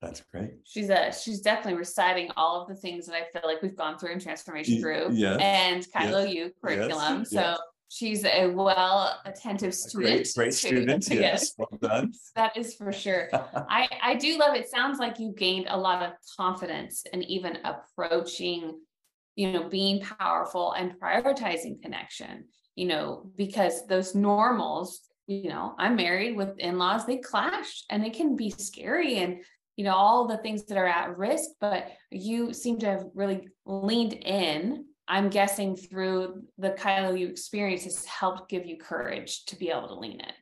that's 0.00 0.22
great 0.32 0.52
she's 0.64 0.88
a 0.88 1.12
she's 1.12 1.40
definitely 1.40 1.78
reciting 1.78 2.30
all 2.36 2.62
of 2.62 2.68
the 2.68 2.74
things 2.74 3.06
that 3.06 3.14
i 3.14 3.24
feel 3.32 3.48
like 3.48 3.60
we've 3.62 3.76
gone 3.76 3.98
through 3.98 4.12
in 4.12 4.18
transformation 4.18 4.80
group 4.80 5.08
yes. 5.12 5.38
and 5.40 5.86
kylo 5.94 6.24
yes. 6.24 6.34
u 6.34 6.50
curriculum 6.62 7.18
yes. 7.18 7.30
so 7.30 7.56
she's 7.90 8.24
a 8.24 8.46
well 8.46 9.20
attentive 9.26 9.74
student. 9.74 10.14
Great, 10.14 10.32
great 10.34 10.54
student. 10.54 11.08
yes, 11.10 11.54
well 11.58 11.78
done. 11.80 12.12
That 12.36 12.56
is 12.56 12.74
for 12.74 12.92
sure. 12.92 13.28
I 13.32 13.88
I 14.02 14.14
do 14.14 14.38
love 14.38 14.56
it. 14.56 14.70
Sounds 14.70 14.98
like 14.98 15.18
you 15.18 15.34
gained 15.36 15.66
a 15.68 15.76
lot 15.76 16.02
of 16.02 16.12
confidence 16.38 17.04
and 17.12 17.22
even 17.24 17.58
approaching, 17.64 18.78
you 19.36 19.52
know, 19.52 19.68
being 19.68 20.00
powerful 20.00 20.72
and 20.72 20.98
prioritizing 20.98 21.82
connection. 21.82 22.44
You 22.76 22.86
know, 22.86 23.30
because 23.36 23.86
those 23.86 24.14
normals 24.14 25.02
you 25.26 25.48
know, 25.48 25.76
I'm 25.78 25.94
married 25.94 26.36
with 26.36 26.58
in-laws, 26.58 27.06
they 27.06 27.18
clash 27.18 27.84
and 27.88 28.04
it 28.04 28.14
can 28.14 28.34
be 28.34 28.50
scary 28.50 29.18
and 29.18 29.36
you 29.76 29.84
know, 29.84 29.94
all 29.94 30.28
the 30.28 30.36
things 30.36 30.64
that 30.64 30.76
are 30.76 30.86
at 30.86 31.16
risk, 31.16 31.48
but 31.58 31.88
you 32.10 32.52
seem 32.52 32.78
to 32.80 32.86
have 32.86 33.04
really 33.14 33.48
leaned 33.64 34.12
in. 34.12 34.84
I'm 35.10 35.28
guessing 35.28 35.74
through 35.74 36.44
the 36.56 36.70
Kylo 36.70 37.18
U 37.18 37.26
experience 37.26 37.82
has 37.82 38.04
helped 38.04 38.48
give 38.48 38.64
you 38.64 38.76
courage 38.76 39.44
to 39.46 39.56
be 39.56 39.68
able 39.68 39.88
to 39.88 39.94
lean 39.94 40.20
in. 40.20 40.32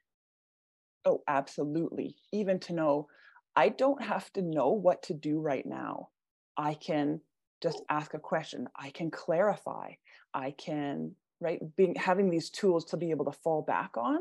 Oh, 1.06 1.22
absolutely. 1.26 2.16
Even 2.32 2.60
to 2.60 2.74
know 2.74 3.08
I 3.56 3.70
don't 3.70 4.00
have 4.02 4.30
to 4.34 4.42
know 4.42 4.68
what 4.68 5.02
to 5.04 5.14
do 5.14 5.40
right 5.40 5.64
now. 5.64 6.10
I 6.56 6.74
can 6.74 7.20
just 7.62 7.82
ask 7.88 8.12
a 8.12 8.18
question. 8.18 8.68
I 8.76 8.90
can 8.90 9.10
clarify. 9.10 9.92
I 10.34 10.52
can, 10.52 11.12
right? 11.40 11.60
Being 11.76 11.94
having 11.96 12.28
these 12.28 12.50
tools 12.50 12.84
to 12.86 12.98
be 12.98 13.10
able 13.10 13.24
to 13.24 13.32
fall 13.32 13.62
back 13.62 13.96
on 13.96 14.18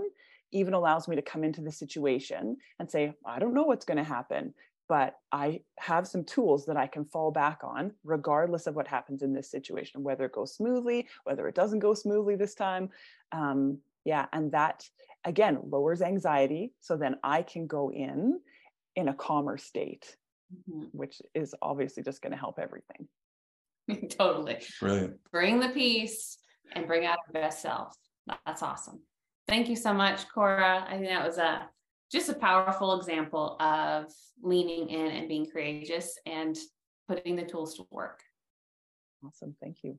even 0.54 0.74
allows 0.74 1.10
me 1.10 1.18
to 1.18 1.22
come 1.22 1.44
into 1.44 1.62
the 1.62 1.72
situation 1.72 2.56
and 2.80 2.90
say, 2.90 3.14
I 3.26 3.38
don't 3.40 3.54
know 3.54 3.64
what's 3.64 3.86
going 3.86 3.98
to 3.98 4.04
happen 4.04 4.54
but 4.90 5.16
I 5.32 5.62
have 5.80 6.08
some 6.08 6.24
tools 6.24 6.66
that 6.66 6.78
I 6.78 6.88
can 6.88 7.06
fall 7.06 7.32
back 7.32 7.60
on, 7.64 7.92
regardless 8.04 8.68
of 8.68 8.76
what 8.76 8.88
happens 8.88 9.22
in 9.22 9.34
this 9.34 9.52
situation, 9.52 10.04
whether 10.04 10.26
it 10.26 10.32
goes 10.32 10.56
smoothly, 10.56 11.08
whether 11.24 11.48
it 11.48 11.56
doesn't 11.56 11.80
go 11.80 11.94
smoothly 11.94 12.36
this 12.36 12.56
time. 12.56 12.90
Um, 13.32 13.80
yeah, 14.06 14.28
and 14.32 14.52
that 14.54 14.88
again 15.26 15.60
lowers 15.70 16.02
anxiety. 16.02 16.74
So 16.80 16.96
then 16.96 17.18
I 17.24 17.42
can 17.42 17.68
go 17.68 17.92
in 17.92 18.40
in 18.96 19.10
a 19.10 19.14
calmer 19.14 19.58
state, 19.58 20.16
mm-hmm. 20.70 20.86
which 20.92 21.22
is 21.36 21.54
obviously 21.62 22.04
just 22.04 22.22
going 22.22 22.32
to 22.32 22.38
help 22.38 22.60
everything. 22.60 23.08
totally. 24.10 24.58
Brilliant. 24.80 25.20
Bring 25.32 25.60
the 25.60 25.70
peace 25.70 26.38
and 26.74 26.88
bring 26.88 27.06
out 27.06 27.20
your 27.28 27.42
best 27.42 27.62
self. 27.62 27.94
That's 28.46 28.64
awesome. 28.64 29.02
Thank 29.48 29.70
you 29.70 29.76
so 29.76 29.94
much, 29.94 30.28
Cora. 30.30 30.86
I 30.88 30.98
think 30.98 31.08
that 31.08 31.26
was 31.26 31.38
a 31.38 31.70
just 32.12 32.30
a 32.30 32.34
powerful 32.34 32.98
example 33.00 33.58
of 33.60 34.12
leaning 34.42 34.90
in 34.90 35.12
and 35.12 35.28
being 35.28 35.46
courageous 35.46 36.18
and 36.26 36.58
putting 37.08 37.36
the 37.36 37.44
tools 37.44 37.76
to 37.76 37.88
work. 37.92 38.22
Awesome. 39.26 39.56
Thank 39.62 39.78
you. 39.84 39.98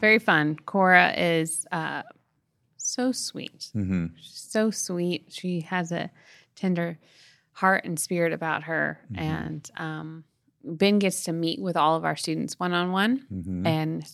Very 0.00 0.20
fun. 0.20 0.56
Cora 0.64 1.12
is 1.16 1.66
uh, 1.72 2.02
so 2.76 3.12
sweet. 3.12 3.68
Mm-hmm. 3.74 4.06
so 4.20 4.70
sweet. 4.70 5.26
She 5.28 5.62
has 5.62 5.90
a 5.90 6.10
tender 6.54 6.98
heart 7.52 7.84
and 7.84 7.98
spirit 7.98 8.32
about 8.32 8.62
her. 8.64 9.00
Mm-hmm. 9.12 9.22
And 9.22 9.70
um, 9.76 10.24
Ben 10.64 10.98
gets 10.98 11.24
to 11.24 11.32
meet 11.32 11.60
with 11.60 11.76
all 11.76 11.96
of 11.96 12.04
our 12.04 12.16
students 12.16 12.58
one 12.58 12.72
on 12.72 12.92
one, 12.92 13.26
and 13.66 14.04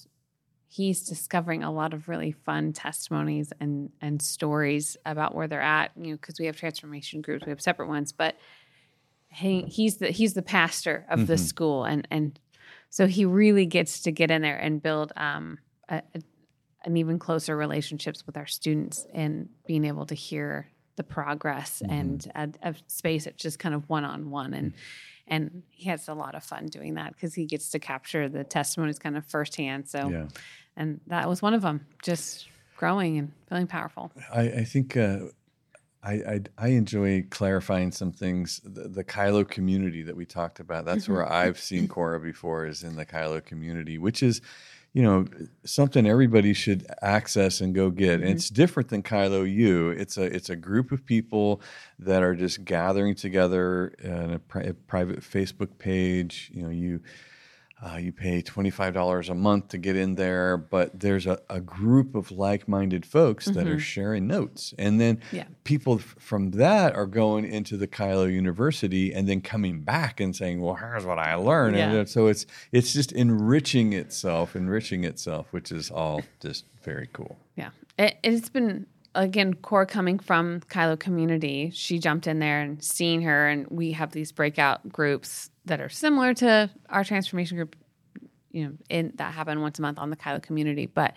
he's 0.74 1.06
discovering 1.06 1.62
a 1.62 1.70
lot 1.70 1.94
of 1.94 2.08
really 2.08 2.32
fun 2.32 2.72
testimonies 2.72 3.52
and 3.60 3.90
and 4.00 4.20
stories 4.20 4.96
about 5.06 5.34
where 5.34 5.46
they're 5.46 5.60
at. 5.60 5.92
You 5.96 6.10
know, 6.10 6.16
because 6.16 6.38
we 6.38 6.46
have 6.46 6.56
transformation 6.56 7.22
groups, 7.22 7.46
we 7.46 7.50
have 7.50 7.60
separate 7.60 7.88
ones, 7.88 8.12
but 8.12 8.36
he, 9.28 9.62
he's 9.62 9.98
the 9.98 10.08
he's 10.08 10.34
the 10.34 10.42
pastor 10.42 11.06
of 11.08 11.20
mm-hmm. 11.20 11.26
the 11.26 11.38
school, 11.38 11.84
and 11.84 12.06
and 12.10 12.38
so 12.90 13.06
he 13.06 13.24
really 13.24 13.66
gets 13.66 14.00
to 14.02 14.12
get 14.12 14.30
in 14.30 14.42
there 14.42 14.56
and 14.56 14.82
build 14.82 15.12
um, 15.16 15.58
a, 15.88 16.02
a, 16.14 16.20
an 16.84 16.96
even 16.96 17.18
closer 17.18 17.56
relationships 17.56 18.26
with 18.26 18.36
our 18.36 18.46
students 18.46 19.06
and 19.14 19.48
being 19.66 19.84
able 19.84 20.06
to 20.06 20.14
hear 20.14 20.68
the 20.96 21.04
progress 21.04 21.82
mm-hmm. 21.84 21.92
and 21.92 22.32
a, 22.34 22.68
a, 22.68 22.74
space 22.86 23.24
that's 23.24 23.42
just 23.42 23.58
kind 23.58 23.74
of 23.74 23.88
one 23.88 24.04
on 24.04 24.30
one 24.30 24.54
and. 24.54 24.72
Mm-hmm 24.72 24.80
and 25.26 25.62
he 25.70 25.88
has 25.88 26.08
a 26.08 26.14
lot 26.14 26.34
of 26.34 26.44
fun 26.44 26.66
doing 26.66 26.94
that 26.94 27.14
because 27.14 27.34
he 27.34 27.46
gets 27.46 27.70
to 27.70 27.78
capture 27.78 28.28
the 28.28 28.44
testimonies 28.44 28.98
kind 28.98 29.16
of 29.16 29.24
firsthand. 29.24 29.88
So, 29.88 30.08
yeah. 30.08 30.26
and 30.76 31.00
that 31.06 31.28
was 31.28 31.40
one 31.40 31.54
of 31.54 31.62
them, 31.62 31.86
just 32.02 32.48
growing 32.76 33.18
and 33.18 33.32
feeling 33.48 33.66
powerful. 33.66 34.12
I, 34.32 34.42
I 34.42 34.64
think 34.64 34.96
uh, 34.96 35.18
I, 36.02 36.12
I, 36.12 36.40
I 36.58 36.68
enjoy 36.68 37.24
clarifying 37.30 37.90
some 37.90 38.12
things. 38.12 38.60
The, 38.64 38.88
the 38.88 39.04
Kylo 39.04 39.48
community 39.48 40.02
that 40.02 40.14
we 40.14 40.26
talked 40.26 40.60
about. 40.60 40.84
That's 40.84 41.08
where 41.08 41.30
I've 41.30 41.58
seen 41.58 41.88
Cora 41.88 42.20
before 42.20 42.66
is 42.66 42.82
in 42.82 42.96
the 42.96 43.06
Kylo 43.06 43.42
community, 43.42 43.96
which 43.96 44.22
is 44.22 44.42
you 44.94 45.02
know 45.02 45.26
something 45.64 46.06
everybody 46.06 46.54
should 46.54 46.86
access 47.02 47.60
and 47.60 47.74
go 47.74 47.90
get. 47.90 48.20
Mm-hmm. 48.20 48.22
And 48.22 48.36
it's 48.36 48.48
different 48.48 48.88
than 48.88 49.02
Kylo 49.02 49.52
U. 49.52 49.90
It's 49.90 50.16
a 50.16 50.22
it's 50.22 50.48
a 50.48 50.56
group 50.56 50.92
of 50.92 51.04
people 51.04 51.60
that 51.98 52.22
are 52.22 52.34
just 52.34 52.64
gathering 52.64 53.16
together 53.16 53.88
in 53.98 54.34
a, 54.34 54.38
pri- 54.38 54.62
a 54.62 54.72
private 54.72 55.20
Facebook 55.20 55.78
page. 55.78 56.50
You 56.54 56.62
know, 56.62 56.70
you 56.70 57.00
uh, 57.84 57.96
you 57.96 58.12
pay 58.12 58.40
$25 58.40 59.28
a 59.28 59.34
month 59.34 59.68
to 59.68 59.78
get 59.78 59.94
in 59.94 60.14
there, 60.14 60.56
but 60.56 60.98
there's 60.98 61.26
a, 61.26 61.38
a 61.50 61.60
group 61.60 62.14
of 62.14 62.30
like 62.30 62.66
minded 62.66 63.04
folks 63.04 63.44
mm-hmm. 63.44 63.54
that 63.54 63.66
are 63.66 63.72
mm-hmm. 63.72 63.78
sharing 63.78 64.26
notes. 64.26 64.72
And 64.78 64.98
then 65.00 65.20
yeah. 65.32 65.44
people 65.64 65.96
f- 65.96 66.16
from 66.18 66.52
that 66.52 66.94
are 66.94 67.06
going 67.06 67.44
into 67.44 67.76
the 67.76 67.86
Kylo 67.86 68.32
University 68.32 69.12
and 69.12 69.28
then 69.28 69.42
coming 69.42 69.82
back 69.82 70.18
and 70.20 70.34
saying, 70.34 70.62
well, 70.62 70.74
here's 70.74 71.04
what 71.04 71.18
I 71.18 71.34
learned. 71.34 71.76
Yeah. 71.76 71.92
And 71.92 72.08
so 72.08 72.28
it's, 72.28 72.46
it's 72.72 72.94
just 72.94 73.12
enriching 73.12 73.92
itself, 73.92 74.56
enriching 74.56 75.04
itself, 75.04 75.52
which 75.52 75.70
is 75.70 75.90
all 75.90 76.22
just 76.40 76.64
very 76.82 77.10
cool. 77.12 77.36
Yeah. 77.56 77.70
It, 77.98 78.16
it's 78.22 78.48
been 78.48 78.86
again, 79.14 79.54
Core 79.54 79.86
coming 79.86 80.18
from 80.18 80.60
Kylo 80.68 80.98
community, 80.98 81.70
she 81.72 81.98
jumped 81.98 82.26
in 82.26 82.38
there 82.38 82.60
and 82.60 82.82
seeing 82.82 83.22
her, 83.22 83.48
and 83.48 83.66
we 83.68 83.92
have 83.92 84.12
these 84.12 84.32
breakout 84.32 84.88
groups 84.88 85.50
that 85.64 85.80
are 85.80 85.88
similar 85.88 86.34
to 86.34 86.70
our 86.88 87.04
transformation 87.04 87.56
group, 87.56 87.76
you 88.50 88.64
know, 88.64 88.72
in 88.88 89.12
that 89.16 89.34
happen 89.34 89.60
once 89.60 89.78
a 89.78 89.82
month 89.82 89.98
on 89.98 90.10
the 90.10 90.16
Kylo 90.16 90.42
community. 90.42 90.86
But 90.86 91.14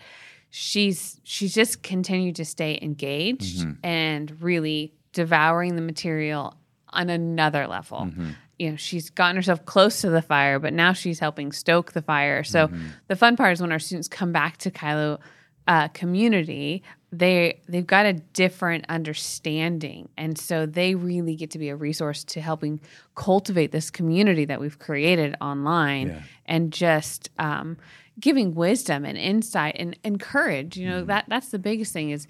she's 0.50 1.20
she's 1.24 1.54
just 1.54 1.82
continued 1.82 2.36
to 2.36 2.44
stay 2.44 2.78
engaged 2.80 3.60
mm-hmm. 3.60 3.84
and 3.84 4.42
really 4.42 4.94
devouring 5.12 5.76
the 5.76 5.82
material 5.82 6.56
on 6.90 7.10
another 7.10 7.66
level. 7.66 7.98
Mm-hmm. 7.98 8.30
You 8.58 8.70
know, 8.70 8.76
she's 8.76 9.10
gotten 9.10 9.36
herself 9.36 9.64
close 9.66 10.00
to 10.00 10.10
the 10.10 10.22
fire, 10.22 10.58
but 10.58 10.72
now 10.72 10.92
she's 10.92 11.20
helping 11.20 11.52
stoke 11.52 11.92
the 11.92 12.02
fire. 12.02 12.42
So 12.42 12.66
mm-hmm. 12.66 12.86
the 13.06 13.14
fun 13.16 13.36
part 13.36 13.52
is 13.52 13.60
when 13.60 13.70
our 13.70 13.78
students 13.78 14.08
come 14.08 14.32
back 14.32 14.56
to 14.58 14.70
Kylo 14.70 15.20
uh, 15.68 15.86
community, 15.88 16.82
they 17.12 17.60
they've 17.68 17.86
got 17.86 18.06
a 18.06 18.14
different 18.14 18.86
understanding, 18.88 20.08
and 20.16 20.36
so 20.38 20.66
they 20.66 20.94
really 20.94 21.36
get 21.36 21.50
to 21.52 21.58
be 21.58 21.68
a 21.68 21.76
resource 21.76 22.24
to 22.24 22.40
helping 22.40 22.80
cultivate 23.14 23.70
this 23.70 23.90
community 23.90 24.46
that 24.46 24.60
we've 24.60 24.78
created 24.78 25.36
online, 25.40 26.08
yeah. 26.08 26.22
and 26.46 26.72
just 26.72 27.30
um, 27.38 27.76
giving 28.18 28.54
wisdom 28.54 29.04
and 29.04 29.16
insight 29.18 29.76
and, 29.78 29.96
and 30.02 30.18
courage. 30.18 30.76
You 30.76 30.88
know 30.88 31.02
mm. 31.02 31.06
that 31.06 31.26
that's 31.28 31.50
the 31.50 31.58
biggest 31.58 31.92
thing 31.92 32.10
is 32.10 32.26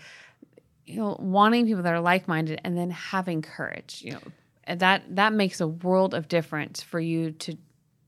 you 0.85 0.97
know 0.97 1.17
wanting 1.21 1.67
people 1.67 1.85
that 1.85 1.95
are 1.95 2.01
like 2.01 2.27
minded, 2.27 2.61
and 2.65 2.77
then 2.77 2.91
having 2.91 3.41
courage. 3.41 4.03
You 4.05 4.13
know 4.13 4.77
that 4.77 5.03
that 5.15 5.33
makes 5.33 5.61
a 5.61 5.69
world 5.69 6.13
of 6.13 6.27
difference 6.27 6.83
for 6.83 6.99
you 6.99 7.31
to 7.33 7.57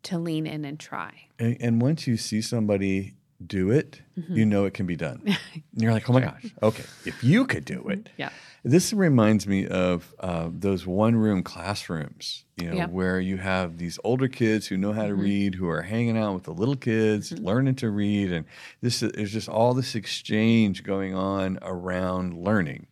to 0.03 0.19
lean 0.19 0.47
in 0.47 0.65
and 0.65 0.79
try. 0.79 1.13
And, 1.39 1.57
and 1.61 1.83
once 1.83 2.07
you 2.07 2.17
see 2.17 2.43
somebody 2.43 3.15
do 3.45 3.71
it, 3.71 4.03
mm-hmm. 4.19 4.35
you 4.35 4.45
know 4.45 4.65
it 4.65 4.75
can 4.75 4.87
be 4.87 4.97
done. 4.97 5.23
and 5.27 5.63
you're 5.75 5.93
like, 5.93 6.09
oh 6.09 6.13
my 6.13 6.21
gosh, 6.21 6.47
okay, 6.63 6.85
if 7.05 7.23
you 7.25 7.47
could 7.47 7.65
do 7.65 7.89
it. 7.89 8.09
Yeah. 8.17 8.31
This 8.63 8.93
reminds 8.93 9.47
me 9.47 9.67
of 9.67 10.15
uh, 10.21 10.51
those 10.53 10.87
one 10.87 11.17
room 11.17 11.43
classrooms, 11.43 12.45
you 12.57 12.69
know, 12.69 12.77
yeah. 12.77 12.87
where 12.89 13.19
you 13.19 13.39
have 13.39 13.79
these 13.79 13.99
older 14.05 14.29
kids 14.29 14.67
who 14.67 14.77
know 14.77 14.93
how 14.93 15.05
to 15.05 15.13
mm-hmm. 15.13 15.23
read, 15.23 15.55
who 15.55 15.67
are 15.69 15.81
hanging 15.81 16.19
out 16.19 16.35
with 16.35 16.43
the 16.43 16.53
little 16.53 16.77
kids, 16.77 17.31
mm-hmm. 17.31 17.43
learning 17.43 17.77
to 17.77 17.89
read. 17.89 18.31
And 18.31 18.45
this 18.83 19.03
is 19.03 19.33
just 19.33 19.49
all 19.49 19.73
this 19.73 19.95
exchange 19.95 20.83
going 20.83 21.15
on 21.15 21.59
around 21.63 22.45
learning. 22.45 22.87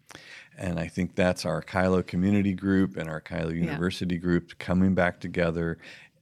And 0.56 0.80
I 0.80 0.88
think 0.88 1.14
that's 1.14 1.44
our 1.44 1.62
Kylo 1.62 2.04
community 2.04 2.54
group 2.54 2.96
and 2.96 3.08
our 3.08 3.20
Kylo 3.20 3.54
University 3.54 4.16
yeah. 4.16 4.22
group 4.22 4.58
coming 4.58 4.94
back 4.94 5.20
together 5.20 5.78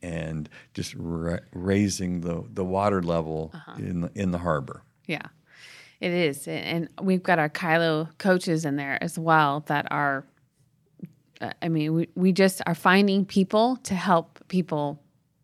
and 0.07 0.49
just 0.73 0.95
ra- 0.97 1.39
raising 1.53 2.21
the, 2.21 2.45
the 2.53 2.65
water 2.65 3.03
level 3.03 3.51
uh-huh. 3.53 3.75
in 3.79 4.01
the, 4.03 4.11
in 4.15 4.31
the 4.31 4.39
harbor. 4.39 4.83
Yeah, 5.07 5.27
it 6.01 6.13
is, 6.13 6.47
and 6.47 6.89
we've 7.01 7.23
got 7.23 7.39
our 7.39 7.49
Kylo 7.49 8.17
coaches 8.19 8.65
in 8.65 8.77
there 8.77 9.03
as 9.03 9.19
well 9.19 9.65
that 9.67 9.87
are. 9.91 10.25
Uh, 11.41 11.51
I 11.61 11.69
mean, 11.69 11.93
we 11.93 12.09
we 12.15 12.33
just 12.33 12.63
are 12.67 12.75
finding 12.75 13.25
people 13.25 13.77
to 13.85 13.95
help 13.95 14.41
people 14.49 15.03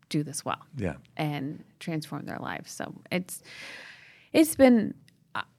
do 0.09 0.23
this 0.23 0.43
well. 0.43 0.61
Yeah, 0.75 0.95
and 1.17 1.63
transform 1.79 2.25
their 2.25 2.39
lives. 2.39 2.71
So 2.71 2.93
it's 3.11 3.41
it's 4.31 4.55
been. 4.55 4.93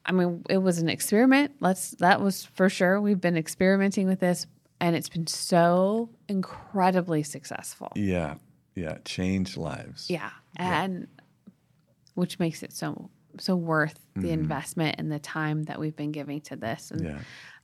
I 0.06 0.12
mean, 0.12 0.44
it 0.50 0.58
was 0.58 0.78
an 0.78 0.88
experiment. 0.88 1.52
Let's 1.60 1.92
that 1.92 2.20
was 2.20 2.44
for 2.44 2.68
sure. 2.68 3.00
We've 3.00 3.20
been 3.20 3.36
experimenting 3.36 4.06
with 4.06 4.20
this, 4.20 4.46
and 4.80 4.94
it's 4.94 5.08
been 5.08 5.26
so 5.26 6.10
incredibly 6.28 7.22
successful. 7.22 7.90
Yeah, 7.96 8.34
yeah, 8.74 8.98
change 9.04 9.56
lives. 9.56 10.10
Yeah. 10.10 10.30
And 10.56 11.00
yeah. 11.00 11.52
which 12.14 12.38
makes 12.38 12.62
it 12.62 12.72
so 12.72 13.10
so 13.40 13.56
worth 13.56 13.98
the 14.14 14.20
mm-hmm. 14.20 14.28
investment 14.30 14.96
and 14.98 15.10
the 15.10 15.18
time 15.18 15.64
that 15.64 15.80
we've 15.80 15.96
been 15.96 16.12
giving 16.12 16.40
to 16.42 16.56
this. 16.56 16.90
And 16.90 17.04
yeah. 17.04 17.18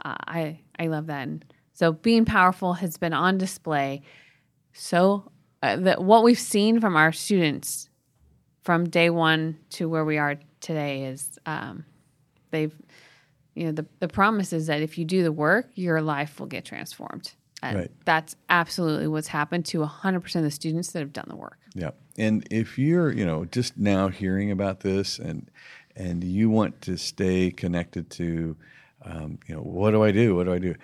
uh, 0.04 0.16
I 0.26 0.60
I 0.78 0.88
love 0.88 1.06
that. 1.06 1.28
And 1.28 1.44
so 1.72 1.92
being 1.92 2.24
powerful 2.24 2.74
has 2.74 2.96
been 2.96 3.12
on 3.12 3.38
display. 3.38 4.02
So 4.72 5.30
uh, 5.62 5.76
that 5.76 6.02
what 6.02 6.24
we've 6.24 6.38
seen 6.38 6.80
from 6.80 6.96
our 6.96 7.12
students 7.12 7.88
from 8.62 8.88
day 8.88 9.10
one 9.10 9.58
to 9.70 9.88
where 9.88 10.04
we 10.04 10.18
are 10.18 10.36
today 10.60 11.04
is 11.04 11.38
um, 11.46 11.84
they've 12.50 12.74
you 13.54 13.64
know 13.64 13.72
the, 13.72 13.86
the 13.98 14.08
promise 14.08 14.52
is 14.52 14.66
that 14.66 14.80
if 14.80 14.96
you 14.96 15.04
do 15.04 15.22
the 15.22 15.32
work 15.32 15.66
your 15.74 16.00
life 16.00 16.38
will 16.38 16.46
get 16.46 16.64
transformed 16.64 17.32
and 17.62 17.76
Right. 17.78 17.90
that's 18.04 18.36
absolutely 18.48 19.06
what's 19.08 19.28
happened 19.28 19.64
to 19.66 19.80
100% 19.82 20.36
of 20.36 20.42
the 20.42 20.50
students 20.50 20.92
that 20.92 21.00
have 21.00 21.12
done 21.12 21.26
the 21.28 21.36
work 21.36 21.58
Yeah. 21.74 21.90
And 22.18 22.46
if 22.50 22.78
you're, 22.78 23.12
you 23.12 23.24
know, 23.24 23.44
just 23.46 23.76
now 23.78 24.08
hearing 24.08 24.50
about 24.50 24.80
this 24.80 25.18
and 25.18 25.50
and 25.96 26.22
you 26.24 26.48
want 26.48 26.80
to 26.82 26.96
stay 26.96 27.50
connected 27.50 28.10
to 28.10 28.56
um, 29.02 29.38
you 29.46 29.54
know, 29.54 29.62
what 29.62 29.92
do 29.92 30.02
I 30.02 30.12
do? 30.12 30.36
What 30.36 30.44
do 30.44 30.52
I 30.52 30.58
do? 30.58 30.74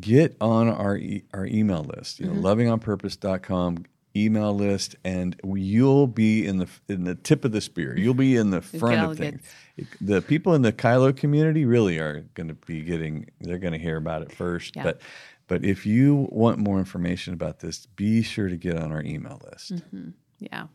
Get 0.00 0.36
on 0.40 0.68
our 0.68 0.96
e- 0.96 1.24
our 1.34 1.46
email 1.46 1.82
list, 1.82 2.20
you 2.20 2.26
know, 2.26 2.32
lovingonpurpose.com 2.40 3.86
email 4.16 4.54
list 4.54 4.94
and 5.04 5.34
you'll 5.44 6.06
be 6.06 6.46
in 6.46 6.58
the 6.58 6.68
in 6.88 7.02
the 7.02 7.16
tip 7.16 7.44
of 7.44 7.50
the 7.50 7.60
spear. 7.60 7.98
You'll 7.98 8.14
be 8.14 8.36
in 8.36 8.50
the 8.50 8.60
front 8.80 9.10
of 9.10 9.18
things. 9.18 9.42
The 10.00 10.22
people 10.22 10.54
in 10.54 10.62
the 10.62 10.72
Kylo 10.72 11.14
community 11.16 11.64
really 11.64 11.98
are 11.98 12.20
going 12.34 12.46
to 12.48 12.54
be 12.54 12.82
getting 12.82 13.26
they're 13.40 13.58
going 13.58 13.72
to 13.72 13.78
hear 13.80 13.96
about 13.96 14.22
it 14.22 14.30
first, 14.30 14.76
Yeah. 14.76 14.84
but 14.84 15.00
but 15.46 15.64
if 15.64 15.84
you 15.86 16.28
want 16.30 16.58
more 16.58 16.78
information 16.78 17.34
about 17.34 17.60
this, 17.60 17.86
be 17.96 18.22
sure 18.22 18.48
to 18.48 18.56
get 18.56 18.76
on 18.78 18.92
our 18.92 19.02
email 19.02 19.40
list. 19.50 19.82
Yeah. 20.38 20.66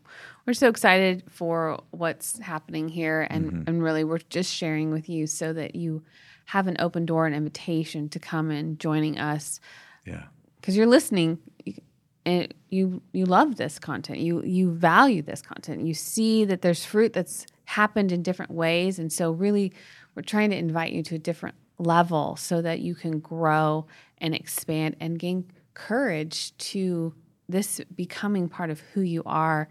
We're 0.46 0.54
so 0.54 0.68
excited 0.68 1.24
for 1.30 1.80
what's 1.90 2.38
happening 2.38 2.88
here. 2.88 3.26
And, 3.30 3.46
Mm-hmm. 3.46 3.62
and 3.66 3.82
really, 3.82 4.04
we're 4.04 4.18
just 4.18 4.52
sharing 4.52 4.90
with 4.90 5.08
you 5.08 5.26
so 5.26 5.52
that 5.52 5.74
you 5.74 6.02
have 6.46 6.66
an 6.66 6.76
open 6.80 7.06
door 7.06 7.26
and 7.26 7.34
invitation 7.34 8.08
to 8.10 8.18
come 8.18 8.50
and 8.50 8.78
joining 8.80 9.18
us 9.18 9.60
Yeah. 10.04 10.24
because 10.60 10.76
you're 10.76 10.86
listening 10.86 11.38
and 12.26 12.52
you 12.68 13.00
you 13.12 13.24
love 13.24 13.56
this 13.56 13.78
content 13.78 14.18
you 14.18 14.42
you 14.42 14.72
value 14.72 15.22
this 15.22 15.40
content 15.40 15.80
you 15.86 15.94
see 15.94 16.44
that 16.44 16.60
there's 16.60 16.84
fruit 16.84 17.12
that's 17.14 17.46
happened 17.64 18.12
in 18.12 18.22
different 18.22 18.50
ways 18.50 18.98
and 18.98 19.10
so 19.12 19.30
really 19.30 19.72
we're 20.14 20.22
trying 20.22 20.50
to 20.50 20.56
invite 20.56 20.92
you 20.92 21.02
to 21.02 21.14
a 21.14 21.18
different 21.18 21.54
level 21.80 22.36
so 22.36 22.62
that 22.62 22.80
you 22.80 22.94
can 22.94 23.18
grow 23.18 23.86
and 24.18 24.34
expand 24.34 24.96
and 25.00 25.18
gain 25.18 25.50
courage 25.74 26.56
to 26.58 27.14
this 27.48 27.80
becoming 27.96 28.48
part 28.48 28.70
of 28.70 28.80
who 28.92 29.00
you 29.00 29.22
are 29.26 29.68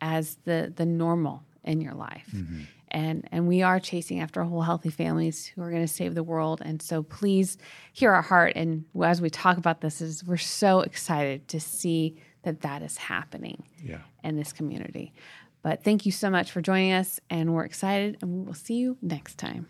as 0.00 0.36
the 0.44 0.72
the 0.74 0.84
normal 0.84 1.42
in 1.64 1.80
your 1.80 1.94
life. 1.94 2.28
Mm-hmm. 2.34 2.62
And 2.90 3.28
and 3.32 3.48
we 3.48 3.62
are 3.62 3.80
chasing 3.80 4.20
after 4.20 4.42
whole 4.42 4.62
healthy 4.62 4.90
families 4.90 5.46
who 5.46 5.62
are 5.62 5.70
going 5.70 5.82
to 5.86 5.88
save 5.92 6.14
the 6.14 6.22
world. 6.22 6.60
And 6.62 6.82
so 6.82 7.02
please 7.02 7.56
hear 7.92 8.12
our 8.12 8.22
heart. 8.22 8.52
And 8.56 8.84
as 9.02 9.22
we 9.22 9.30
talk 9.30 9.56
about 9.56 9.80
this 9.80 10.00
is 10.00 10.24
we're 10.24 10.36
so 10.36 10.80
excited 10.80 11.48
to 11.48 11.60
see 11.60 12.16
that 12.42 12.60
that 12.62 12.82
is 12.82 12.96
happening 12.98 13.62
Yeah. 13.82 14.00
in 14.24 14.36
this 14.36 14.52
community. 14.52 15.14
But 15.62 15.84
thank 15.84 16.04
you 16.04 16.10
so 16.12 16.28
much 16.28 16.50
for 16.50 16.60
joining 16.60 16.92
us 16.92 17.20
and 17.30 17.54
we're 17.54 17.64
excited 17.64 18.18
and 18.20 18.32
we 18.32 18.44
will 18.44 18.52
see 18.54 18.74
you 18.74 18.96
next 19.00 19.38
time 19.38 19.68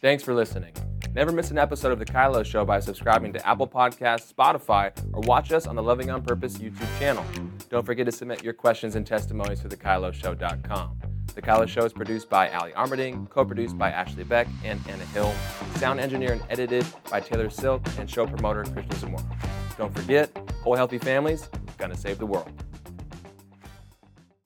Thanks 0.00 0.22
for 0.22 0.32
listening. 0.32 0.72
Never 1.12 1.32
miss 1.32 1.50
an 1.50 1.58
episode 1.58 1.90
of 1.90 1.98
The 1.98 2.04
Kylo 2.04 2.44
Show 2.44 2.64
by 2.64 2.78
subscribing 2.78 3.32
to 3.32 3.44
Apple 3.44 3.66
Podcasts, 3.66 4.32
Spotify, 4.32 4.92
or 5.12 5.22
watch 5.22 5.50
us 5.50 5.66
on 5.66 5.74
the 5.74 5.82
Loving 5.82 6.08
on 6.08 6.22
Purpose 6.22 6.58
YouTube 6.58 6.86
channel. 7.00 7.24
Don't 7.68 7.84
forget 7.84 8.06
to 8.06 8.12
submit 8.12 8.44
your 8.44 8.52
questions 8.52 8.94
and 8.94 9.04
testimonies 9.04 9.60
to 9.62 9.68
thekyloshow.com. 9.68 10.98
The 11.34 11.42
Kylo 11.42 11.66
Show 11.66 11.84
is 11.84 11.92
produced 11.92 12.30
by 12.30 12.48
Ali 12.50 12.70
Armerding, 12.72 13.28
co-produced 13.28 13.76
by 13.76 13.90
Ashley 13.90 14.22
Beck 14.22 14.46
and 14.62 14.80
Anna 14.88 15.04
Hill, 15.06 15.34
sound 15.74 15.98
engineer 15.98 16.32
and 16.32 16.42
edited 16.48 16.86
by 17.10 17.18
Taylor 17.18 17.50
Silk, 17.50 17.84
and 17.98 18.08
show 18.08 18.24
promoter 18.24 18.62
Krishna 18.62 18.94
Zamora. 18.94 19.24
Don't 19.76 19.92
forget, 19.92 20.30
whole 20.62 20.76
healthy 20.76 20.98
families 20.98 21.48
gonna 21.76 21.96
save 21.96 22.18
the 22.18 22.26
world. 22.26 22.52